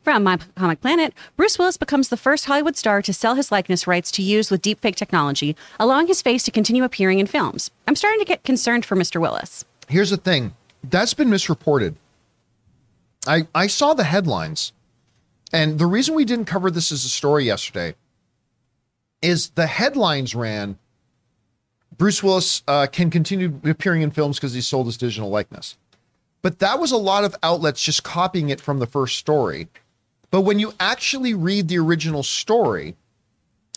[0.05, 3.87] From My Comic Planet, Bruce Willis becomes the first Hollywood star to sell his likeness
[3.87, 7.71] rights to use with deepfake technology, allowing his face to continue appearing in films.
[7.87, 9.21] I'm starting to get concerned for Mr.
[9.21, 9.65] Willis.
[9.89, 10.55] Here's the thing
[10.85, 11.97] that's been misreported.
[13.27, 14.73] I I saw the headlines,
[15.53, 17.95] and the reason we didn't cover this as a story yesterday
[19.21, 20.79] is the headlines ran.
[21.97, 25.77] Bruce Willis uh, can continue appearing in films because he sold his digital likeness,
[26.41, 29.69] but that was a lot of outlets just copying it from the first story.
[30.31, 32.97] But when you actually read the original story,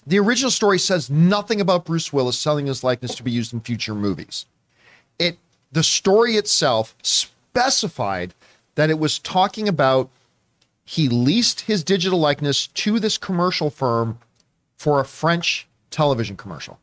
[0.07, 3.59] the original story says nothing about Bruce Willis selling his likeness to be used in
[3.59, 4.45] future movies
[5.19, 5.37] it
[5.75, 8.33] the story itself specified
[8.75, 10.09] that it was talking about
[10.85, 14.17] he leased his digital likeness to this commercial firm
[14.77, 16.79] for a French television commercial.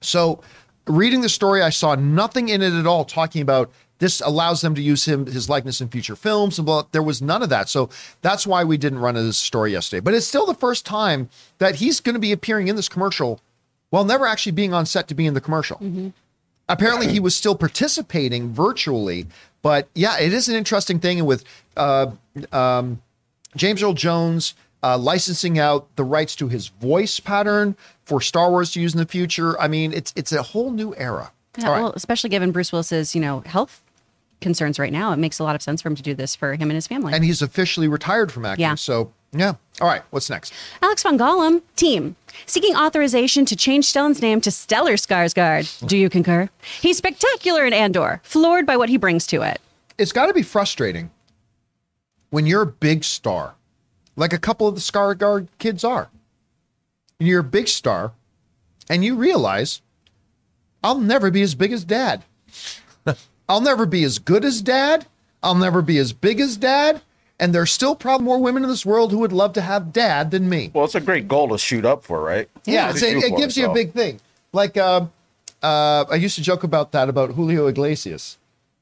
[0.00, 0.40] So,
[0.88, 4.74] reading the story, I saw nothing in it at all talking about this allows them
[4.74, 6.82] to use him his likeness in future films blah.
[6.90, 7.68] There was none of that.
[7.68, 7.90] So
[8.22, 10.00] that's why we didn't run this story yesterday.
[10.00, 11.28] But it's still the first time
[11.58, 13.40] that he's going to be appearing in this commercial
[13.90, 16.08] while never actually being on set to be in the commercial mm-hmm.
[16.68, 19.26] Apparently he was still participating virtually
[19.62, 21.44] but yeah it is an interesting thing and with
[21.76, 22.10] uh,
[22.52, 23.00] um,
[23.56, 28.72] James Earl Jones uh, licensing out the rights to his voice pattern for Star Wars
[28.72, 29.60] to use in the future.
[29.60, 31.32] I mean, it's it's a whole new era.
[31.58, 31.82] Yeah, right.
[31.82, 33.82] Well, especially given Bruce Willis's, you know, health
[34.40, 36.54] concerns right now, it makes a lot of sense for him to do this for
[36.54, 37.12] him and his family.
[37.12, 38.62] and he's officially retired from acting.
[38.62, 38.74] Yeah.
[38.74, 39.54] So yeah.
[39.80, 40.02] All right.
[40.10, 40.52] What's next?
[40.82, 42.16] Alex von Gollum, team,
[42.46, 45.86] seeking authorization to change Stellan's name to Stellar Skarsgård.
[45.86, 46.48] Do you concur?
[46.80, 49.60] He's spectacular in Andor, floored by what he brings to it.
[49.98, 51.10] It's got to be frustrating
[52.30, 53.54] when you're a big star,
[54.16, 56.08] like a couple of the Skarsgård kids are.
[57.20, 58.12] And you're a big star,
[58.88, 59.82] and you realize,
[60.82, 62.24] I'll never be as big as Dad.
[63.48, 65.06] I'll never be as good as Dad.
[65.42, 67.00] I'll never be as big as Dad.
[67.40, 70.30] And there's still probably more women in this world who would love to have Dad
[70.32, 70.70] than me.
[70.74, 72.48] Well, it's a great goal to shoot up for, right?
[72.64, 74.20] Yeah, it's- it, it gives you a big thing.
[74.52, 75.06] Like uh,
[75.62, 78.38] uh, I used to joke about that about Julio Iglesias,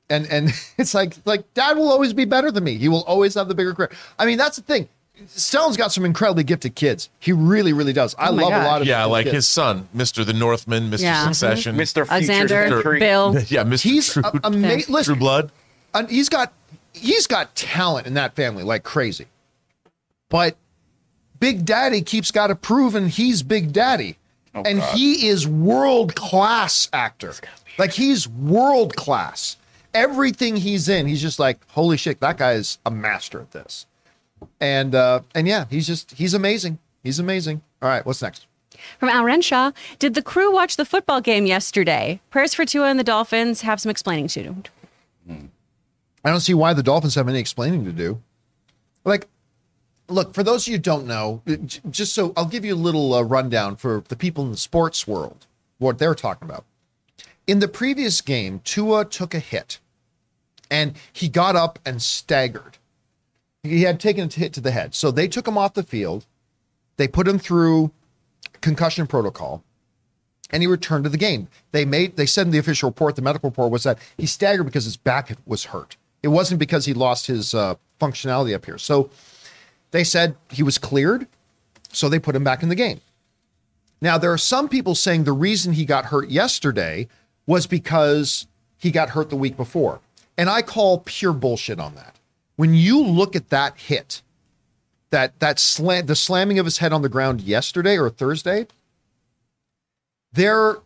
[0.09, 2.77] and and it's like like Dad will always be better than me.
[2.79, 3.91] He will always have the bigger career.
[4.19, 4.89] I mean, that's the thing.
[5.25, 7.09] Stellan's got some incredibly gifted kids.
[7.19, 8.15] He really, really does.
[8.19, 8.63] I Oh love God.
[8.63, 9.35] a lot of Yeah, like kids.
[9.37, 10.25] his son, Mr.
[10.27, 11.01] the Northman, Mr.
[11.03, 11.23] Yeah.
[11.25, 11.33] Mm-hmm.
[11.33, 11.93] Succession, Mr.
[12.03, 12.99] Future Alexander, Century.
[13.01, 13.35] Bill.
[13.49, 13.83] Yeah, Mr.
[13.83, 14.75] He's True, a, ama- Yeah.
[14.89, 15.51] listen, True Blood.
[15.95, 16.53] and he's got
[16.93, 19.27] he's got talent in that family like crazy.
[20.29, 20.57] But
[21.41, 24.19] Big Daddy keeps got to prove and he's Big Daddy.
[24.55, 24.97] and God.
[24.97, 27.33] he is world class actor.
[27.79, 29.57] Like he's world class.
[29.95, 33.87] Everything he's in, he's just like, holy shit, that guy is a master at this.
[34.61, 36.79] And uh and yeah, he's just he's amazing.
[37.03, 37.63] He's amazing.
[37.83, 38.47] All right, what's next?
[38.99, 42.21] From Al Renshaw, did the crew watch the football game yesterday?
[42.31, 44.57] Prayers for Tua and the Dolphins have some explaining to do.
[46.25, 48.21] I don't see why the Dolphins have any explaining to do.
[49.05, 49.29] Like,
[50.09, 51.43] look, for those of you who don't know,
[51.91, 55.07] just so I'll give you a little uh, rundown for the people in the sports
[55.07, 55.47] world,
[55.79, 56.65] what they're talking about.
[57.47, 59.79] In the previous game, Tua took a hit
[60.69, 62.79] and he got up and staggered.
[63.63, 64.95] He had taken a hit to the head.
[64.95, 66.27] So they took him off the field.
[66.97, 67.91] They put him through
[68.61, 69.63] concussion protocol
[70.51, 71.49] and he returned to the game.
[71.73, 74.67] They made they said in the official report, the medical report was that he staggered
[74.67, 75.97] because his back was hurt.
[76.23, 78.79] It wasn't because he lost his uh, functionality up here.
[78.79, 79.11] So
[79.91, 81.27] they said he was cleared,
[81.93, 83.01] so they put him back in the game.
[84.01, 87.09] Now there are some people saying the reason he got hurt yesterday
[87.47, 88.47] was because
[88.79, 90.01] he got hurt the week before,
[90.37, 92.16] and I call pure bullshit on that.
[92.57, 94.23] When you look at that hit,
[95.11, 98.67] that that slam, the slamming of his head on the ground yesterday or Thursday,
[100.33, 100.79] there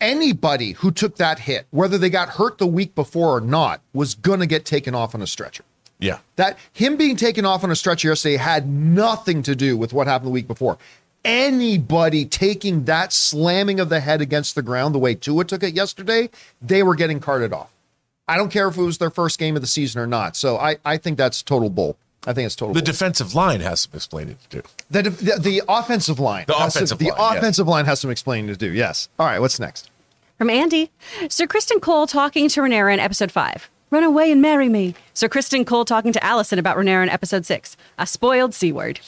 [0.00, 4.14] anybody who took that hit, whether they got hurt the week before or not, was
[4.14, 5.64] going to get taken off on a stretcher.
[5.98, 6.18] Yeah.
[6.36, 10.06] That him being taken off on a stretcher yesterday had nothing to do with what
[10.06, 10.78] happened the week before.
[11.24, 15.74] Anybody taking that slamming of the head against the ground the way Tua took it
[15.74, 16.30] yesterday,
[16.62, 17.72] they were getting carted off.
[18.28, 20.36] I don't care if it was their first game of the season or not.
[20.36, 21.96] So I, I think that's total bull.
[22.26, 22.84] I think it's total The bull.
[22.86, 24.68] defensive line has some explaining to do.
[24.90, 26.44] The, the, the offensive line.
[26.46, 27.38] The has offensive some, line, The yes.
[27.38, 28.70] offensive line has some explaining to do.
[28.72, 29.08] Yes.
[29.18, 29.40] All right.
[29.40, 29.90] What's next?
[30.36, 30.90] From Andy,
[31.28, 33.68] Sir Criston Cole talking to Rhaenyra in episode five.
[33.90, 34.94] Run away and marry me.
[35.14, 37.76] Sir Criston Cole talking to Alicent about Rhaenyra in episode six.
[37.98, 39.00] A spoiled C word.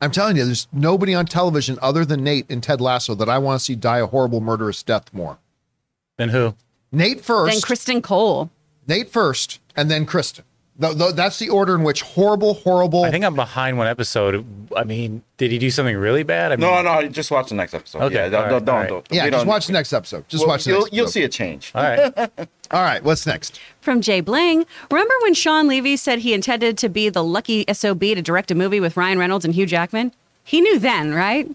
[0.00, 3.36] I'm telling you, there's nobody on television other than Nate and Ted Lasso that I
[3.38, 5.38] want to see die a horrible, murderous death more.
[6.16, 6.54] Than who?
[6.92, 8.50] Nate first, Then Criston Cole.
[8.86, 10.42] Nate first, and then Criston.
[10.80, 13.04] Th- th- that's the order in which horrible, horrible.
[13.04, 14.44] I think I'm behind one episode.
[14.74, 16.52] I mean, did he do something really bad?
[16.52, 18.00] I mean, No, no, just watch the next episode.
[18.04, 18.88] Okay, yeah, don't, all right, don't, don't, all right.
[18.88, 20.26] don't- yeah, just don't- watch the next episode.
[20.28, 21.12] Just well, watch the you'll, next you'll episode.
[21.20, 21.72] see a change.
[21.74, 22.30] All right.
[22.72, 23.58] All right, what's next?
[23.80, 24.64] From Jay Bling.
[24.92, 28.54] Remember when Shawn Levy said he intended to be the lucky SOB to direct a
[28.54, 30.12] movie with Ryan Reynolds and Hugh Jackman?
[30.44, 31.50] He knew then, right?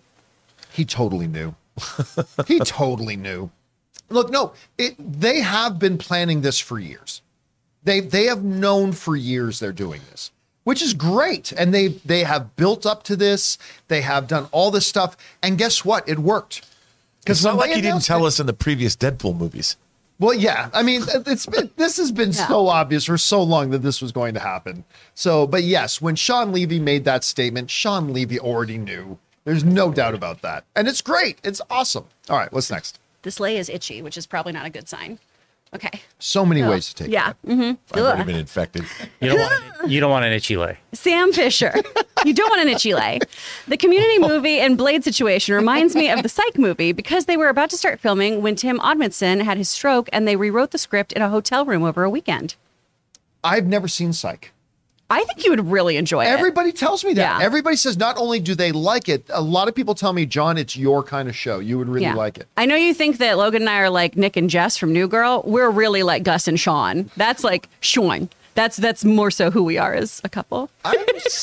[0.74, 1.56] He totally knew.
[2.48, 3.50] he totally knew.
[4.10, 7.22] Look, no, it, they have been planning this for years.
[7.84, 10.32] They they have known for years they're doing this,
[10.64, 11.52] which is great.
[11.52, 13.58] And they they have built up to this.
[13.88, 16.08] They have done all this stuff, and guess what?
[16.08, 16.62] It worked.
[17.22, 19.78] Because It's not like he didn't tell it- us in the previous Deadpool movies.
[20.18, 20.70] Well, yeah.
[20.74, 22.48] I mean, it's been, this has been Yeah.
[22.48, 24.86] so obvious for so long that this was going to happen.
[25.14, 29.18] So, but yes, when Shawn Levy made that statement, Shawn Levy already knew.
[29.44, 31.40] There's no doubt about that, and it's great.
[31.44, 32.06] It's awesome.
[32.30, 32.98] All right, what's next?
[33.26, 35.18] This lei is itchy, which is probably not a good sign.
[35.74, 35.90] Okay.
[36.20, 37.08] So many ways to take.
[37.08, 37.14] It.
[37.14, 37.34] Yeah.
[37.44, 37.54] that.
[37.54, 38.86] hmm I've already been infected.
[39.20, 40.78] You don't want an, you don't want an itchy lei.
[40.94, 41.74] Sam Fisher.
[42.24, 43.20] you don't want an itchy lei.
[43.68, 47.50] The community movie and Blade situation reminds me of the Psych movie because they were
[47.50, 51.12] about to start filming when Tim Omundson had his stroke and they rewrote the script
[51.12, 52.56] in a hotel room over a weekend.
[53.44, 54.54] I've never seen Psych.
[55.10, 56.30] I think you would really enjoy it.
[56.30, 57.40] Everybody tells me that.
[57.40, 57.46] Yeah.
[57.46, 60.58] Everybody says not only do they like it, a lot of people tell me, John,
[60.58, 61.60] it's your kind of show.
[61.60, 62.48] You would really like it.
[62.58, 65.08] I know you think that Logan and I are like Nick and Jess from New
[65.08, 65.44] Girl.
[65.46, 67.12] We're really like Gus and Sean.
[67.18, 68.30] That's like Sean.
[68.56, 70.70] That's that's more so who we are as a couple.
[70.86, 70.98] I'm,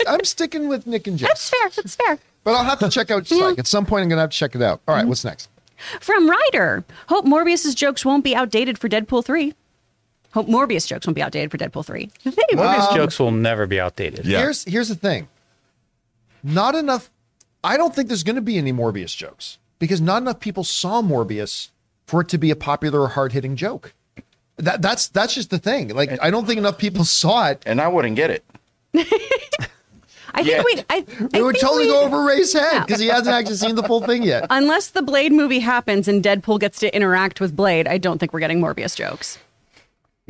[0.09, 1.29] I'm sticking with Nick and Jess.
[1.29, 1.69] That's fair.
[1.77, 2.19] That's fair.
[2.43, 3.59] But I'll have to check out Psych.
[3.59, 4.81] At some point, I'm going to have to check it out.
[4.89, 5.11] All right, mm-hmm.
[5.11, 5.49] what's next?
[6.01, 9.55] From Ryder, hope Morbius's jokes won't be outdated for Deadpool 3.
[10.33, 12.11] Hope Morbius jokes won't be outdated for Deadpool 3.
[12.25, 14.25] They Morbius jokes will never be outdated.
[14.27, 14.39] Yeah.
[14.41, 15.29] Here's here's the thing.
[16.43, 17.11] Not enough.
[17.63, 21.03] I don't think there's going to be any Morbius jokes because not enough people saw
[21.03, 21.69] Morbius
[22.07, 23.95] for it to be a popular or hard hitting joke.
[24.57, 25.89] That that's that's just the thing.
[25.89, 27.63] Like I don't think enough people saw it.
[27.67, 28.45] And I wouldn't get it.
[30.35, 30.63] I think Yeah.
[30.65, 30.79] we.
[30.79, 33.57] I, I It would think totally we- go over Ray's head because he hasn't actually
[33.57, 34.47] seen the full thing yet.
[34.51, 38.33] Unless the Blade movie happens and Deadpool gets to interact with Blade, I don't think
[38.33, 39.39] we're getting Morbius jokes.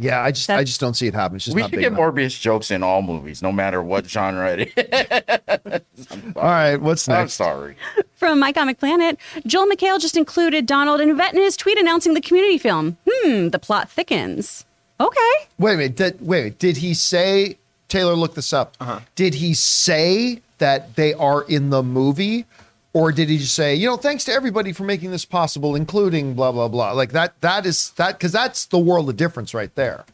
[0.02, 1.36] Yeah, I just I just don't see it happen.
[1.36, 2.00] It's just We should get enough.
[2.00, 6.06] Morbius jokes in all movies, no matter what genre it is.
[6.36, 7.20] All right, what's next?
[7.20, 7.76] I'm sorry.
[8.16, 12.14] From My Comic Planet, Joel McHale just included Donald and Yvette in his tweet announcing
[12.14, 12.96] the community film.
[13.08, 14.64] Hmm, the plot thickens.
[15.00, 15.18] Okay.
[15.58, 15.96] Wait a minute.
[15.96, 16.58] Did, wait, a minute.
[16.58, 17.58] did he say?
[17.88, 18.76] Taylor, look this up.
[19.14, 22.46] Did he say that they are in the movie,
[22.94, 26.34] or did he just say, you know, thanks to everybody for making this possible, including
[26.34, 26.92] blah blah blah?
[26.92, 27.40] Like that.
[27.40, 30.04] That is that because that's the world of difference right there.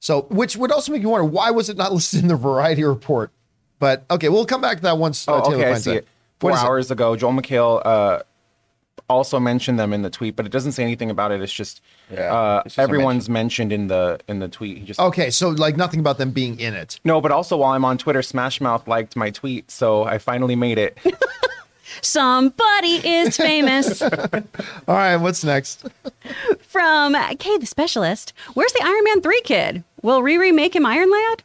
[0.00, 2.84] So, which would also make you wonder why was it not listed in the Variety
[2.84, 3.30] report?
[3.78, 5.26] But okay, we'll come back to that once.
[5.28, 6.06] Uh, Oh, Taylor okay, I see it.
[6.40, 6.64] Four is it?
[6.64, 8.22] hours ago, Joel McHale uh,
[9.08, 11.40] also mentioned them in the tweet, but it doesn't say anything about it.
[11.42, 11.80] It's just
[12.10, 14.78] Yeah, uh, it's just a everyone's mentioned in the in the tweet.
[14.78, 16.98] He just Okay, so like nothing about them being in it.
[17.04, 20.56] no, but also while I'm on Twitter, Smash Mouth liked my tweet, so I finally
[20.56, 20.98] made it.
[22.02, 24.02] Somebody is famous.
[24.02, 24.10] All
[24.88, 25.86] right, what's next?
[26.60, 29.84] From Kay the Specialist, where's the Iron Man 3 kid?
[30.02, 31.42] Will Riri make him Iron Lad?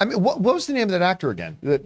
[0.00, 1.58] I mean, what, what was the name of that actor again?
[1.62, 1.82] That,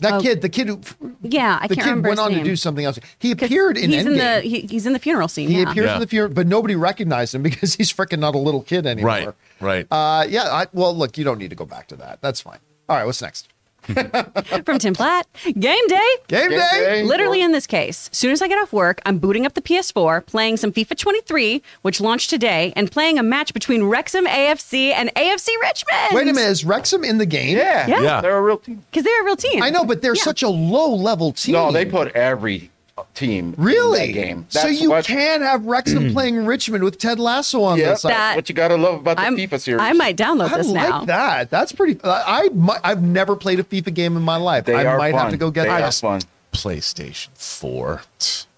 [0.00, 0.20] that Oh.
[0.20, 0.80] kid, the kid who
[1.22, 2.44] Yeah, I the can't kid remember went on name.
[2.44, 3.00] to do something else.
[3.18, 4.06] He appeared in he's Endgame.
[4.12, 5.48] in the he, he's in the funeral scene.
[5.48, 5.70] he yeah.
[5.70, 5.94] appears Yeah.
[5.94, 9.08] in the funeral, but nobody recognized him because he's freaking not a little kid anymore.
[9.08, 9.28] Right,
[9.60, 9.86] right.
[9.90, 10.44] Uh, yeah.
[10.44, 12.20] I, well, look, you don't need to go back to that.
[12.20, 12.58] That's fine.
[12.88, 13.48] All right, what's next?
[14.64, 16.08] From Tim Platt, Game Day.
[16.28, 16.58] Game, Game day.
[16.84, 17.02] day.
[17.02, 20.26] Literally in this case, soon as I get off work, I'm booting up the PS4,
[20.26, 25.12] playing some FIFA 23, which launched today, and playing a match between Wrexham AFC and
[25.14, 26.08] AFC Richmond.
[26.12, 27.56] Wait a minute, is Wrexham in the game?
[27.56, 28.02] Yeah, Yeah.
[28.02, 28.20] Yeah.
[28.20, 28.84] they're a real team.
[28.90, 29.62] because they're a real team.
[29.62, 30.22] I know, but they're Yeah.
[30.22, 31.54] such a low level team.
[31.54, 32.70] No, they put every
[33.14, 34.46] team really in that game.
[34.48, 36.12] So you what- can have Wrexham mm.
[36.12, 38.04] playing Richmond with Ted Lasso on Yeah, this.
[38.04, 39.80] I- That- what you gotta love about the I'm, FIFA series.
[39.82, 41.04] I might download I this like now.
[41.06, 41.50] that.
[41.50, 42.00] That's pretty.
[42.04, 44.64] I, I I've never played a FIFA game in my life.
[44.64, 45.20] They I are might fun.
[45.20, 45.82] have to go get they that.
[45.82, 46.20] are fun.
[46.52, 48.02] PlayStation 4.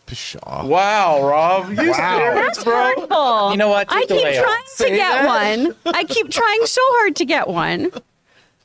[0.06, 0.66] Pshaw.
[0.66, 2.74] Wow, Rob, you serious, That's bro?
[2.74, 3.50] hurtful.
[3.52, 3.86] You know what?
[3.92, 4.42] I Take the keep way out.
[4.44, 5.26] trying to Say get that.
[5.64, 5.76] one.
[5.94, 7.90] I keep trying so hard to get one.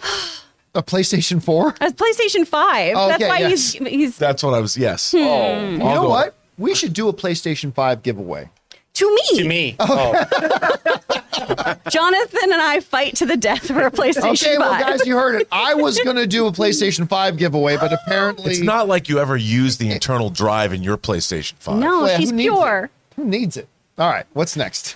[0.76, 1.70] A PlayStation Four.
[1.70, 2.94] A PlayStation 5.
[2.96, 3.72] Oh, That's okay, why yes.
[3.74, 4.78] he's he's That's what I was.
[4.78, 5.12] Yes.
[5.12, 5.18] Hmm.
[5.20, 6.36] Oh, You know what?
[6.58, 8.50] We should do a PlayStation Five giveaway.
[8.94, 9.38] to me.
[9.40, 9.76] To me.
[9.80, 10.12] Oh,
[11.90, 14.60] Jonathan and I fight to the death for a PlayStation Okay, 5.
[14.60, 15.48] well, guys, you heard it.
[15.52, 18.52] I was going to do a PlayStation 5 giveaway, but apparently.
[18.52, 21.78] It's not like you ever use the internal drive in your PlayStation 5.
[21.78, 22.86] no, Well, she's who pure.
[22.86, 23.16] it?
[23.18, 23.68] Who needs it?
[23.98, 24.96] All right, what's next?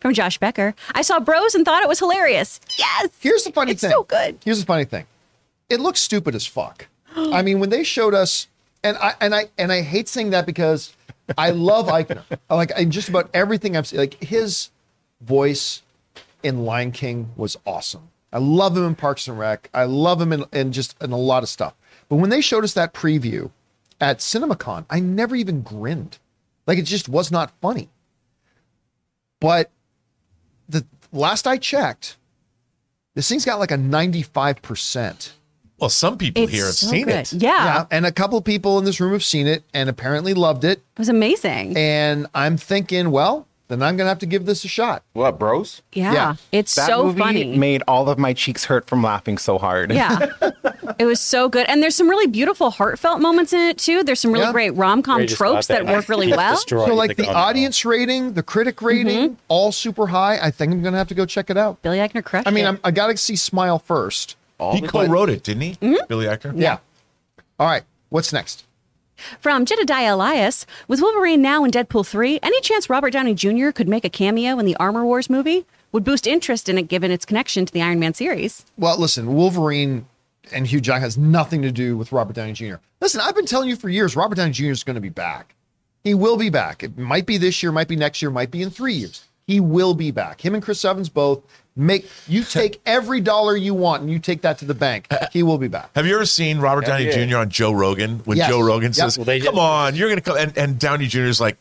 [0.00, 0.74] From Josh Becker.
[0.94, 2.60] I saw Bros and thought it was hilarious.
[2.78, 3.10] Yes.
[3.20, 3.90] Here's the funny it's thing.
[3.90, 4.38] so good.
[4.44, 5.06] Here's the funny thing.
[5.68, 6.86] It looks stupid as fuck.
[7.16, 8.46] I mean, when they showed us,
[8.82, 10.94] and I and I and I hate saying that because
[11.36, 12.22] I love Eichner.
[12.50, 14.70] Like in just about everything I've seen, like his
[15.20, 15.82] voice
[16.42, 18.08] in Lion King was awesome.
[18.32, 19.68] I love him in Parks and Rec.
[19.74, 21.74] I love him in, in just in a lot of stuff.
[22.08, 23.50] But when they showed us that preview
[24.00, 26.18] at CinemaCon, I never even grinned.
[26.66, 27.88] Like it just was not funny.
[29.40, 29.70] But
[30.68, 32.16] the last I checked,
[33.14, 35.32] this thing's got like a 95%.
[35.78, 37.14] Well, some people It's here have so seen good.
[37.14, 37.32] it.
[37.32, 37.86] Yeah, Yeah.
[37.90, 40.78] And a couple of people in this room have seen it and apparently loved it.
[40.78, 41.74] It was amazing.
[41.76, 43.48] And I'm thinking, well,
[43.78, 45.02] then I'm going to have to give this a shot.
[45.12, 45.82] what, bros?
[45.92, 46.12] yeah.
[46.12, 46.34] yeah.
[46.52, 47.56] It's That so movie funny.
[47.56, 49.92] made all of my cheeks hurt from laughing so hard.
[49.92, 50.26] yeah.
[50.98, 51.66] it was so good.
[51.68, 54.02] And there's some really beautiful heartfelt moments in it too.
[54.02, 54.52] There's some really Yeah.
[54.52, 56.54] great rom-com Ray just tropes got that work really Just well.
[56.54, 57.38] destroyed So, like the oh, no.
[57.38, 58.86] audience rating, the critic mm-hmm.
[58.86, 60.38] rating, all super high.
[60.40, 61.80] I think I'm going to have to go check it out.
[61.82, 62.68] Billy Eichner crushed I mean, it.
[62.68, 64.36] I'm, I got to see Smile first.
[64.58, 65.70] All He the- co-wrote it, didn't he?
[65.76, 66.06] Mm-hmm.
[66.08, 66.52] Billy Eichner.
[66.56, 66.78] Yeah.
[67.58, 67.82] All right.
[68.08, 68.64] What's next?
[69.40, 73.70] From Jedediah Elias, with Wolverine now in Deadpool 3, any chance Robert Downey Jr.
[73.70, 75.66] could make a cameo in the Armor Wars movie?
[75.92, 78.64] Would boost interest in it given its connection to the Iron Man series.
[78.78, 80.06] Well, listen, Wolverine
[80.52, 82.76] and Hugh Jackman has nothing to do with Robert Downey Jr.
[83.00, 84.66] Listen, I've been telling you for years, Robert Downey Jr.
[84.66, 85.54] is going to be back.
[86.04, 86.82] He will be back.
[86.82, 89.24] It might be this year, might be next year, might be in three years.
[89.46, 90.44] He will be back.
[90.44, 91.42] Him and Chris Evans both
[91.80, 95.06] make you take every dollar you want and you take that to the bank.
[95.32, 95.90] He will be back.
[95.94, 97.24] Have you ever seen Robert Downey yeah.
[97.26, 97.36] Jr.
[97.38, 98.48] on Joe Rogan when Yes.
[98.50, 98.94] Joe Rogan Yep.
[98.94, 101.20] says, Well, "Come on, you're going to come," and, and Downey Jr.
[101.22, 101.56] is like,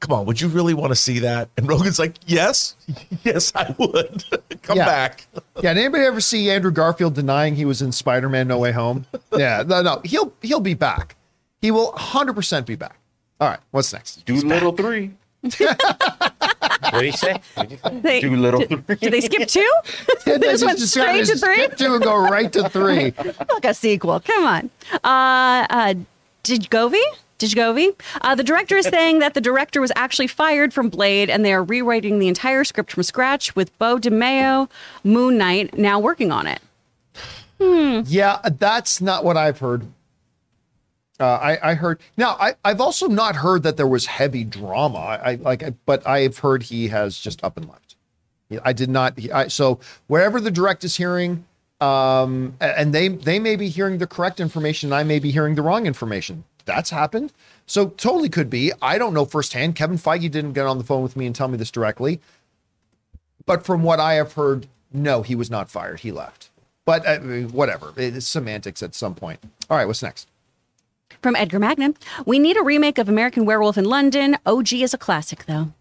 [0.00, 1.48] come on, would you really want to see that?
[1.56, 2.76] And Rogan's like, yes,
[3.24, 4.24] yes, I would.
[4.62, 4.86] Come Yeah.
[4.86, 5.26] back.
[5.60, 9.06] Yeah, did anybody ever see Andrew Garfield denying he was in Spider-Man No Way Home?
[9.36, 11.16] Yeah, no, no, he'll he'll be back.
[11.60, 12.96] He will 100% be back.
[13.40, 14.24] All right, what's next?
[14.24, 15.10] Doolittle three.
[16.90, 17.40] What do you say?
[17.54, 18.00] What did you say?
[18.00, 18.96] They, Doolittle did, three.
[18.96, 19.72] did they skip two?
[20.24, 21.64] They just went straight to three?
[21.64, 23.12] Skip two and go right to three.
[23.52, 24.20] like a sequel.
[24.20, 24.70] Come on.
[25.04, 25.94] Uh, uh,
[26.44, 27.00] Djgovi?
[27.38, 27.94] Djgovi?
[28.20, 31.52] Uh, the director is saying that the director was actually fired from Blade and they
[31.52, 34.68] are rewriting the entire script from scratch with Beau DeMayo,
[35.04, 36.60] Moon Knight, now working on it.
[37.60, 38.02] Hmm.
[38.06, 39.86] Yeah, that's not what I've heard.
[41.20, 42.36] Uh, I, I heard now.
[42.38, 44.98] I, I've also not heard that there was heavy drama.
[44.98, 47.96] I, I like, but I've heard he has just up and left.
[48.62, 49.18] I did not.
[49.32, 51.44] I, so wherever the direct is hearing,
[51.80, 55.54] um, and they they may be hearing the correct information, and I may be hearing
[55.54, 56.44] the wrong information.
[56.64, 57.32] That's happened.
[57.66, 58.72] So totally could be.
[58.80, 59.74] I don't know firsthand.
[59.74, 62.20] Kevin Feige didn't get on the phone with me and tell me this directly.
[63.44, 66.00] But from what I have heard, no, he was not fired.
[66.00, 66.50] He left.
[66.84, 67.92] But uh, whatever.
[67.96, 69.40] It's semantics at some point.
[69.68, 70.28] All right, what's next?
[71.22, 71.94] From Edgar Magnum,
[72.26, 74.36] we need a remake of American Werewolf in London.
[74.46, 75.72] OG is a classic, though.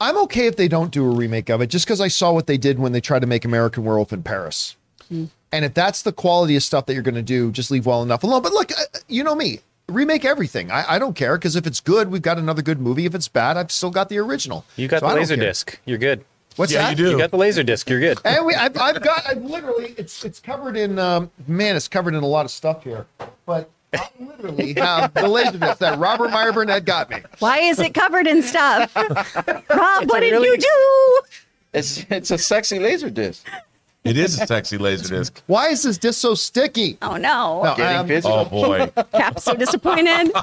[0.00, 2.46] I'm okay if they don't do a remake of it, just because I saw what
[2.46, 4.76] they did when they tried to make American Werewolf in Paris.
[5.10, 8.02] And if that's the quality of stuff that you're going to do, just leave well
[8.02, 8.42] enough alone.
[8.42, 9.58] But look, uh, you know me,
[9.88, 10.70] remake everything.
[10.70, 13.06] I, I don't care because if it's good, we've got another good movie.
[13.06, 14.64] If it's bad, I've still got the original.
[14.76, 15.44] You got So the laser care.
[15.46, 15.78] disc.
[15.84, 16.24] You're good.
[16.56, 16.90] What's Yeah, that?
[16.98, 17.10] you do.
[17.12, 17.90] You got the laser disc.
[17.90, 18.18] You're good.
[18.24, 22.14] And we, I've, I've got, I've literally, it's it's covered in, um, man, it's covered
[22.14, 23.06] in a lot of stuff here.
[23.46, 27.18] But I literally have the laser disc that Robert Meyer Burnett got me.
[27.38, 28.94] Why is it covered in stuff?
[28.96, 31.20] Rob, what did really you do?
[31.72, 33.46] It's it's a sexy laser disc.
[34.02, 35.42] It is a sexy laser disc.
[35.46, 36.96] Why is this disc so sticky?
[37.02, 37.62] Oh, no.
[37.62, 38.38] No, Getting um, physical.
[38.38, 38.90] Oh boy.
[39.12, 40.32] Cap's so disappointed.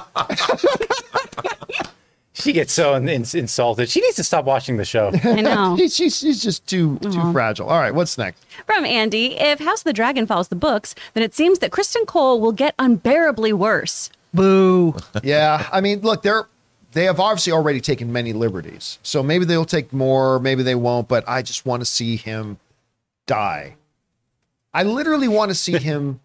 [2.38, 3.88] She gets so in, in- insulted.
[3.88, 5.10] She needs to stop watching the show.
[5.24, 5.76] I know.
[5.76, 7.68] She's, she's, she's just too too fragile.
[7.68, 8.44] All right, what's next?
[8.64, 12.06] From Andy, if House of the Dragon follows the books, then it seems that Criston
[12.06, 14.10] Cole will get unbearably worse.
[14.32, 14.94] Boo.
[15.22, 16.46] Yeah, I mean, look, they're
[16.92, 21.08] they have obviously already taken many liberties, so maybe they'll take more, maybe they won't.
[21.08, 22.58] But I just want to see him
[23.26, 23.76] die.
[24.72, 26.20] I literally want to see him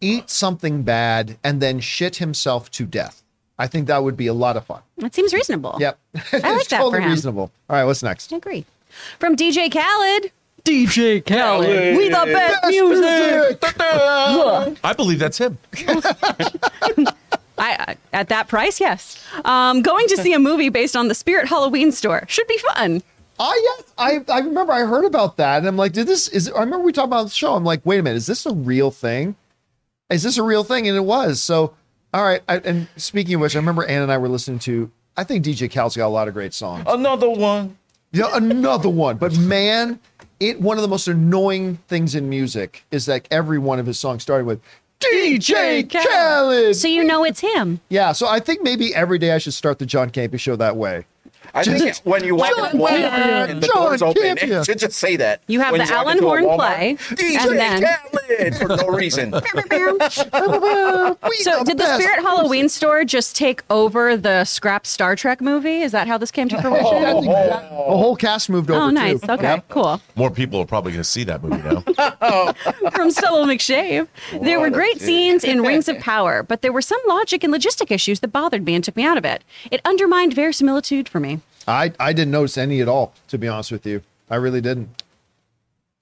[0.00, 3.21] eat something bad and then shit himself to death.
[3.62, 4.80] I think that would be a lot of fun.
[4.98, 5.76] That seems reasonable.
[5.78, 7.10] Yep, I like it's that for totally him.
[7.10, 7.52] reasonable.
[7.70, 8.32] All right, what's next?
[8.32, 8.66] I agree.
[9.20, 10.32] From DJ Khaled.
[10.64, 11.96] DJ Khaled.
[11.96, 13.62] We the best music.
[14.84, 15.58] I believe that's him.
[17.56, 19.24] I, at that price, yes.
[19.44, 23.00] Um, going to see a movie based on the Spirit Halloween store should be fun.
[23.38, 26.26] I yes, I I remember I heard about that, and I'm like, did this?
[26.26, 27.54] Is I remember we talked about the show.
[27.54, 29.36] I'm like, wait a minute, is this a real thing?
[30.10, 30.88] Is this a real thing?
[30.88, 31.40] And it was.
[31.40, 31.74] So,
[32.12, 32.42] all right.
[32.48, 34.90] I, and speaking of which, I remember Ann and I were listening to.
[35.16, 36.84] I think DJ Khaled's got a lot of great songs.
[36.86, 37.76] Another one.
[38.12, 39.16] Yeah, another one.
[39.16, 39.98] But man,
[40.40, 43.98] it one of the most annoying things in music is that every one of his
[43.98, 44.60] songs started with
[45.00, 46.76] DJ Khaled.
[46.76, 47.80] So you know it's him.
[47.88, 50.76] yeah, so I think maybe every day I should start the John Campea show that
[50.76, 51.06] way.
[51.54, 54.60] I think when you walk John in Walmart Campea, and the John doors open, Campea.
[54.60, 55.42] it should just say that.
[55.46, 58.88] You have When the walk Alan Horn Walmart, play, DJ and then- Khaled for no
[58.88, 59.34] reason.
[61.42, 65.80] So did the Spirit Halloween store just take over the scrap Star Trek movie?
[65.80, 67.02] Is that how this came to oh, fruition?
[67.02, 68.80] That's exact- the whole cast moved over.
[68.80, 69.20] Oh, nice.
[69.20, 69.32] Too.
[69.32, 70.00] Okay, cool.
[70.14, 71.80] More people are probably going to see that movie now.
[72.92, 74.06] From Stella McShave.
[74.40, 77.90] There were great scenes in Rings of Power, but there were some logic and logistic
[77.90, 79.42] issues that bothered me and took me out of it.
[79.70, 81.40] It undermined verisimilitude for me.
[81.66, 83.14] I I didn't notice any at all.
[83.28, 84.88] To be honest with you, I really didn't.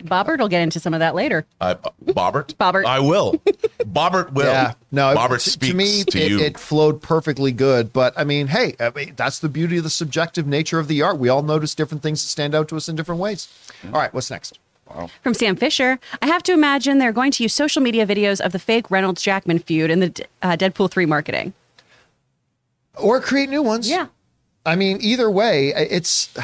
[0.05, 1.45] Bobbert will get into some of that later.
[1.61, 2.55] I, Bobbert?
[2.55, 2.87] Bobbert.
[2.87, 3.35] I will.
[3.81, 4.47] Bobbert will.
[4.47, 5.15] Yeah, no.
[5.15, 6.41] Bobbert to, speaks to me, to it, you.
[6.41, 7.93] it flowed perfectly good.
[7.93, 11.03] But I mean, hey, I mean, that's the beauty of the subjective nature of the
[11.03, 11.19] art.
[11.19, 13.49] We all notice different things that stand out to us in different ways.
[13.85, 14.59] All right, what's next?
[14.89, 15.09] Wow.
[15.23, 18.53] From Sam Fisher, I have to imagine they're going to use social media videos of
[18.53, 21.53] the fake Reynolds Jackman feud in the uh, Deadpool 3 marketing.
[22.97, 23.89] Or create new ones.
[24.65, 26.35] I mean, either way, it's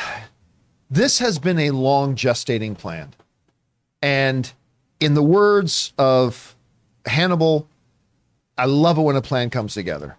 [0.91, 3.15] this has been a long gestating plan.
[4.03, 4.51] And
[5.01, 6.55] in the words of
[7.05, 7.69] Hannibal,
[8.57, 10.17] I love it when a plan comes together.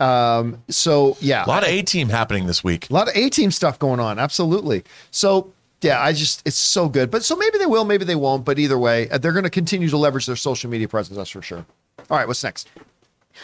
[0.00, 2.90] Um, so yeah, a lot of A team happening this week.
[2.90, 4.18] a lot of A team stuff going on.
[4.18, 4.82] Absolutely.
[5.12, 7.10] So yeah, I just it's so good.
[7.10, 8.44] But so maybe they will, maybe they won't.
[8.44, 11.16] But either way, uh, they're going to continue to leverage their social media presence.
[11.16, 11.64] That's for sure.
[12.10, 12.68] All right, what's next?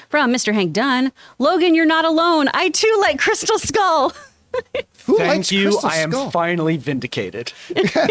[0.08, 0.52] From Mr.
[0.54, 2.48] Hank Dunn, Logan, you're not alone.
[2.54, 4.12] I too like Crystal Skull.
[5.06, 5.64] Who Thank likes you.
[5.70, 6.30] Crystal I am Skull?
[6.30, 7.52] finally vindicated.
[7.76, 8.08] I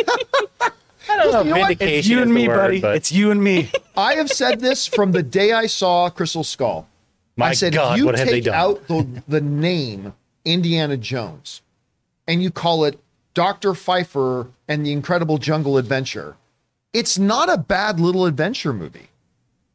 [1.09, 1.41] don't know.
[1.43, 1.55] You know?
[1.55, 2.81] Vindication It's you and me, word, buddy.
[2.81, 3.71] but It's you and me.
[3.97, 6.87] I have said this from the day I saw Crystal Skull.
[7.35, 8.55] My I said God, if you what have they take done?
[8.55, 10.13] out the, the name
[10.43, 11.61] Indiana Jones
[12.27, 12.99] and you call it
[13.33, 13.73] Dr.
[13.75, 16.35] Pfeiffer and the Incredible Jungle Adventure,
[16.93, 19.09] it's not a bad little adventure movie.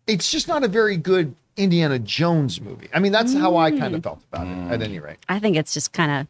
[0.08, 2.88] It's just not a very good Indiana Jones movie.
[2.94, 4.04] I mean, that's how I kind of mm.
[4.04, 4.84] felt about it at mm.
[4.84, 5.18] any rate.
[5.28, 6.26] I think it's just kind of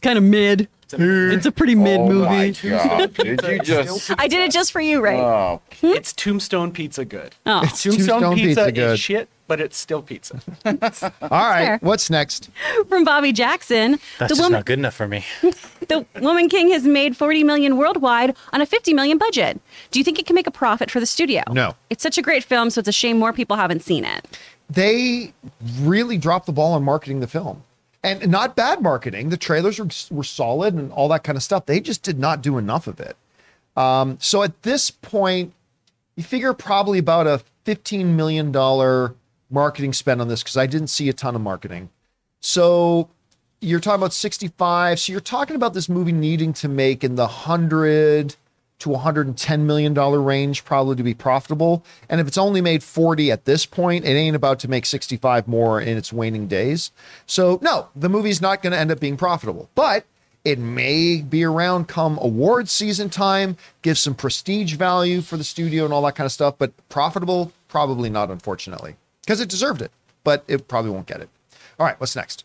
[0.00, 0.68] it's kind of mid.
[0.92, 2.68] It's a pretty mid Oh my movie.
[2.70, 3.14] God.
[3.14, 4.10] Did you just?
[4.18, 5.20] I did it just for you, Ray.
[5.20, 5.88] Oh, hmm?
[5.88, 7.34] It's Tombstone Pizza good.
[7.44, 7.60] Oh.
[7.62, 8.92] It's Tombstone, Tombstone pizza, Pizza good.
[8.94, 10.40] is shit, but it's still pizza.
[10.64, 11.78] All right, fair.
[11.82, 12.48] what's next?
[12.88, 15.24] From Bobby Jackson, That's the just woman not good enough for me.
[15.88, 19.60] the Woman King has made 40 million worldwide on a 50 million budget.
[19.90, 21.42] Do you think it can make a profit for the studio?
[21.52, 21.76] No.
[21.90, 24.26] It's such a great film, so it's a shame more people haven't seen it.
[24.70, 25.34] They
[25.82, 27.64] really dropped the ball on marketing the film.
[28.02, 29.28] And not bad marketing.
[29.28, 31.66] The trailers were, were solid and all that kind of stuff.
[31.66, 33.16] They just did not do enough of it.
[33.76, 35.52] Um, so at this point,
[36.16, 38.52] you figure probably about a $15 million
[39.50, 41.90] marketing spend on this because I didn't see a ton of marketing.
[42.40, 43.10] So
[43.60, 45.00] you're talking about 65.
[45.00, 48.36] So you're talking about this movie needing to make in the 100
[48.80, 51.84] to 110 million dollar range probably to be profitable.
[52.08, 55.46] And if it's only made 40 at this point, it ain't about to make 65
[55.46, 56.90] more in its waning days.
[57.26, 59.70] So no, the movie's not going to end up being profitable.
[59.74, 60.04] But
[60.44, 65.84] it may be around come award season time, give some prestige value for the studio
[65.84, 68.96] and all that kind of stuff, but profitable probably not unfortunately.
[69.22, 69.92] Because it deserved it,
[70.24, 71.28] but it probably won't get it.
[71.78, 72.44] All right, what's next?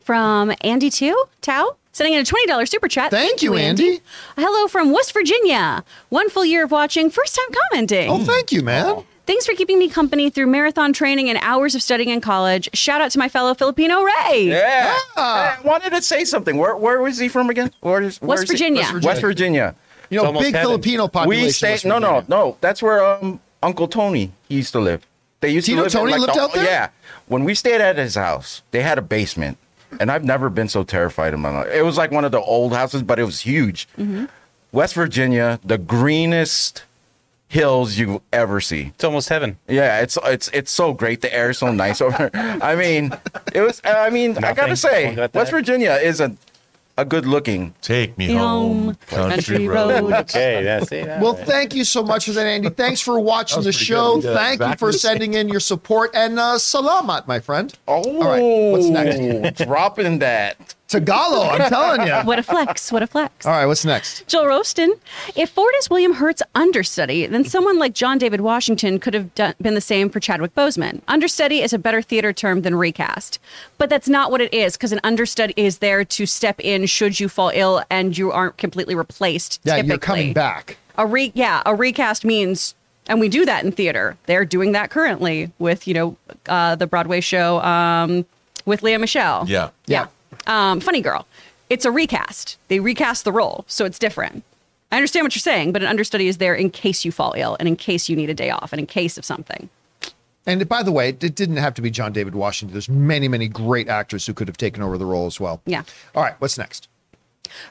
[0.00, 3.10] From Andy Two Tao, sending in a $20 super chat.
[3.10, 4.00] Thank you, Andy.
[4.36, 5.82] Hello from West Virginia.
[6.10, 8.10] One full year of watching, first time commenting.
[8.10, 9.04] Oh, thank you, man.
[9.26, 12.68] Thanks for keeping me company through marathon training and hours of studying in college.
[12.74, 14.48] Shout out to my fellow Filipino Ray.
[14.50, 14.94] yeah.
[15.16, 15.58] Ah.
[15.58, 16.58] I wanted to say something.
[16.58, 17.70] Where Where was he from again?
[17.80, 18.54] Where is where West is he?
[18.56, 18.80] Virginia.
[18.82, 19.08] West Virginia.
[19.08, 19.74] West Virginia.
[20.10, 20.68] You know, big heaven.
[20.68, 21.46] Filipino population.
[21.46, 21.70] We stayed.
[21.70, 22.58] West No, no, no.
[22.60, 25.06] That's where um Uncle Tony he used to live.
[25.40, 26.64] They used Tino to live in, Tony like, lived the- out there?
[26.64, 26.88] Yeah.
[27.26, 29.56] When we stayed at his house, they had a basement,
[30.00, 31.68] and I've never been so terrified in my life.
[31.72, 33.88] It was like one of the old houses, but it was huge.
[33.98, 34.26] Mm-hmm.
[34.72, 36.84] West Virginia, the greenest
[37.48, 38.92] hills you ever see.
[38.94, 39.58] It's almost heaven.
[39.68, 41.20] Yeah, it's it's it's so great.
[41.20, 42.30] The air is so nice over.
[42.34, 43.12] I mean,
[43.54, 43.80] it was.
[43.84, 45.32] I mean, I gotta say, got.
[45.34, 46.36] West Virginia is a
[46.96, 47.74] a good looking.
[47.82, 50.04] Take me Home, home, country country road.
[50.04, 50.12] road.
[50.24, 51.06] Okay, that's it.
[51.20, 52.70] Well, thank you so much for that, Andy.
[52.70, 54.14] Thanks for watching the show.
[54.20, 54.24] good.
[54.24, 57.72] We did Thank you for sending in your support and uh, salamat, my friend.
[57.88, 59.58] Oh, right, what's next?
[59.64, 60.74] dropping that.
[61.00, 62.14] Tagalo, I'm telling you.
[62.24, 62.92] What a flex.
[62.92, 63.46] What a flex.
[63.46, 64.26] All right, what's next?
[64.26, 64.90] Joel Roston,
[65.36, 69.54] if Ford is William Hurt's understudy, then someone like John David Washington could have done,
[69.60, 71.00] been the same for Chadwick Boseman.
[71.08, 73.38] Understudy is a better theater term than recast.
[73.78, 77.20] But that's not what it is, because an understudy is there to step in should
[77.20, 79.60] you fall ill and you aren't completely replaced.
[79.64, 79.88] Yeah, typically.
[79.88, 80.78] you're coming back.
[80.96, 82.74] A re yeah, a recast means
[83.08, 84.16] and we do that in theater.
[84.26, 86.16] They're doing that currently with, you know,
[86.48, 88.24] uh, the Broadway show um,
[88.64, 89.44] with Lea Michele.
[89.46, 89.70] Yeah.
[89.86, 90.06] Yeah.
[90.46, 91.26] Um, Funny Girl.
[91.70, 92.58] It's a recast.
[92.68, 94.44] They recast the role, so it's different.
[94.92, 97.56] I understand what you're saying, but an understudy is there in case you fall ill
[97.58, 99.68] and in case you need a day off and in case of something.
[100.46, 102.74] And by the way, it didn't have to be John David Washington.
[102.74, 105.62] There's many, many great actors who could have taken over the role as well.
[105.64, 105.84] Yeah.
[106.14, 106.88] All right, what's next?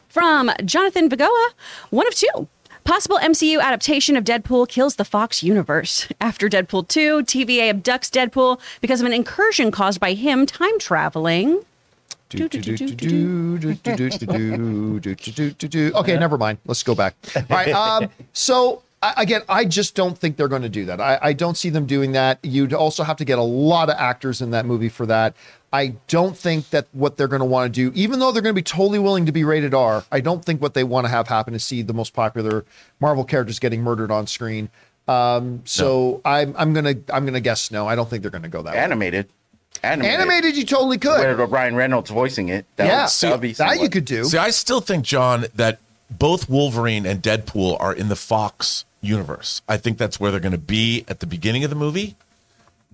[0.10, 1.50] From Jonathan Vigoa,
[1.92, 2.48] one of two.
[2.84, 6.10] Possible MCU adaptation of Deadpool kills the Fox universe.
[6.20, 11.64] After Deadpool 2, TVA abducts Deadpool because of an incursion caused by him time traveling.
[15.96, 16.60] Okay, never mind.
[16.66, 17.16] Let's go back.
[17.36, 17.70] All right.
[17.70, 18.84] Um, so
[19.18, 21.02] again, I just don't think they're going to do that.
[21.02, 22.40] I, I don't see them doing that.
[22.44, 25.36] You'd also have to get a lot of actors in that movie for that.
[25.72, 28.54] I don't think that what they're going to want to do, even though they're going
[28.54, 31.10] to be totally willing to be rated R, I don't think what they want to
[31.10, 32.64] have happen is see the most popular
[33.00, 34.70] Marvel characters getting murdered on screen.
[35.08, 37.86] Um, so I'm I'm gonna I'm gonna guess no.
[37.88, 38.80] I don't think they're gonna go that way.
[39.84, 40.14] Animated.
[40.14, 40.22] Animated.
[40.22, 41.20] Animated, you totally could.
[41.20, 42.66] Where Ryan Reynolds voicing it.
[42.78, 44.24] That yeah, would, that would be that you could do.
[44.24, 45.80] See, I still think, John, that
[46.10, 49.62] both Wolverine and Deadpool are in the Fox universe.
[49.68, 52.16] I think that's where they're going to be at the beginning of the movie.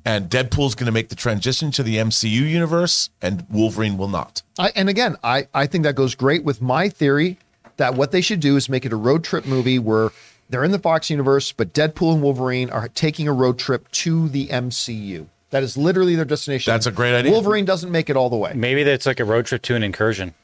[0.05, 4.41] And Deadpool's going to make the transition to the MCU universe, and Wolverine will not.
[4.57, 7.37] I, and again, I, I think that goes great with my theory
[7.77, 10.09] that what they should do is make it a road trip movie where
[10.49, 14.29] they're in the Fox universe, but Deadpool and Wolverine are taking a road trip to
[14.29, 15.27] the MCU.
[15.51, 16.71] That is literally their destination.
[16.71, 17.31] That's a great idea.
[17.31, 18.53] Wolverine doesn't make it all the way.
[18.53, 20.35] Maybe that's like a road trip to an incursion.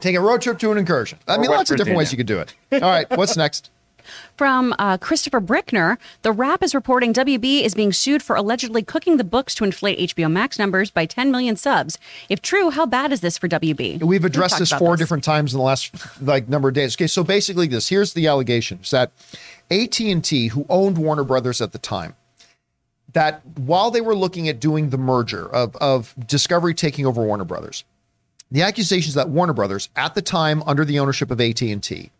[0.00, 1.18] Take a road trip to an incursion.
[1.26, 2.54] I mean, West lots of different ways you could do it.
[2.72, 3.70] All right, what's next?
[4.36, 9.16] From uh, Christopher Brickner, The Wrap is reporting WB is being sued for allegedly cooking
[9.16, 11.98] the books to inflate HBO Max numbers by 10 million subs.
[12.28, 14.02] If true, how bad is this for WB?
[14.02, 16.96] We've addressed talked this about four different times in the last like number of days.
[16.96, 19.10] Okay, so basically this here's the allegations that
[19.70, 22.14] AT&T who owned Warner Brothers at the time
[23.14, 27.44] that while they were looking at doing the merger of of Discovery taking over Warner
[27.44, 27.84] Brothers
[28.50, 32.10] The accusations that Warner Brothers, at the time under the ownership of AT&T,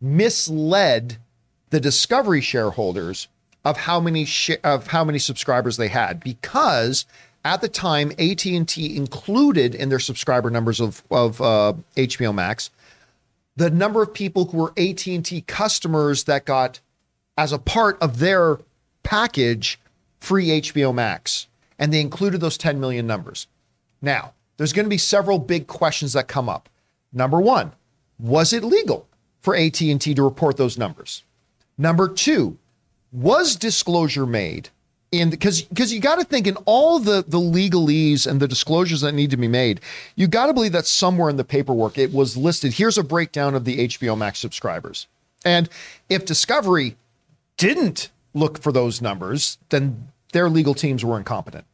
[0.00, 1.18] misled
[1.70, 3.28] the Discovery shareholders
[3.64, 7.04] of how many sh- of how many subscribers they had because
[7.44, 12.70] at the time AT&T included in their subscriber numbers of of uh, HBO Max
[13.56, 16.78] the number of people who were AT&T customers that got
[17.36, 18.58] as a part of their
[19.02, 19.80] package
[20.20, 21.46] free HBO Max
[21.78, 23.46] and they included those 10 million numbers.
[24.02, 26.68] Now, there's going to be several big questions that come up.
[27.12, 27.72] Number 1,
[28.18, 29.06] was it legal
[29.40, 31.22] for AT&T to report those numbers?
[31.78, 32.58] Number 2,
[33.12, 34.70] was disclosure made
[35.10, 39.00] in because because you got to think in all the the legalese and the disclosures
[39.00, 39.80] that need to be made
[40.16, 43.54] you got to believe that somewhere in the paperwork it was listed here's a breakdown
[43.54, 45.06] of the hbo max subscribers
[45.46, 45.70] and
[46.10, 46.96] if discovery
[47.56, 51.64] didn't look for those numbers then their legal teams were incompetent.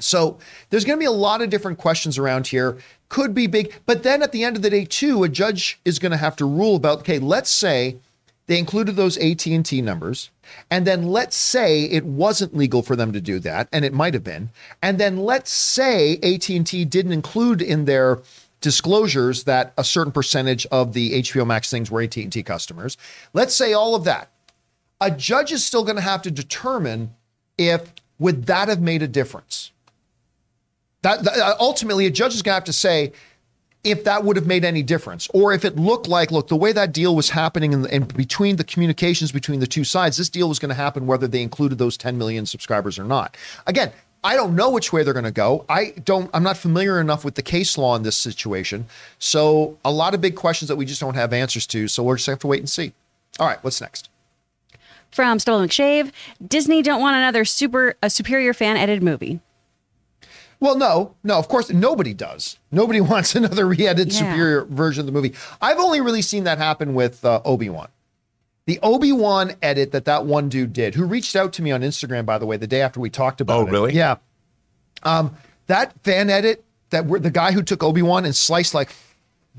[0.00, 0.38] So
[0.70, 2.78] there's going to be a lot of different questions around here.
[3.08, 5.98] Could be big but then at the end of the day too a judge is
[5.98, 7.96] going to have to rule about okay let's say
[8.46, 10.30] they included those AT&T numbers
[10.70, 14.12] and then let's say it wasn't legal for them to do that and it might
[14.12, 14.50] have been
[14.82, 18.18] and then let's say AT&T didn't include in their
[18.60, 22.96] disclosures that a certain percentage of the HBO Max things were AT&T customers.
[23.32, 24.30] Let's say all of that
[25.00, 27.14] a judge is still going to have to determine
[27.56, 29.70] if would that have made a difference.
[31.02, 33.12] That, that uh, ultimately a judge is going to have to say
[33.84, 36.72] if that would have made any difference or if it looked like look the way
[36.72, 40.48] that deal was happening in, in between the communications between the two sides this deal
[40.48, 43.36] was going to happen whether they included those 10 million subscribers or not.
[43.66, 43.92] Again
[44.24, 45.64] i don't know which way they're going to go.
[45.68, 48.86] I don't i'm not familiar enough with the case law in this situation.
[49.20, 52.16] So a lot of big questions that we just don't have answers to so we're
[52.16, 52.92] just have to wait and see.
[53.38, 54.08] All right what's next
[55.10, 56.12] From Stubble McShave,
[56.46, 59.40] Disney don't want another super a superior fan edited movie.
[60.60, 62.58] Well, no, no, of course, nobody does.
[62.72, 64.18] Nobody wants another re-edited Yeah.
[64.32, 65.34] superior version of the movie.
[65.60, 67.88] I've only really seen that happen with uh, Obi Wan.
[68.66, 71.80] The Obi Wan edit that that one dude did, who reached out to me on
[71.80, 73.70] Instagram, by the way, the day after we talked about Oh, it.
[73.70, 73.94] really?
[73.94, 74.16] Yeah.
[75.04, 75.34] Um,
[75.68, 78.90] that fan edit that were the guy who took Obi Wan and sliced like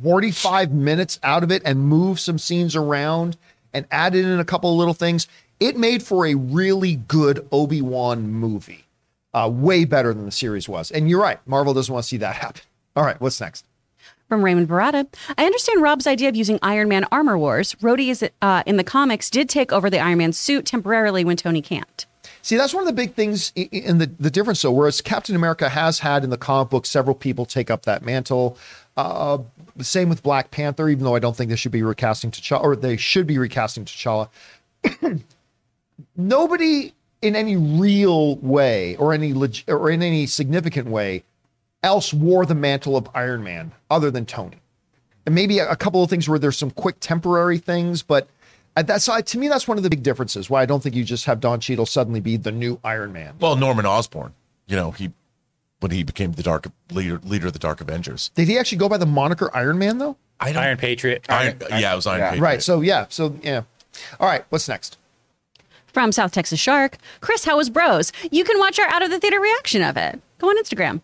[0.03, 3.37] 45 minutes out of it and moved some scenes around
[3.73, 5.27] and added in a couple of little things.
[5.59, 8.85] It made for a really good Obi Wan movie
[9.33, 10.91] uh, way better than the series was.
[10.91, 12.61] And you're right, Marvel doesn't want to see that happen.
[12.95, 13.65] All right, what's next?
[14.27, 17.73] From Raymond Barada, I understand Rob's idea of using Iron Man armor wars.
[17.81, 21.35] Rhodey is uh, in the comics did take over the Iron Man suit temporarily when
[21.35, 22.05] Tony can't.
[22.41, 24.71] See, that's one of the big things in the, the difference, though.
[24.71, 28.57] Whereas Captain America has had in the comic book several people take up that mantle.
[28.95, 29.39] Uh,
[29.85, 32.75] same with Black Panther, even though I don't think they should be recasting T'Challa, or
[32.75, 34.29] they should be recasting T'Challa.
[36.15, 41.23] Nobody in any real way, or any leg- or in any significant way,
[41.83, 44.57] else wore the mantle of Iron Man other than Tony.
[45.25, 48.27] And maybe a, couple of things where there's some quick temporary things, but
[48.75, 50.49] at that side, to me, that's one of the big differences.
[50.49, 53.35] Why I don't think you just have Don Cheadle suddenly be the new Iron Man.
[53.39, 54.33] Well, Norman Osborn,
[54.67, 55.11] you know, he
[55.79, 58.29] when he became the dark leader leader of the Dark Avengers.
[58.35, 60.17] Did he actually go by the moniker Iron Man though?
[60.39, 61.25] I don't Iron Patriot.
[61.29, 62.29] Iron, yeah, it was Iron yeah.
[62.29, 62.43] Patriot.
[62.43, 62.63] Right.
[62.63, 63.05] So yeah.
[63.09, 63.63] So yeah.
[64.19, 64.45] All right.
[64.49, 64.97] What's next?
[65.87, 68.11] From South Texas Shark, Chris, how was Bros?
[68.29, 70.21] You can watch our out of the theater reaction of it.
[70.37, 71.01] Go on Instagram.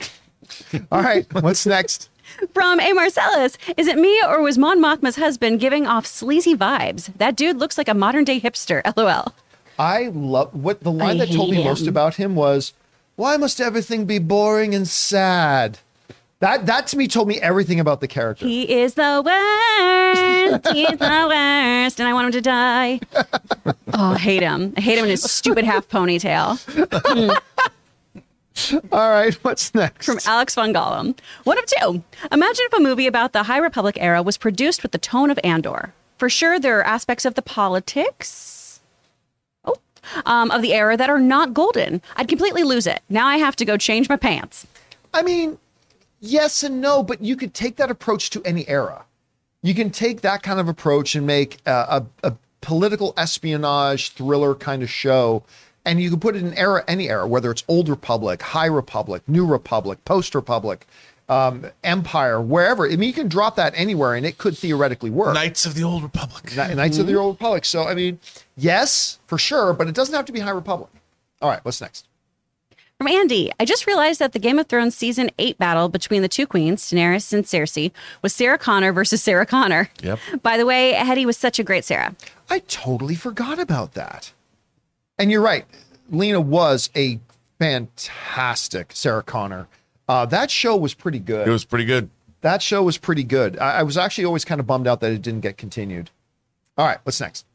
[0.92, 1.32] All right.
[1.32, 2.08] What's next?
[2.54, 7.12] From A Marcellus, is it me or was Mon Mothma's husband giving off sleazy vibes?
[7.18, 8.82] That dude looks like a modern day hipster.
[8.96, 9.34] LOL.
[9.78, 12.72] I love what the line I that told me hate most about him was,
[13.20, 15.78] "Why must everything be boring and sad?"
[16.40, 18.46] That that to me told me everything about the character.
[18.46, 20.74] He is the worst.
[20.74, 23.00] He's the worst, and I want him to die.
[23.92, 24.72] Oh, I hate him.
[24.76, 26.46] I hate him in his stupid half ponytail.
[28.92, 29.34] All right.
[29.44, 30.06] What's next?
[30.06, 31.18] From Alex von Gollum.
[31.44, 32.02] One of two.
[32.30, 35.40] Imagine if a movie about the High Republic era was produced with the tone of
[35.42, 35.92] Andor.
[36.18, 38.49] For sure, there are aspects of the politics.
[40.26, 42.02] Um, of the era that are not golden.
[42.16, 43.00] I'd completely lose it.
[43.08, 44.66] Now I have to go change my pants.
[45.12, 45.58] I mean,
[46.20, 49.04] yes and no, but you could take that approach to any era.
[49.62, 51.70] You can take that kind of approach and make a,
[52.22, 55.42] a, a political espionage thriller kind of show,
[55.84, 59.22] and you can put it in era, any era, whether it's Old Republic, High Republic,
[59.26, 60.86] New Republic, Post Republic,
[61.30, 62.86] um, Empire, wherever.
[62.86, 65.32] I mean, you can drop that anywhere, and it could theoretically work.
[65.32, 66.42] Knights of the Old Republic.
[66.44, 67.64] Kni- Knights of the Old Republic.
[67.64, 68.18] So, I mean,
[68.56, 70.90] yes, for sure, but it doesn't have to be High Republic.
[71.40, 72.08] All right, what's next?
[72.98, 76.28] From Andy, I just realized that the Game of Thrones season eight battle between the
[76.28, 77.92] two queens, Daenerys and Cersei,
[78.22, 79.88] was Sarah Connor versus Sarah Connor.
[80.02, 80.18] Yep.
[80.42, 82.14] By the way, Headey was such a great Sarah.
[82.50, 84.32] I totally forgot about that.
[85.16, 85.64] And you're right.
[86.10, 87.20] Lena was a
[87.58, 89.68] fantastic Sarah Connor.
[90.10, 91.46] Uh, that show was pretty good.
[91.46, 92.10] It was pretty good.
[92.40, 93.56] that show was pretty good.
[93.60, 96.10] I, I was actually always kind of bummed out that it didn't get continued.
[96.76, 97.46] All right, what's next?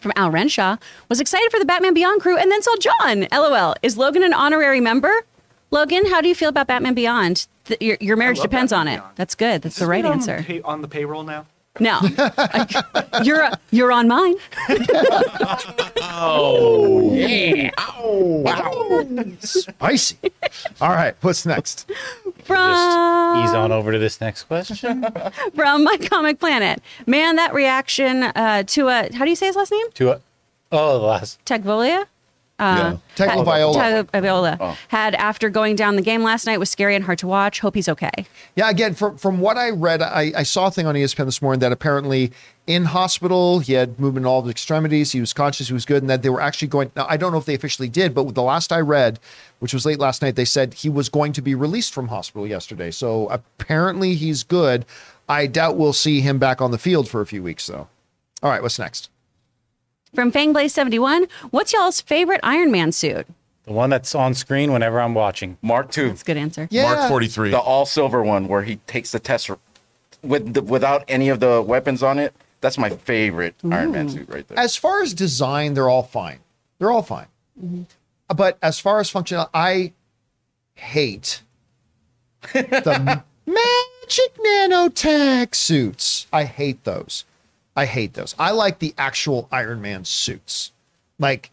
[0.00, 0.76] From Al Renshaw
[1.08, 3.28] was excited for the Batman Beyond crew and then saw John.
[3.30, 3.76] LOL.
[3.80, 5.12] Is Logan an honorary member?
[5.70, 7.46] Logan, how do you feel about Batman Beyond?
[7.66, 8.96] Th- your, your marriage love depends on it.
[8.96, 9.12] Beyond.
[9.14, 9.62] That's good.
[9.62, 10.42] That's Is the right on answer.
[10.42, 11.46] pay- on the payroll now.
[11.80, 12.00] No,
[13.24, 14.36] you're you're on mine.
[16.02, 17.70] oh yeah!
[17.98, 19.04] Oh wow!
[19.40, 20.18] Spicy.
[20.80, 21.90] All right, what's next?
[22.44, 25.04] From Ease on over to this next question.
[25.56, 26.80] from my comic planet.
[27.06, 29.90] Man, that reaction uh, to a how do you say his last name?
[29.94, 30.20] to a,
[30.70, 31.44] oh, the last.
[31.44, 32.06] Tegvolia.
[32.56, 33.76] Uh, Techno Viola.
[33.76, 37.58] Tagovailoa had after going down the game last night was scary and hard to watch.
[37.58, 38.12] Hope he's okay.
[38.54, 41.42] Yeah, again, from from what I read, I, I saw a thing on ESPN this
[41.42, 42.30] morning that apparently
[42.68, 45.84] in hospital he had movement in all of his extremities, he was conscious, he was
[45.84, 46.92] good, and that they were actually going.
[46.94, 49.18] Now I don't know if they officially did, but the last I read,
[49.58, 52.46] which was late last night, they said he was going to be released from hospital
[52.46, 52.92] yesterday.
[52.92, 54.86] So apparently he's good.
[55.28, 57.88] I doubt we'll see him back on the field for a few weeks though.
[58.44, 59.08] All right, what's next?
[60.14, 63.26] From Fangblaze71, what's y'all's favorite Iron Man suit?
[63.64, 65.56] The one that's on screen whenever I'm watching.
[65.62, 66.68] Mark two, That's a good answer.
[66.70, 67.50] Yeah, Mark 43.
[67.50, 69.50] the all silver one where he takes the test
[70.22, 72.34] with the, without any of the weapons on it.
[72.60, 74.58] That's my favorite Iron Man suit right there.
[74.58, 76.38] as far as design, they're all fine.
[76.78, 77.26] They're all fine.
[77.62, 77.82] Mm-hmm.
[78.34, 79.92] But as far as functional, I
[80.74, 81.42] hate
[82.52, 86.26] the magic nanotech suits.
[86.32, 87.24] I hate those.
[87.76, 88.34] I hate those.
[88.38, 90.70] I like the actual Iron Man suits,
[91.18, 91.50] like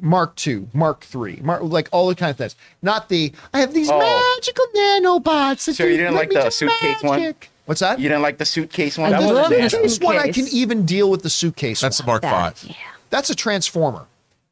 [0.00, 2.56] Mark II, Mark III, Mark, like all the kind of things.
[2.80, 3.98] Not the I have these Oh.
[3.98, 5.66] magical nanobots.
[5.66, 7.20] that So you didn't let like me the do suitcase one?
[7.20, 7.50] magic.
[7.66, 8.00] What's that?
[8.00, 9.12] You didn't like the suitcase one?
[9.12, 9.70] I That love wasn't the.
[9.70, 11.80] Suitcase one, I can even deal with the suitcase.
[11.80, 12.06] That's one.
[12.06, 12.70] Mark That- 5.
[12.70, 12.76] yeah.
[13.10, 14.06] That's a transformer.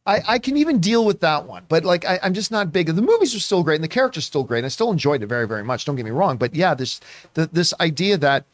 [0.07, 2.87] I, I can even deal with that one, but like I, I'm just not big.
[2.87, 4.59] The movies are still great, and the character's still great.
[4.61, 5.85] And I still enjoyed it very, very much.
[5.85, 7.01] Don't get me wrong, but yeah, this
[7.35, 8.45] the, this idea that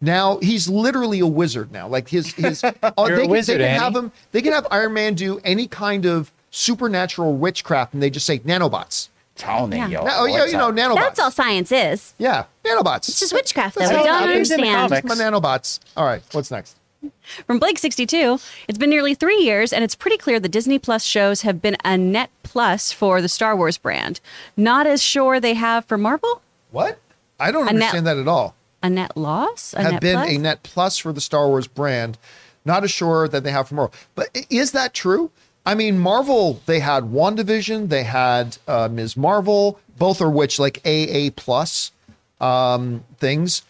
[0.00, 1.88] now he's literally a wizard now.
[1.88, 3.78] Like his his uh, You're a they, can, wizard, they can Annie.
[3.84, 4.12] have him.
[4.32, 8.38] They can have Iron Man do any kind of supernatural witchcraft, and they just say
[8.40, 9.08] nanobots.
[9.36, 9.88] Telling Yeah.
[9.88, 10.94] yo, Na- oh yeah, you know nanobots.
[10.96, 12.14] That's all science is.
[12.16, 13.08] Yeah, nanobots.
[13.10, 15.04] It's just witchcraft that That's we don't happens in understand.
[15.04, 15.80] My nanobots.
[15.96, 16.76] All right, what's next?
[17.46, 21.42] From Blake62, it's been nearly three years, and it's pretty clear the Disney Plus shows
[21.42, 24.18] have been a net plus for the Star Wars brand.
[24.56, 26.40] Not as sure they have for Marvel.
[26.72, 26.98] What?
[27.38, 28.55] I don't A net- understand that at all.
[28.86, 29.74] A net loss?
[29.74, 30.30] A have net been plus?
[30.30, 32.18] a net plus for the Star Wars brand.
[32.64, 33.94] Not as sure that they have for Marvel.
[34.14, 35.30] But is that true?
[35.64, 39.16] I mean, Marvel, they had WandaVision, they had uh, Ms.
[39.16, 41.90] Marvel, both are which like AA plus
[42.40, 43.62] um, things.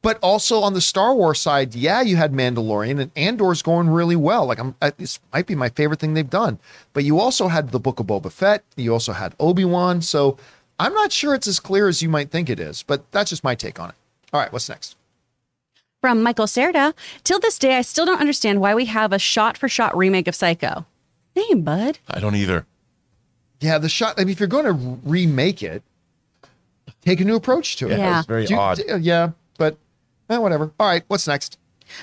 [0.00, 4.14] But also on the Star Wars side, yeah, you had Mandalorian and Andor's going really
[4.14, 4.46] well.
[4.46, 6.60] Like I'm, I- this might be my favorite thing they've done.
[6.92, 8.62] But you also had the Book of Boba Fett.
[8.76, 10.00] You also had Obi Wan.
[10.00, 10.38] So
[10.78, 12.84] I'm not sure it's as clear as you might think it is.
[12.84, 13.96] But that's just my take on it.
[14.32, 14.96] All right, what's next?
[16.00, 16.94] From Michael Serda,
[17.24, 20.28] till this day, I still don't understand why we have a shot for shot remake
[20.28, 20.86] of Psycho.
[21.36, 21.98] Same, bud.
[22.08, 22.66] I don't either.
[23.60, 24.14] Yeah, the shot.
[24.16, 25.82] I mean, if you're going to remake it,
[27.04, 27.98] take a new approach to it.
[27.98, 28.18] Yeah.
[28.18, 28.76] It's very Do odd.
[28.76, 29.76] d- yeah, but
[30.30, 30.72] eh, whatever.
[30.78, 31.58] All right, what's next?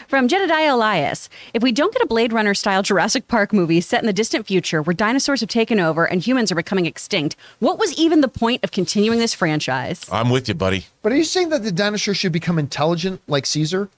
[0.08, 4.02] From Jedediah Elias, if we don't get a Blade Runner style Jurassic Park movie set
[4.02, 7.80] in the distant future where dinosaurs have taken over and humans are becoming extinct, what
[7.80, 10.06] was even the point of continuing this franchise?
[10.12, 10.86] I'm with you, buddy.
[11.02, 13.90] But are you saying that the dinosaurs should become intelligent like Caesar?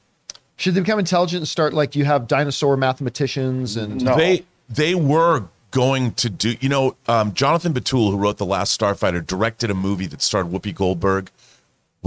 [0.56, 4.16] Should they become intelligent and start like you have dinosaur mathematicians and No.
[4.18, 6.56] They they were going to do.
[6.60, 10.48] You know, um, Jonathan Betuel, who wrote the Last Starfighter, directed a movie that starred
[10.48, 11.30] Whoopi Goldberg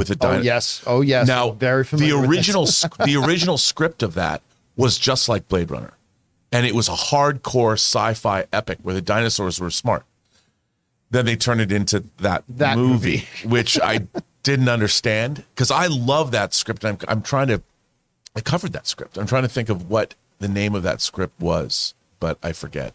[0.09, 1.27] with a Oh yes, oh yes.
[1.29, 2.15] Now, very familiar.
[2.15, 2.85] the with original this.
[3.05, 4.43] the original script of that
[4.77, 5.93] was just like Blade Runner,
[6.51, 10.05] and it was a hardcore sci-fi epic where the dinosaurs were smart.
[11.11, 14.07] Then they turned it into that, That movie, which I
[14.43, 16.85] didn't understand because I love that script.
[16.85, 17.63] I'm I'm trying to
[18.37, 19.19] I covered that script.
[19.19, 22.95] I'm trying to think of what the name of that script was, but I forget.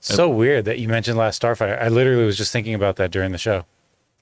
[0.00, 1.82] So weird that you mentioned Last Starfighter.
[1.82, 3.64] I literally was just thinking about that during the show.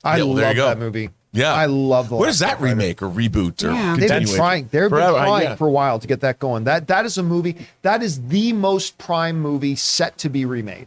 [0.02, 0.66] I Yeah, well, love there you go.
[0.68, 1.10] that movie.
[1.35, 2.16] Yeah, I love the.
[2.16, 2.70] Where's Last that Starfighter.
[2.70, 3.97] remake or reboot or Yeah.
[3.97, 4.69] They've been trying.
[4.70, 5.55] They've Forever, been trying yeah.
[5.56, 6.65] for a while to get that going.
[6.65, 7.56] That that is a movie.
[7.82, 10.86] That is the most prime movie set to be remade.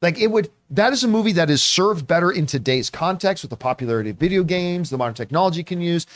[0.00, 0.48] Like it would.
[0.70, 4.16] That is a movie that is served better in today's context with the popularity of
[4.16, 6.06] video games, the modern technology can use.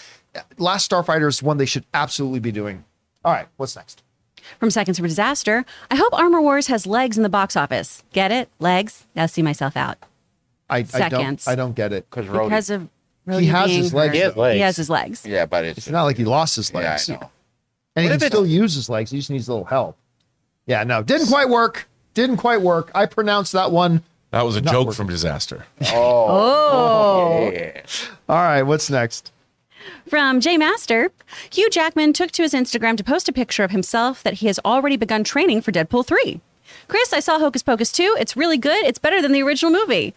[0.59, 2.85] Last Starfighter is one they should absolutely be doing.
[3.25, 4.03] All right, what's next?
[4.61, 8.05] From Seconds for Disaster, I hope Armor Wars has legs in the box office.
[8.13, 8.49] Get it?
[8.61, 9.07] Legs?
[9.17, 9.99] Now see myself out.
[10.69, 11.49] I, I don't.
[11.49, 12.07] I don't get it.
[12.11, 12.89] Because Because of
[13.27, 14.15] Rhodey He has his legs.
[14.15, 14.55] He has legs.
[14.55, 15.27] He has his legs.
[15.27, 17.09] yeah, but it's It's not like he lost his yeah, legs.
[17.11, 17.31] I know.
[17.97, 19.11] And he can still use his legs.
[19.11, 19.97] He just needs a little help.
[20.67, 21.89] Yeah, no, didn't quite work.
[22.15, 22.91] Didn't quite work.
[22.95, 24.93] I pronounced that one That was a joke working.
[24.93, 25.67] from Disaster.
[25.87, 27.51] Oh.
[27.53, 27.53] oh.
[28.29, 29.31] All right, what's next?
[30.09, 31.11] From Jay Master,
[31.53, 34.59] Hugh Jackman took to his Instagram to post a picture of himself that he has
[34.65, 36.41] already begun training for Deadpool 3.
[36.89, 38.17] Chris, I saw Hocus Pocus 2.
[38.19, 38.85] It's really good.
[38.87, 40.15] It's better than the original movie.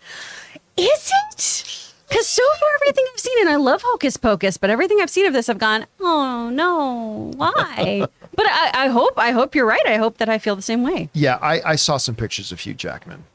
[0.78, 1.87] Is it?
[2.08, 5.26] Because so far, everything I've seen, and I love Hocus Pocus, but everything I've seen
[5.26, 8.08] of this, I've gone, oh no, why?
[8.36, 9.86] but I, I hope, I hope you're right.
[9.86, 11.10] I hope that I feel the same way.
[11.14, 13.26] Yeah, I, I saw some pictures of Hugh Jackman.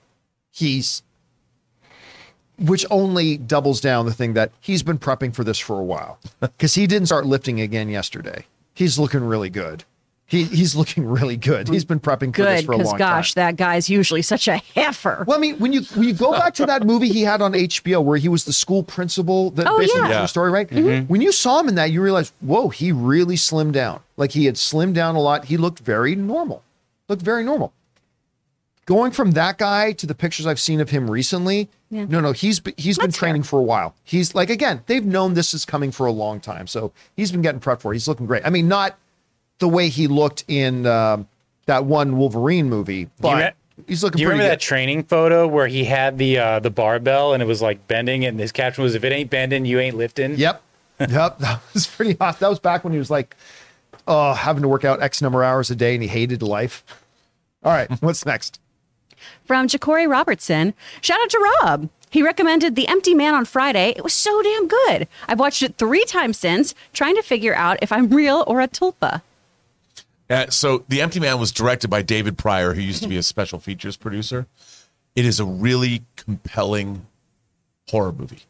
[0.51, 1.03] He's,
[2.59, 6.19] which only doubles down the thing that he's been prepping for this for a while
[6.41, 8.47] because he didn't start lifting again yesterday.
[8.75, 9.85] He's looking really good.
[10.33, 11.69] He, he's looking really good.
[11.69, 12.93] He's been prepping for this for a long time.
[12.93, 15.25] Good, because gosh, that guy's usually such a heifer.
[15.27, 17.53] Well, I mean, when you when you go back to that movie he had on
[17.53, 20.09] HBO where he was the school principal, that Oh, basically yeah.
[20.09, 20.27] the Yeah.
[20.27, 20.67] story, right?
[20.71, 21.07] Mm-hmm.
[21.07, 24.01] When you saw him in that, you realize, whoa, he really slimmed down.
[24.17, 25.45] Like he had slimmed down a lot.
[25.45, 26.63] He looked very normal.
[27.11, 27.75] Looked very normal.
[28.85, 32.07] Going from that guy to the pictures I've seen of him recently, Yeah.
[32.07, 33.29] no, no, he's be- he's been That's fair.
[33.29, 33.95] training for a while.
[34.03, 37.43] He's like again, they've known this is coming for a long time, so he's been
[37.43, 37.93] getting prepped for.
[37.93, 37.97] it.
[37.97, 38.45] He's looking great.
[38.47, 38.99] I mean, not
[39.59, 41.29] the way he looked in um,
[41.67, 44.53] that one Wolverine movie, but me- he's looking Do you remember good.
[44.53, 48.25] that training photo where he had the uh, the barbell and it was like bending,
[48.25, 50.63] and his caption was, "If it ain't bending, you ain't lifting." Yep.
[51.01, 51.39] Yep.
[51.41, 52.39] That was pretty hot.
[52.39, 53.35] That was back when he was like,
[54.07, 56.85] uh, having to work out X number of hours a day and he hated life.
[57.65, 57.91] All right.
[58.01, 58.61] What's next?
[59.45, 61.89] From Ja'Cory Robertson, shout out to Rob.
[62.11, 63.95] He recommended The Empty Man on Friday.
[63.97, 65.09] It was so damn good.
[65.27, 68.69] I've watched it three times since, trying to figure out if I'm real or a
[68.69, 69.23] tulpa.
[70.33, 73.23] Uh, so The Empty Man was directed by David Prior, who used to be a
[73.23, 74.47] special features producer.
[75.15, 77.07] It is a really compelling
[77.91, 78.45] horror movie.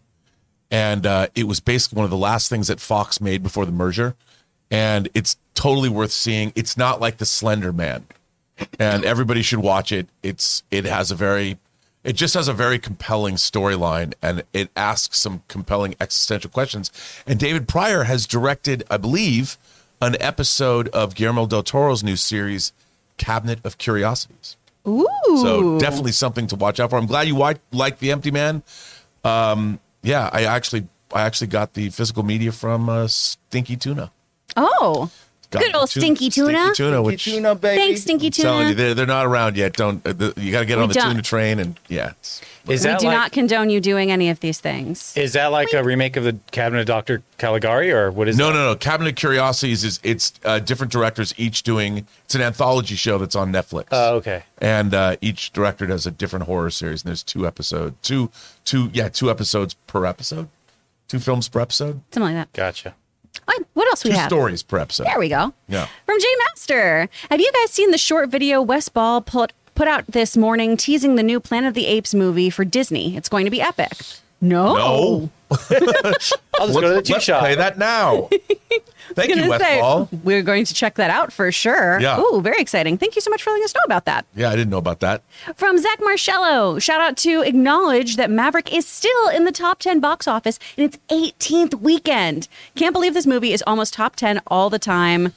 [0.70, 3.72] And uh, it was basically one of the last things that Fox made before the
[3.72, 4.14] merger.
[4.70, 6.52] And it's totally worth seeing.
[6.54, 8.06] It's not like The Slender Man.
[8.78, 10.06] And everybody should watch it.
[10.22, 11.59] It's it has a very
[12.04, 16.90] it just has a very compelling storyline and it asks some compelling existential questions.
[17.26, 19.59] And David Prior has directed, I believe,
[20.03, 22.73] an episode of Guillermo del Toro's new series,
[23.19, 24.57] Cabinet of Curiosities.
[24.87, 25.07] Ooh.
[25.29, 26.99] So definitely something to watch out for.
[26.99, 28.65] I'm glad you like The Empty Man.
[29.24, 34.11] Um, yeah, I actually I actually got the physical media from uh, Stinky Tuna.
[34.57, 35.09] Oh,
[35.53, 36.59] Got good old tu- stinky tuna.
[36.74, 37.77] Stinky Tuna, which Tuna, baby.
[37.81, 38.74] Thanks, Stinky I'm telling you, Tuna.
[38.85, 39.74] they're, they're not around yet.
[39.74, 41.11] Don't uh, the, you got to get We on the don't.
[41.11, 42.12] tuna train and yeah.
[42.23, 42.41] Is
[42.85, 45.16] We that do like not condone you doing any of these things.
[45.16, 48.47] is that like a remake of the Cabinet of Doctor Caligari, or what is no,
[48.47, 48.53] that?
[48.55, 48.77] no, no.
[48.77, 52.07] Cabinet of Curiosities is it's uh, different directors each doing.
[52.24, 53.87] It's an anthology show that's on Netflix.
[53.91, 54.45] Oh, okay.
[54.59, 57.03] and uh, each director does a different horror series.
[57.03, 58.31] And there's two episodes, two,
[58.65, 60.49] two, yeah, two episodes per episode,
[61.09, 62.53] two films per episode, Something like that.
[62.53, 62.95] Gotcha.
[63.48, 64.28] All right, what else we two have?
[64.28, 65.04] stories per episode.
[65.04, 65.52] There we go.
[65.68, 65.86] Yeah.
[66.06, 67.09] From J Master.
[67.30, 71.16] Have you guys seen the short video Wes Ball put put out this morning teasing
[71.16, 73.16] the new Planet of the Apes movie for Disney?
[73.16, 73.92] It's going to be epic.
[74.40, 74.76] No.
[74.76, 77.41] No, I'll just go to the let's, let's shop.
[77.41, 78.29] play that now.
[79.15, 80.09] Thank you, say, Ball.
[80.23, 82.01] We're going to check that out for sure.
[82.01, 82.20] Yeah.
[82.20, 82.97] Ooh, very exciting.
[82.99, 84.24] Thank you so much for letting us know about that.
[84.35, 85.23] Yeah, I didn't know about that.
[85.55, 90.01] From Zach Marcello, shout out to acknowledge that Maverick is still in the top 10
[90.01, 92.49] box office in its 18th weekend.
[92.74, 95.35] Can't believe this movie is almost top 10 all the time.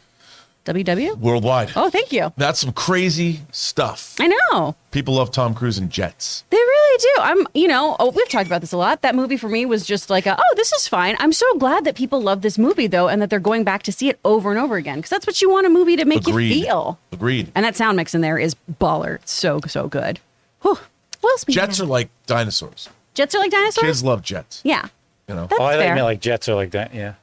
[0.66, 1.18] WW?
[1.20, 1.72] Worldwide.
[1.76, 2.34] Oh, thank you.
[2.38, 4.16] That's some crazy stuff.
[4.20, 4.76] I know.
[4.92, 6.44] People love Tom Cruise and jets.
[6.50, 7.22] They really do.
[7.22, 9.02] I'm, you know, oh, we've talked about this a lot.
[9.04, 11.16] That movie for me was just like, a, oh, this is fine.
[11.20, 13.92] I'm so glad that people love this movie though, and that they're going back to
[13.92, 16.28] see it over and over again because that's what you want a movie to make
[16.28, 16.56] Agreed.
[16.56, 17.00] you feel.
[17.12, 17.52] Agreed.
[17.56, 19.16] And that sound mix in there is baller.
[19.16, 20.20] It's so so good.
[20.62, 20.78] Whew.
[21.22, 21.46] What else?
[21.46, 22.90] Jets are like dinosaurs.
[23.14, 23.86] jets are like dinosaurs.
[23.86, 24.62] Kids love jets.
[24.64, 24.88] yeah,
[25.28, 25.96] You know, that's Oh, I thought you fair.
[25.96, 26.94] meant like jets are like that.
[26.94, 27.14] Yeah.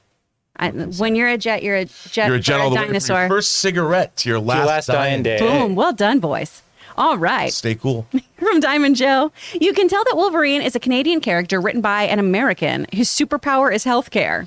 [0.56, 2.26] I, when you're a jet, you're a jet.
[2.28, 3.16] you're a jet or all the way dinosaur.
[3.16, 5.38] from your first cigarette to your last, Your last dying day.
[5.38, 5.74] Boom.
[5.74, 6.62] Well done, boys.
[6.96, 7.52] All right.
[7.52, 8.06] Stay cool.
[8.36, 12.18] From Diamond Joe, you can tell that Wolverine is a Canadian character written by an
[12.18, 14.46] American whose superpower is healthcare.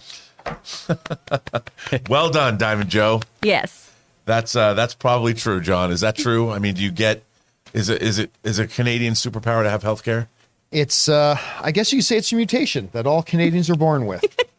[2.09, 3.21] well done, Diamond Joe.
[3.41, 3.91] Yes.
[4.25, 5.91] That's uh, that's probably true, John.
[5.91, 6.51] Is that true?
[6.51, 7.23] I mean, do you get
[7.73, 10.29] is it is it is a Canadian superpower to have health care?
[10.71, 14.07] It's, uh, I guess you could say it's a mutation that all Canadians are born
[14.07, 14.23] with.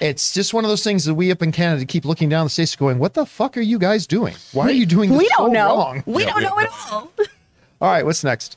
[0.00, 2.50] it's just one of those things that we up in Canada keep looking down the
[2.50, 4.34] states going, what the fuck are you guys doing?
[4.52, 5.76] Why are you doing this We don't so know.
[5.76, 6.02] wrong?
[6.06, 7.12] We Yeah, don't we know don't at all.
[7.82, 8.56] All right, what's next?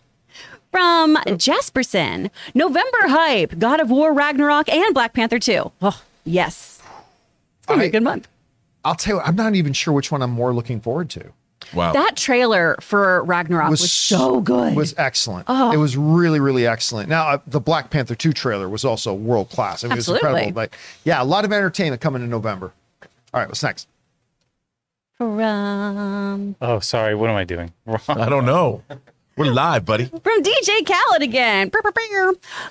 [0.71, 5.71] From Jasperson, November hype, God of War, Ragnarok, and Black Panther 2.
[5.81, 6.81] Oh, yes.
[7.59, 8.27] It's gonna be a good month.
[8.83, 11.31] I'll tell you, I'm not even sure which one I'm more looking forward to.
[11.73, 11.93] Wow.
[11.93, 14.73] That trailer for Ragnarok was, so good.
[14.73, 15.47] It was excellent.
[15.49, 17.09] It was really, really excellent.
[17.09, 19.83] Now, uh, the Black Panther 2 trailer was also world class.
[19.83, 20.51] It was incredible.
[20.51, 20.73] But
[21.03, 22.73] yeah, a lot of entertainment coming in November.
[23.33, 23.87] All right, what's next?
[25.17, 27.15] From Oh, sorry.
[27.15, 27.71] What am I doing?
[27.85, 28.01] Wrong.
[28.09, 28.83] I don't know.
[29.35, 30.05] We're live, buddy.
[30.05, 31.71] From DJ Khaled again.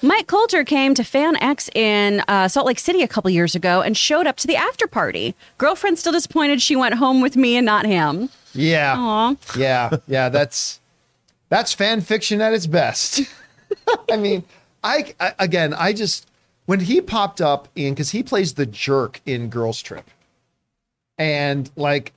[0.00, 3.80] Mike Colter came to Fan X in uh, Salt Lake City a couple years ago
[3.80, 5.34] and showed up to the after party.
[5.58, 8.28] Girlfriend still disappointed she went home with me and not him.
[8.54, 8.94] Yeah.
[8.98, 9.36] Aw.
[9.56, 9.96] Yeah.
[10.06, 10.28] Yeah.
[10.28, 10.80] That's
[11.48, 13.22] that's fan fiction at its best.
[14.10, 14.44] I mean,
[14.82, 16.26] I, I again, I just
[16.66, 20.08] when he popped up in because he plays the jerk in Girls Trip,
[21.18, 22.12] and like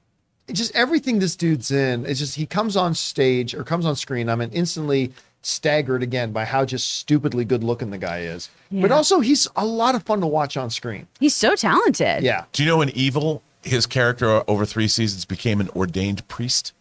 [0.52, 4.30] just everything this dude's in, it's just he comes on stage or comes on screen.
[4.30, 8.50] I'm instantly staggered again by how just stupidly good looking the guy is.
[8.72, 11.08] But also he's a lot of fun to watch on screen.
[11.20, 12.24] He's so talented.
[12.24, 12.46] Yeah.
[12.52, 16.74] Do you know an Evil, his character over three seasons became an ordained priest?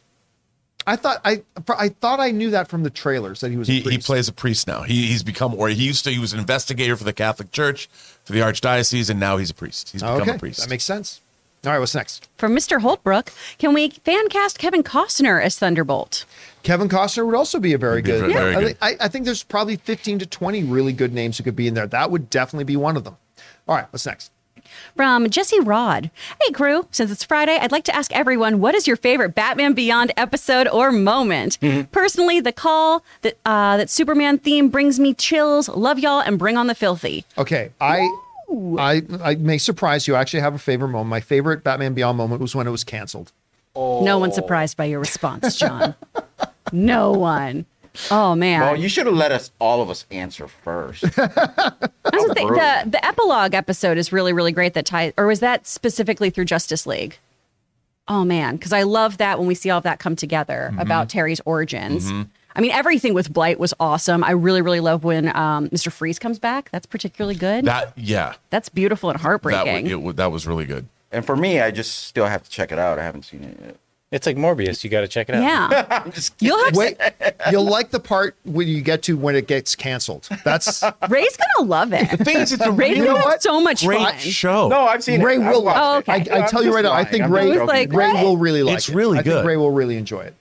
[0.86, 1.42] I thought I
[1.78, 3.68] I thought I knew that from the trailers that he was.
[3.68, 4.82] a He, he plays a priest now.
[4.82, 7.86] He, he's become, or he used to, he was an investigator for the Catholic Church,
[8.24, 9.90] for the Archdiocese, and now he's a priest.
[9.90, 10.34] He's become okay.
[10.34, 10.60] a priest.
[10.60, 11.22] That makes sense.
[11.64, 12.28] All right, what's next?
[12.36, 12.80] From Mr.
[12.80, 16.26] Holtbrook, can we fan cast Kevin Costner as Thunderbolt?
[16.62, 18.20] Kevin Costner would also be a very Be good.
[18.20, 18.66] very- very I, good.
[18.78, 21.66] think- I, I think there's probably 15 to 20 really good names who could be
[21.66, 21.86] in there.
[21.86, 23.16] That would definitely be one of them.
[23.66, 24.30] All right, what's next?
[24.96, 26.10] From Jesse Rod.
[26.42, 29.72] Hey, crew, since it's Friday, I'd like to ask everyone what is your favorite Batman
[29.72, 31.58] Beyond episode or moment?
[31.92, 35.68] Personally, the call that, uh, that Superman theme brings me chills.
[35.68, 37.24] Love y'all and bring on the filthy.
[37.38, 38.08] Okay, I,
[38.78, 40.14] I, I may surprise you.
[40.14, 41.08] I actually have a favorite moment.
[41.10, 43.32] My favorite Batman Beyond moment was when it was canceled.
[43.76, 45.94] No one surprised by your response, John.
[46.72, 47.66] no one.
[48.10, 48.60] Oh, man.
[48.60, 51.02] Well, you should have let us, all of us, answer first.
[51.16, 51.16] That's
[52.12, 54.74] the, the, the epilogue episode is really, really great.
[54.74, 57.18] That ties, or was that specifically through Justice League?
[58.06, 60.80] Oh man, because I love that when we see all of that come together Mm-hmm.
[60.80, 62.10] about Terry's origins.
[62.56, 64.22] I mean, everything with Blight was awesome.
[64.22, 65.90] I really, really love when um, Mr.
[65.90, 66.70] Freeze comes back.
[66.70, 67.64] That's particularly good.
[67.64, 69.84] that, yeah, That's beautiful and that, heartbreaking.
[69.86, 70.86] wa- it, wa- that was really good.
[71.10, 72.98] and for me, I just still have to check it out.
[72.98, 73.76] I haven't seen it yet.
[74.10, 74.84] It's like Morbius.
[74.84, 75.42] You got to check it out.
[75.42, 76.08] yeah,
[76.38, 76.96] you'll have Wait,
[77.50, 80.28] you'll like the part when you get to when it gets canceled.
[80.44, 82.10] That's Ray's gonna love it.
[82.10, 84.18] The thing is, it's a Ray's really gonna have so much great fun.
[84.18, 84.68] show.
[84.68, 85.48] No, I've seen Ray oh, it.
[85.50, 85.68] will.
[85.68, 86.20] I've Oh, okay.
[86.20, 86.30] it.
[86.30, 87.92] I, I I'm tell you just right now, I think I'm Ray, like.
[87.92, 88.22] Ray what?
[88.24, 88.94] will really like It's it.
[88.94, 89.46] really I think good.
[89.46, 90.34] Ray will really enjoy it.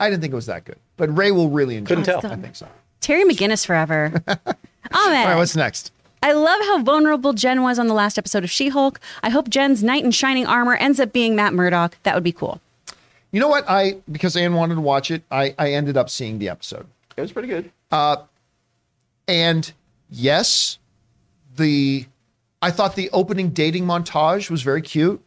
[0.00, 2.20] I didn't think it was that good, but Ray will really enjoy Couldn't it.
[2.22, 2.32] tell.
[2.32, 2.68] I think so.
[3.00, 4.12] Terry McGinnis forever.
[4.26, 5.26] Oh man.
[5.26, 5.92] All right, what's next?
[6.22, 8.98] I love how vulnerable Jen was on the last episode of She Hulk.
[9.22, 11.96] I hope Jen's knight in shining armor ends up being Matt Murdock.
[12.04, 12.60] That would be cool.
[13.30, 13.64] You know what?
[13.68, 16.86] I because Anne wanted to watch it, I I ended up seeing the episode.
[17.16, 17.70] It was pretty good.
[17.90, 18.16] Uh,
[19.26, 19.70] And
[20.10, 20.78] yes,
[21.56, 22.06] the
[22.62, 25.22] I thought the opening dating montage was very cute.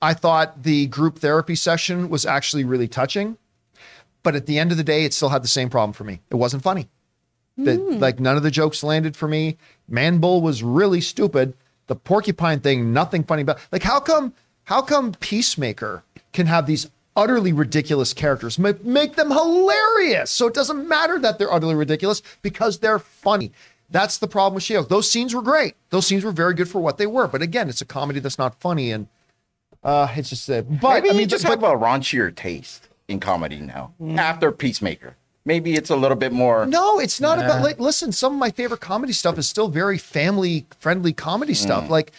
[0.00, 3.36] I thought the group therapy session was actually really touching.
[4.24, 6.20] But at the end of the day, it still had the same problem for me.
[6.30, 6.88] It wasn't funny.
[7.58, 9.58] The, like none of the jokes landed for me.
[9.88, 11.54] Man Bull was really stupid.
[11.86, 13.58] The porcupine thing, nothing funny about.
[13.70, 14.32] Like how come
[14.64, 20.30] how come Peacemaker can have these utterly ridiculous characters ma- make them hilarious?
[20.30, 23.52] So it doesn't matter that they're utterly ridiculous because they're funny.
[23.90, 24.88] That's the problem with She-Hulk.
[24.88, 25.74] Those scenes were great.
[25.90, 27.28] Those scenes were very good for what they were.
[27.28, 29.06] But again, it's a comedy that's not funny, and
[29.84, 32.88] uh, it's just uh, but Maybe I mean, you just but, have a raunchier taste
[33.08, 35.16] in comedy now after Peacemaker.
[35.44, 36.66] Maybe it's a little bit more.
[36.66, 39.98] No, it's not about like listen, some of my favorite comedy stuff is still very
[39.98, 41.90] family friendly comedy stuff.
[41.90, 42.12] Like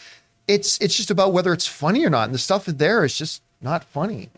[0.47, 2.25] it's it's just about whether it's funny or not.
[2.25, 4.29] And the stuff there is just not funny.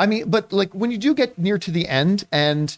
[0.00, 2.76] I mean, but like when you do get near to the end and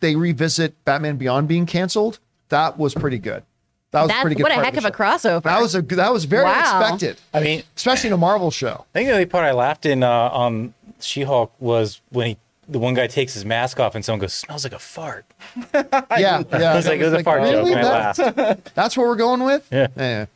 [0.00, 2.18] they revisit Batman Beyond being canceled,
[2.48, 3.44] that was pretty good.
[3.92, 4.44] That was That's pretty good.
[4.44, 4.96] what a heck of the a show.
[5.38, 5.42] crossover.
[5.44, 6.52] That was a that was very Wow.
[6.80, 8.86] unexpected, I mean, especially in a Marvel show.
[8.94, 12.36] I think the only part I laughed in uh, on She-Hulk was when he,
[12.68, 15.26] the one guy takes his mask off and someone goes, "Smells like a fart."
[15.74, 16.72] Yeah, yeah.
[16.72, 17.72] I was like, "It was a fart joke," really?
[17.74, 18.74] and I That- laughed.
[18.74, 19.68] That's what we're going with.
[19.70, 20.26] Yeah.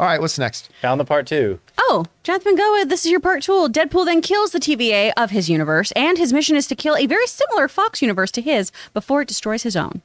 [0.00, 0.70] All right, what's next?
[0.82, 1.58] Found the part two.
[1.76, 3.68] Oh, Jonathan Goa, this is your part two.
[3.68, 7.06] Deadpool then kills the TVA of his universe, and his mission is to kill a
[7.06, 10.02] very similar Fox universe to his before it destroys his own.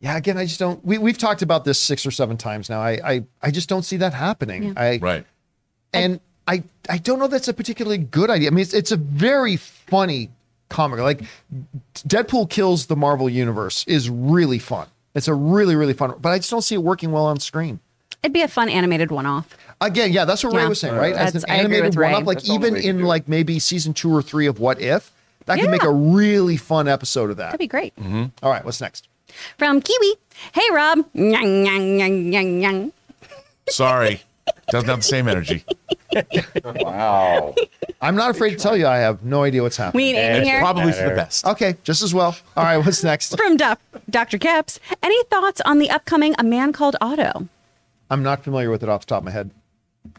[0.00, 0.82] Yeah, again, I just don't.
[0.84, 2.80] We we've talked about this six or seven times now.
[2.80, 4.72] I I, I just don't see that happening.
[4.78, 5.26] I Right.
[5.92, 8.48] and I I don't know that's a particularly good idea.
[8.48, 10.30] I mean, it's it's a very funny
[10.70, 11.00] comic.
[11.00, 11.22] Like
[11.94, 14.86] Deadpool kills the Marvel universe is really fun.
[15.14, 17.80] It's a really really fun, but I just don't see it working well on screen.
[18.22, 19.56] It'd be a fun animated one-off.
[19.80, 20.68] Again, yeah, that's what Ray Yeah.
[20.68, 21.14] was saying, right?
[21.14, 23.94] As an That's- I agree animated one-off, like That's even in do like maybe season
[23.94, 25.12] two or three of What If,
[25.46, 27.44] that could make a really fun episode of that.
[27.46, 27.94] That'd be great.
[27.96, 28.24] Mm-hmm.
[28.42, 29.06] All right, what's next?
[29.56, 30.14] From Kiwi.
[30.52, 30.98] Hey, Rob.
[31.14, 32.92] Nyang, nyang, nyang, nyang, nyang.
[33.68, 34.22] Sorry.
[34.70, 35.64] Doesn't have the same energy.
[36.64, 37.54] Wow.
[38.00, 40.06] I'm not afraid to tell you, I have no idea what's happening.
[40.06, 40.60] We need Amy here.
[40.60, 41.46] probably for the best.
[41.46, 42.36] Okay, just as well.
[42.56, 43.36] All right, what's next?
[43.36, 44.38] From Doc- Dr.
[44.38, 44.80] Keps.
[45.02, 47.48] Any thoughts on the upcoming A Man Called Otto?
[48.10, 49.50] I'm not familiar with it off the top of my head.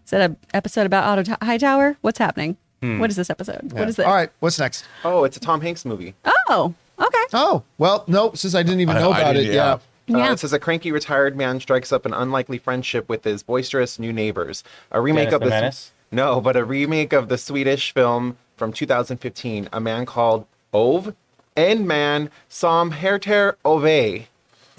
[0.06, 1.98] Is that an episode about Otto T- Hightower?
[2.02, 2.58] What's happening?
[2.82, 3.72] What is this episode?
[3.74, 3.80] Yeah.
[3.80, 4.06] What is this?
[4.06, 4.86] All right, what's next?
[5.04, 6.14] Oh, it's a Tom Hanks movie.
[6.48, 7.18] Oh, Okay.
[7.34, 9.40] Oh, well, nope, since I didn't even I- know I about it.
[9.42, 9.78] didn't- Yeah.
[10.08, 10.16] yeah.
[10.16, 10.32] Uh, Yeah.
[10.34, 14.12] it says a cranky retired man strikes up an unlikely friendship with his boisterous new
[14.14, 14.64] neighbors.
[14.92, 15.92] A remake Dennis of the the Menace?
[16.12, 19.70] no, but a remake of the Swedish film from 2015.
[19.72, 21.14] A man called Ove,
[21.56, 24.28] and man Som heter Ove.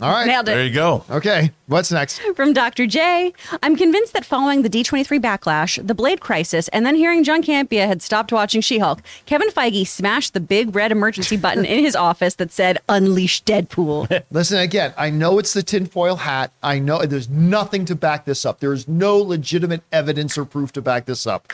[0.00, 0.26] All right.
[0.26, 0.52] Nailed it.
[0.52, 1.04] There you go.
[1.10, 1.52] Okay.
[1.66, 2.20] What's next?
[2.34, 2.86] From Dr.
[2.86, 3.32] J.
[3.62, 7.86] I'm convinced that following the D23 backlash, the Blade crisis, and then hearing John Campea
[7.86, 11.94] had stopped watching She Hulk, Kevin Feige smashed the big red emergency button in his
[12.10, 14.24] office that said, Unleash Deadpool.
[14.30, 14.94] Listen again.
[14.96, 16.52] I know it's the tinfoil hat.
[16.62, 18.60] I know there's nothing to back this up.
[18.60, 21.52] There's no legitimate evidence or proof to back this up.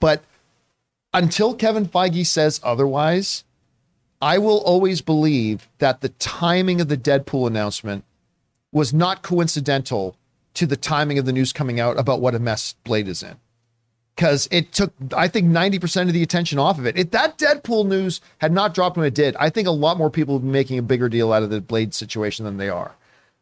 [0.00, 0.22] But
[1.12, 3.44] until Kevin Feige says otherwise,
[4.26, 8.04] I will always believe that the timing of the Deadpool announcement
[8.72, 10.16] was not coincidental
[10.54, 13.36] to the timing of the news coming out about what a mess Blade is in.
[14.16, 16.98] Because it took, I think, 90% of the attention off of it.
[16.98, 20.10] If that Deadpool news had not dropped when it did, I think a lot more
[20.10, 22.96] people would be making a bigger deal out of the Blade situation than they are.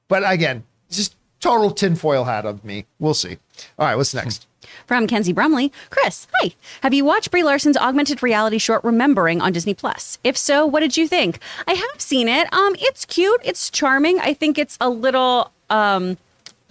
[0.09, 2.86] But again, just total tinfoil hat of me.
[2.98, 3.36] We'll see.
[3.78, 4.46] All right, what's next?
[4.86, 6.54] From Kenzie Brumley, Chris, hi.
[6.82, 10.18] Have you watched Brie Larson's augmented reality short Remembering on Disney Plus?
[10.24, 11.38] If so, what did you think?
[11.68, 12.50] I have seen it.
[12.52, 13.42] Um, it's cute.
[13.44, 14.18] It's charming.
[14.20, 16.16] I think it's a little um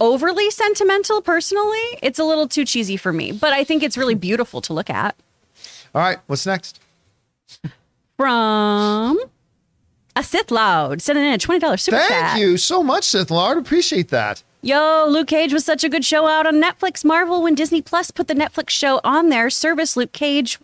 [0.00, 1.98] overly sentimental personally.
[2.02, 4.90] It's a little too cheesy for me, but I think it's really beautiful to look
[4.90, 5.14] at.
[5.94, 6.80] All right, what's next?
[8.16, 9.20] From
[10.16, 12.08] a Sith Loud, sending in a $20 super chat.
[12.08, 12.40] Thank chat.
[12.40, 13.56] you so much, Sith Lord.
[13.56, 14.42] Appreciate that.
[14.64, 17.04] Yo, Luke Cage was such a good show out on Netflix.
[17.04, 19.94] Marvel when Disney Plus put the Netflix show on their service.
[19.94, 20.58] Luke Cage,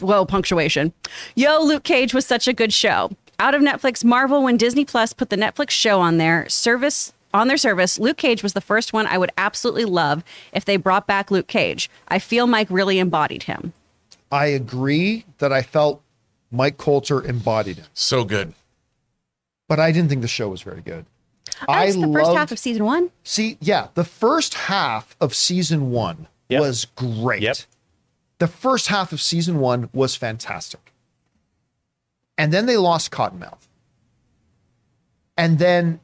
[0.00, 0.92] whoa, punctuation.
[1.36, 3.08] Yo, Luke Cage was such a good show.
[3.38, 7.12] Out of Netflix, Marvel when Disney Plus put the Netflix show on their service.
[7.32, 10.76] On their service, Luke Cage was the first one I would absolutely love if they
[10.76, 11.88] brought back Luke Cage.
[12.08, 13.72] I feel Mike really embodied him.
[14.32, 16.02] I agree that I felt
[16.50, 17.86] Mike Colter embodied him.
[17.94, 18.54] So good.
[19.68, 21.06] but I didn't think the show was very good.
[21.68, 23.10] I liked the first half of season one.
[23.24, 26.60] See, yeah, the first half of season one Yep.
[26.60, 27.42] was great.
[27.42, 27.56] Yep.
[28.38, 30.92] The first half of season one was fantastic.
[32.38, 33.68] And then they lost Cottonmouth.
[35.36, 36.00] And then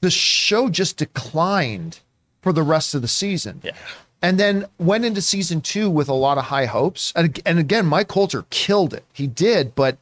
[0.00, 2.00] the show just declined
[2.42, 3.60] for the rest of the season.
[3.62, 3.72] Yeah.
[4.20, 7.12] And then went into season two with a lot of high hopes.
[7.16, 9.04] And, and again, Mike Colter killed it.
[9.12, 9.98] He did, but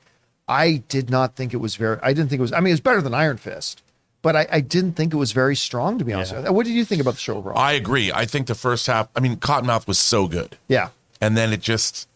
[0.48, 2.72] I did not think it was very, I didn't think it was, I mean, it
[2.72, 3.82] was better than Iron Fist,
[4.22, 6.52] but I, I didn't think it was very strong, to be honest with you.
[6.52, 7.58] What did you think about the show overall?
[7.58, 8.12] I agree.
[8.12, 10.56] I think the first half, I mean, Cottonmouth was so good.
[10.68, 10.88] yeah.
[11.22, 12.08] And then it just,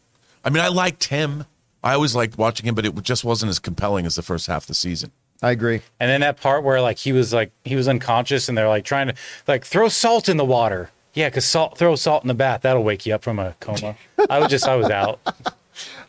[0.44, 1.44] I mean, I liked him.
[1.82, 4.62] I always liked watching him, but it just wasn't as compelling as the first half
[4.62, 5.10] of the season.
[5.42, 5.82] I agree.
[6.00, 8.84] And then that part where like he was like he was unconscious and they're like
[8.84, 9.14] trying to
[9.46, 10.90] like throw salt in the water.
[11.12, 13.94] Yeah, because salt throw salt in the bath that'll wake you up from a coma.
[14.30, 15.20] I was just I was out.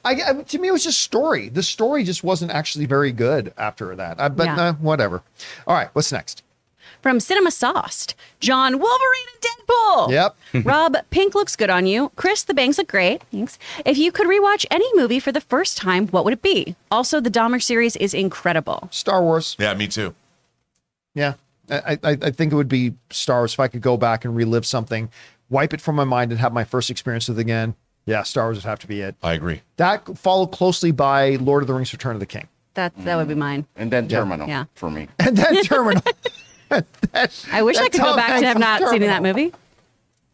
[0.06, 1.50] I, I- to me, it was just story.
[1.50, 4.20] The story just wasn't actually very good after that.
[4.22, 4.62] I, but Yeah.
[4.62, 5.22] uh, whatever.
[5.68, 6.44] All right, what's next?
[7.02, 10.10] From Cinema Sauced, John Wolverine and Deadpool.
[10.12, 10.38] Yep.
[10.66, 12.12] Rob, Pink looks good on you.
[12.16, 13.22] Chris, the bangs look great.
[13.32, 13.60] Thanks.
[13.86, 16.76] If you could rewatch any movie for the first time, what would it be?
[16.90, 18.88] Also, the Dahmer series is incredible.
[18.92, 19.56] Star Wars.
[19.60, 20.16] Yeah, me too.
[21.14, 21.34] Yeah,
[21.70, 24.36] I, I, I think it would be Star Wars if I could go back and
[24.36, 25.10] relive something,
[25.50, 27.76] wipe it from my mind, and have my first experience with it again.
[28.06, 29.16] Yeah, Star Wars would have to be it.
[29.24, 29.62] I agree.
[29.78, 33.28] That followed closely by Lord of the Rings: Return of the King, That that would
[33.28, 33.66] be mine.
[33.76, 34.66] And then Terminal Yeah.
[34.76, 35.08] for me.
[35.20, 36.04] and then Terminal.
[37.52, 39.34] I wish I That could go back to have was not seen that Terminal.
[39.44, 39.54] movie.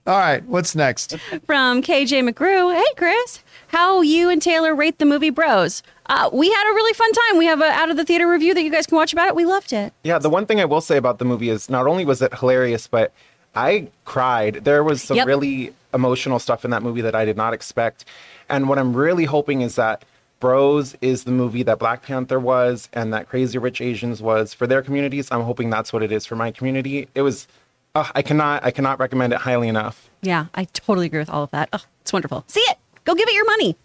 [0.07, 1.15] All right, what's next?
[1.45, 2.73] From KJ McGrew.
[2.75, 3.43] Hey, Chris.
[3.67, 5.83] How you and Taylor rate the movie Bros?
[6.07, 7.37] Uh, we had a really fun time.
[7.37, 9.35] We have a out of the theater review that you guys can watch about it.
[9.35, 9.93] We loved it.
[10.03, 12.33] Yeah, the one thing I will say about the movie is not only was it
[12.33, 13.13] hilarious, but
[13.55, 14.55] I cried.
[14.63, 15.27] There was some Yep.
[15.27, 18.05] really emotional stuff in that movie that I did not expect.
[18.49, 20.05] And what I'm really hoping is that
[20.39, 24.65] Bros is the movie that Black Panther was and that Crazy Rich Asians was for
[24.65, 25.31] their communities.
[25.31, 27.07] I'm hoping that's what it is for my community.
[27.13, 27.47] It was
[27.93, 30.09] uh, I cannot I cannot recommend it highly enough.
[30.21, 31.69] Yeah, I totally agree with all of that.
[31.73, 32.43] Oh, it's wonderful.
[32.47, 32.77] See it.
[33.05, 33.75] Go give it your money.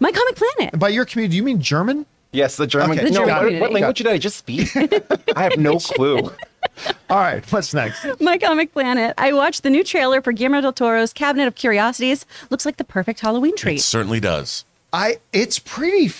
[0.00, 0.72] My Comic Planet.
[0.72, 2.06] And by your community, do you mean German?
[2.32, 2.98] Yes, the German.
[2.98, 3.08] Okay.
[3.08, 3.60] The no, German what, community.
[3.60, 4.74] what language did I just speak?
[5.36, 6.30] I have no clue.
[7.10, 8.04] All right, what's next?
[8.20, 9.14] My Comic Planet.
[9.18, 12.26] I watched the new trailer for Guillermo del Toro's Cabinet of Curiosities.
[12.50, 13.78] Looks like the perfect Halloween It treat.
[13.80, 14.64] certainly does.
[14.92, 16.12] I it's pretty.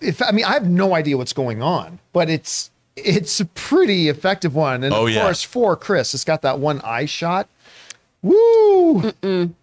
[0.00, 4.08] If I mean, I have no idea what's going on, but it's it's a pretty
[4.08, 4.82] effective one.
[4.84, 5.22] And Oh, of yeah.
[5.22, 7.48] course, for Chris, it's got that one eye shot.
[8.22, 9.12] Woo!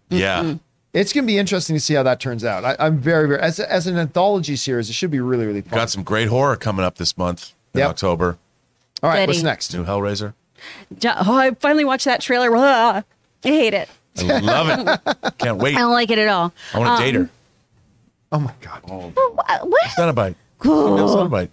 [0.09, 0.55] Yeah.
[0.93, 2.63] It's gonna be interesting to see how that turns out.
[2.63, 5.72] I, I'm very, very as as an anthology series, it should be really, really fun.
[5.77, 7.89] Got some great horror coming up this month in Yep.
[7.89, 8.38] October.
[9.06, 9.30] All right, Ready.
[9.30, 9.73] what's next?
[9.73, 10.34] New Hellraiser.
[10.98, 12.49] Jo- Oh, I finally watched that trailer.
[12.49, 13.03] Blah.
[13.44, 13.88] I hate it.
[14.18, 14.68] I love
[15.06, 15.38] it.
[15.38, 15.76] Can't wait.
[15.76, 16.52] I don't like it at all.
[16.73, 17.30] I want to date her.
[18.32, 18.82] Oh my god!
[18.86, 19.68] What?
[19.69, 19.82] what?
[19.86, 20.36] It's not a bite.
[20.60, 21.52] It's not a bite.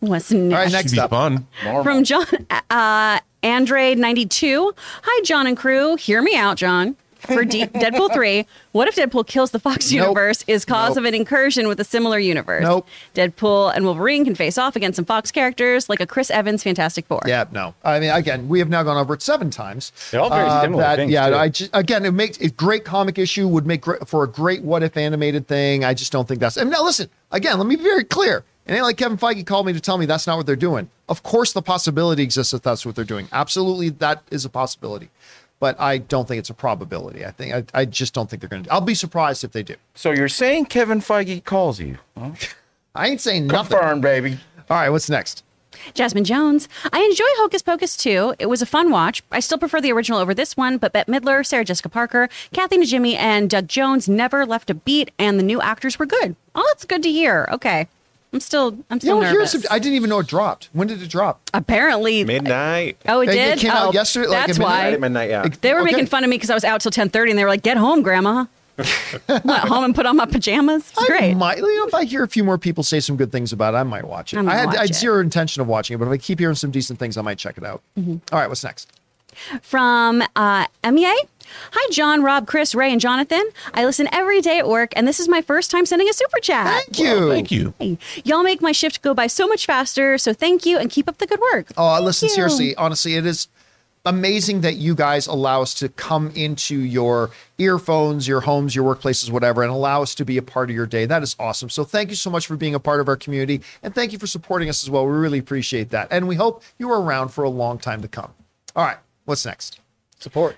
[0.00, 0.52] What's next?
[0.52, 0.72] All right, next?
[0.72, 1.10] next Should be up.
[1.10, 1.46] fun.
[1.62, 2.26] From John
[2.70, 4.74] uh, Andre ninety two.
[5.02, 5.96] Hi, John and crew.
[5.96, 6.96] Hear me out, John.
[7.20, 10.00] For D- Deadpool three, what if Deadpool kills the Fox Nope.
[10.02, 10.44] universe?
[10.46, 10.98] Is cause Nope.
[10.98, 12.62] of an incursion with a similar universe?
[12.62, 12.86] Nope.
[13.14, 17.06] Deadpool and Wolverine can face off against some Fox characters like a Chris Evans Fantastic
[17.06, 17.20] Four.
[17.26, 17.74] Yeah, no.
[17.82, 19.90] I mean, again, we have now gone over it seven times.
[19.96, 21.34] Uh, They're all very similar that- things, yeah, too.
[21.36, 23.48] I just, again, it makes a great comic issue.
[23.48, 25.84] Would make great, for a great what if animated thing.
[25.84, 26.56] I just don't think that's.
[26.56, 28.44] And now, listen, again, let me be very clear.
[28.66, 30.90] It ain't like Kevin Feige called me to tell me that's not what they're doing.
[31.08, 33.26] Of course, the possibility exists that that's what they're doing.
[33.32, 35.08] Absolutely, that is a possibility.
[35.60, 37.26] But I don't think it's a probability.
[37.26, 38.72] I think I, I just don't think they're going to.
[38.72, 39.74] I'll be surprised if they do.
[39.94, 41.98] So you're saying Kevin Feige calls you?
[42.94, 43.76] I ain't saying nothing.
[43.76, 44.38] Confirmed, baby.
[44.70, 45.44] All right, what's next?
[45.94, 46.68] Jasmine Jones.
[46.92, 48.34] I enjoy Hocus Pocus too.
[48.38, 49.22] It was a fun watch.
[49.30, 52.78] I still prefer the original over this one, but Bette Midler, Sarah Jessica Parker, Kathy
[52.78, 56.36] Najimy, and Doug Jones never left a beat, and the new actors were good.
[56.54, 57.48] Oh, that's good to hear.
[57.52, 57.88] Okay.
[58.32, 59.52] I'm still, I'm You still know, nervous.
[59.52, 59.66] here's.
[59.70, 60.68] I didn't even know it dropped.
[60.74, 61.40] When did it drop?
[61.54, 62.98] Apparently, Midnight.
[63.08, 63.58] oh, it It- it did.
[63.60, 64.78] came out oh, yesterday, like, That's at midnight?
[64.84, 65.46] why At midnight, yeah.
[65.62, 65.92] they were Okay.
[65.92, 67.76] making fun of me because I was out till 10:30, and they were like, "Get
[67.78, 68.44] home, Grandma."
[69.28, 70.88] Went home and put on my pajamas.
[70.90, 71.34] It's I great.
[71.34, 73.74] might, you know, if I hear a few more people say some good things about
[73.74, 74.38] it, I might watch it.
[74.38, 74.94] I might I had, watch I had it.
[74.94, 77.38] zero intention of watching it, but if I keep hearing some decent things, I might
[77.38, 77.82] check it out.
[77.98, 78.16] Mm-hmm.
[78.32, 78.88] All right, what's next?
[79.62, 81.14] from uh, MEA.
[81.72, 83.48] Hi, John, Rob, Chris, Ray, and Jonathan.
[83.74, 86.38] I listen every day at work, and this is my first time sending a super
[86.40, 86.84] chat.
[86.84, 87.28] Thank you.
[87.28, 87.74] Thank you.
[87.78, 90.18] Hey, y'all make my shift go by so much faster.
[90.18, 91.68] So thank you, and keep up the good work.
[91.76, 92.34] Oh, Thank listen, you.
[92.34, 93.48] seriously, honestly, it is
[94.04, 99.30] amazing that you guys allow us to come into your earphones, your homes, your workplaces,
[99.30, 101.04] whatever, and allow us to be a part of your day.
[101.04, 101.68] That is awesome.
[101.68, 104.18] So thank you so much for being a part of our community, and thank you
[104.18, 105.06] for supporting us as well.
[105.06, 108.08] We really appreciate that, and we hope you are around for a long time to
[108.08, 108.32] come.
[108.74, 109.80] All right, what's next?
[110.20, 110.56] Support.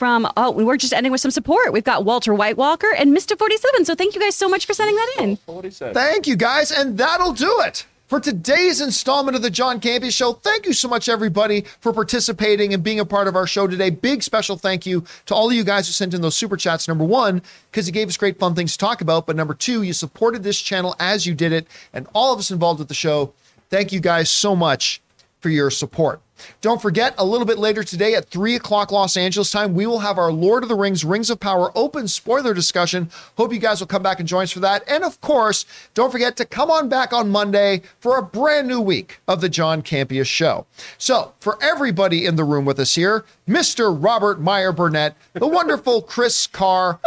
[0.00, 1.74] From oh, we were just ending with some support.
[1.74, 3.38] We've got Walter White Walker and Mr.
[3.38, 3.84] Forty Seven.
[3.84, 5.36] So thank you guys so much for sending that in.
[5.36, 5.92] 47.
[5.92, 10.32] Thank you guys, and that'll do it for today's installment of the John Campea Show.
[10.32, 13.90] Thank you so much, everybody, for participating and being a part of our show today.
[13.90, 16.88] Big special thank you to all of you guys who sent in those super chats.
[16.88, 19.82] Number one, because you gave us great fun things to talk about, but number two,
[19.82, 22.94] you supported this channel as you did it, and all of us involved with the
[22.94, 23.34] show.
[23.68, 25.02] Thank you guys so much
[25.40, 26.22] for your support.
[26.60, 30.00] Don't forget, a little bit later today at 3 o'clock Los Angeles time, we will
[30.00, 33.10] have our Lord of the Rings Rings of Power open spoiler discussion.
[33.36, 34.82] Hope you guys will come back and join us for that.
[34.88, 35.64] And of course,
[35.94, 39.48] don't forget to come on back on Monday for a brand new week of the
[39.48, 40.66] John Campea Show.
[40.98, 43.96] So, for everybody in the room with us here, Mr.
[43.96, 47.00] Robert Meyer Burnett, the wonderful Chris Carr,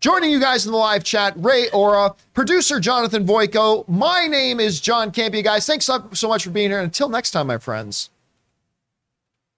[0.00, 3.86] Joining you guys in the live chat, Ray Ora, producer Jonathan Voico.
[3.86, 5.66] My name is John Campea, guys.
[5.66, 6.80] Thanks so so much for being here.
[6.80, 8.08] Until next time, my friends.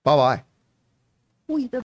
[0.05, 0.43] Bye bye.
[1.49, 1.82] We the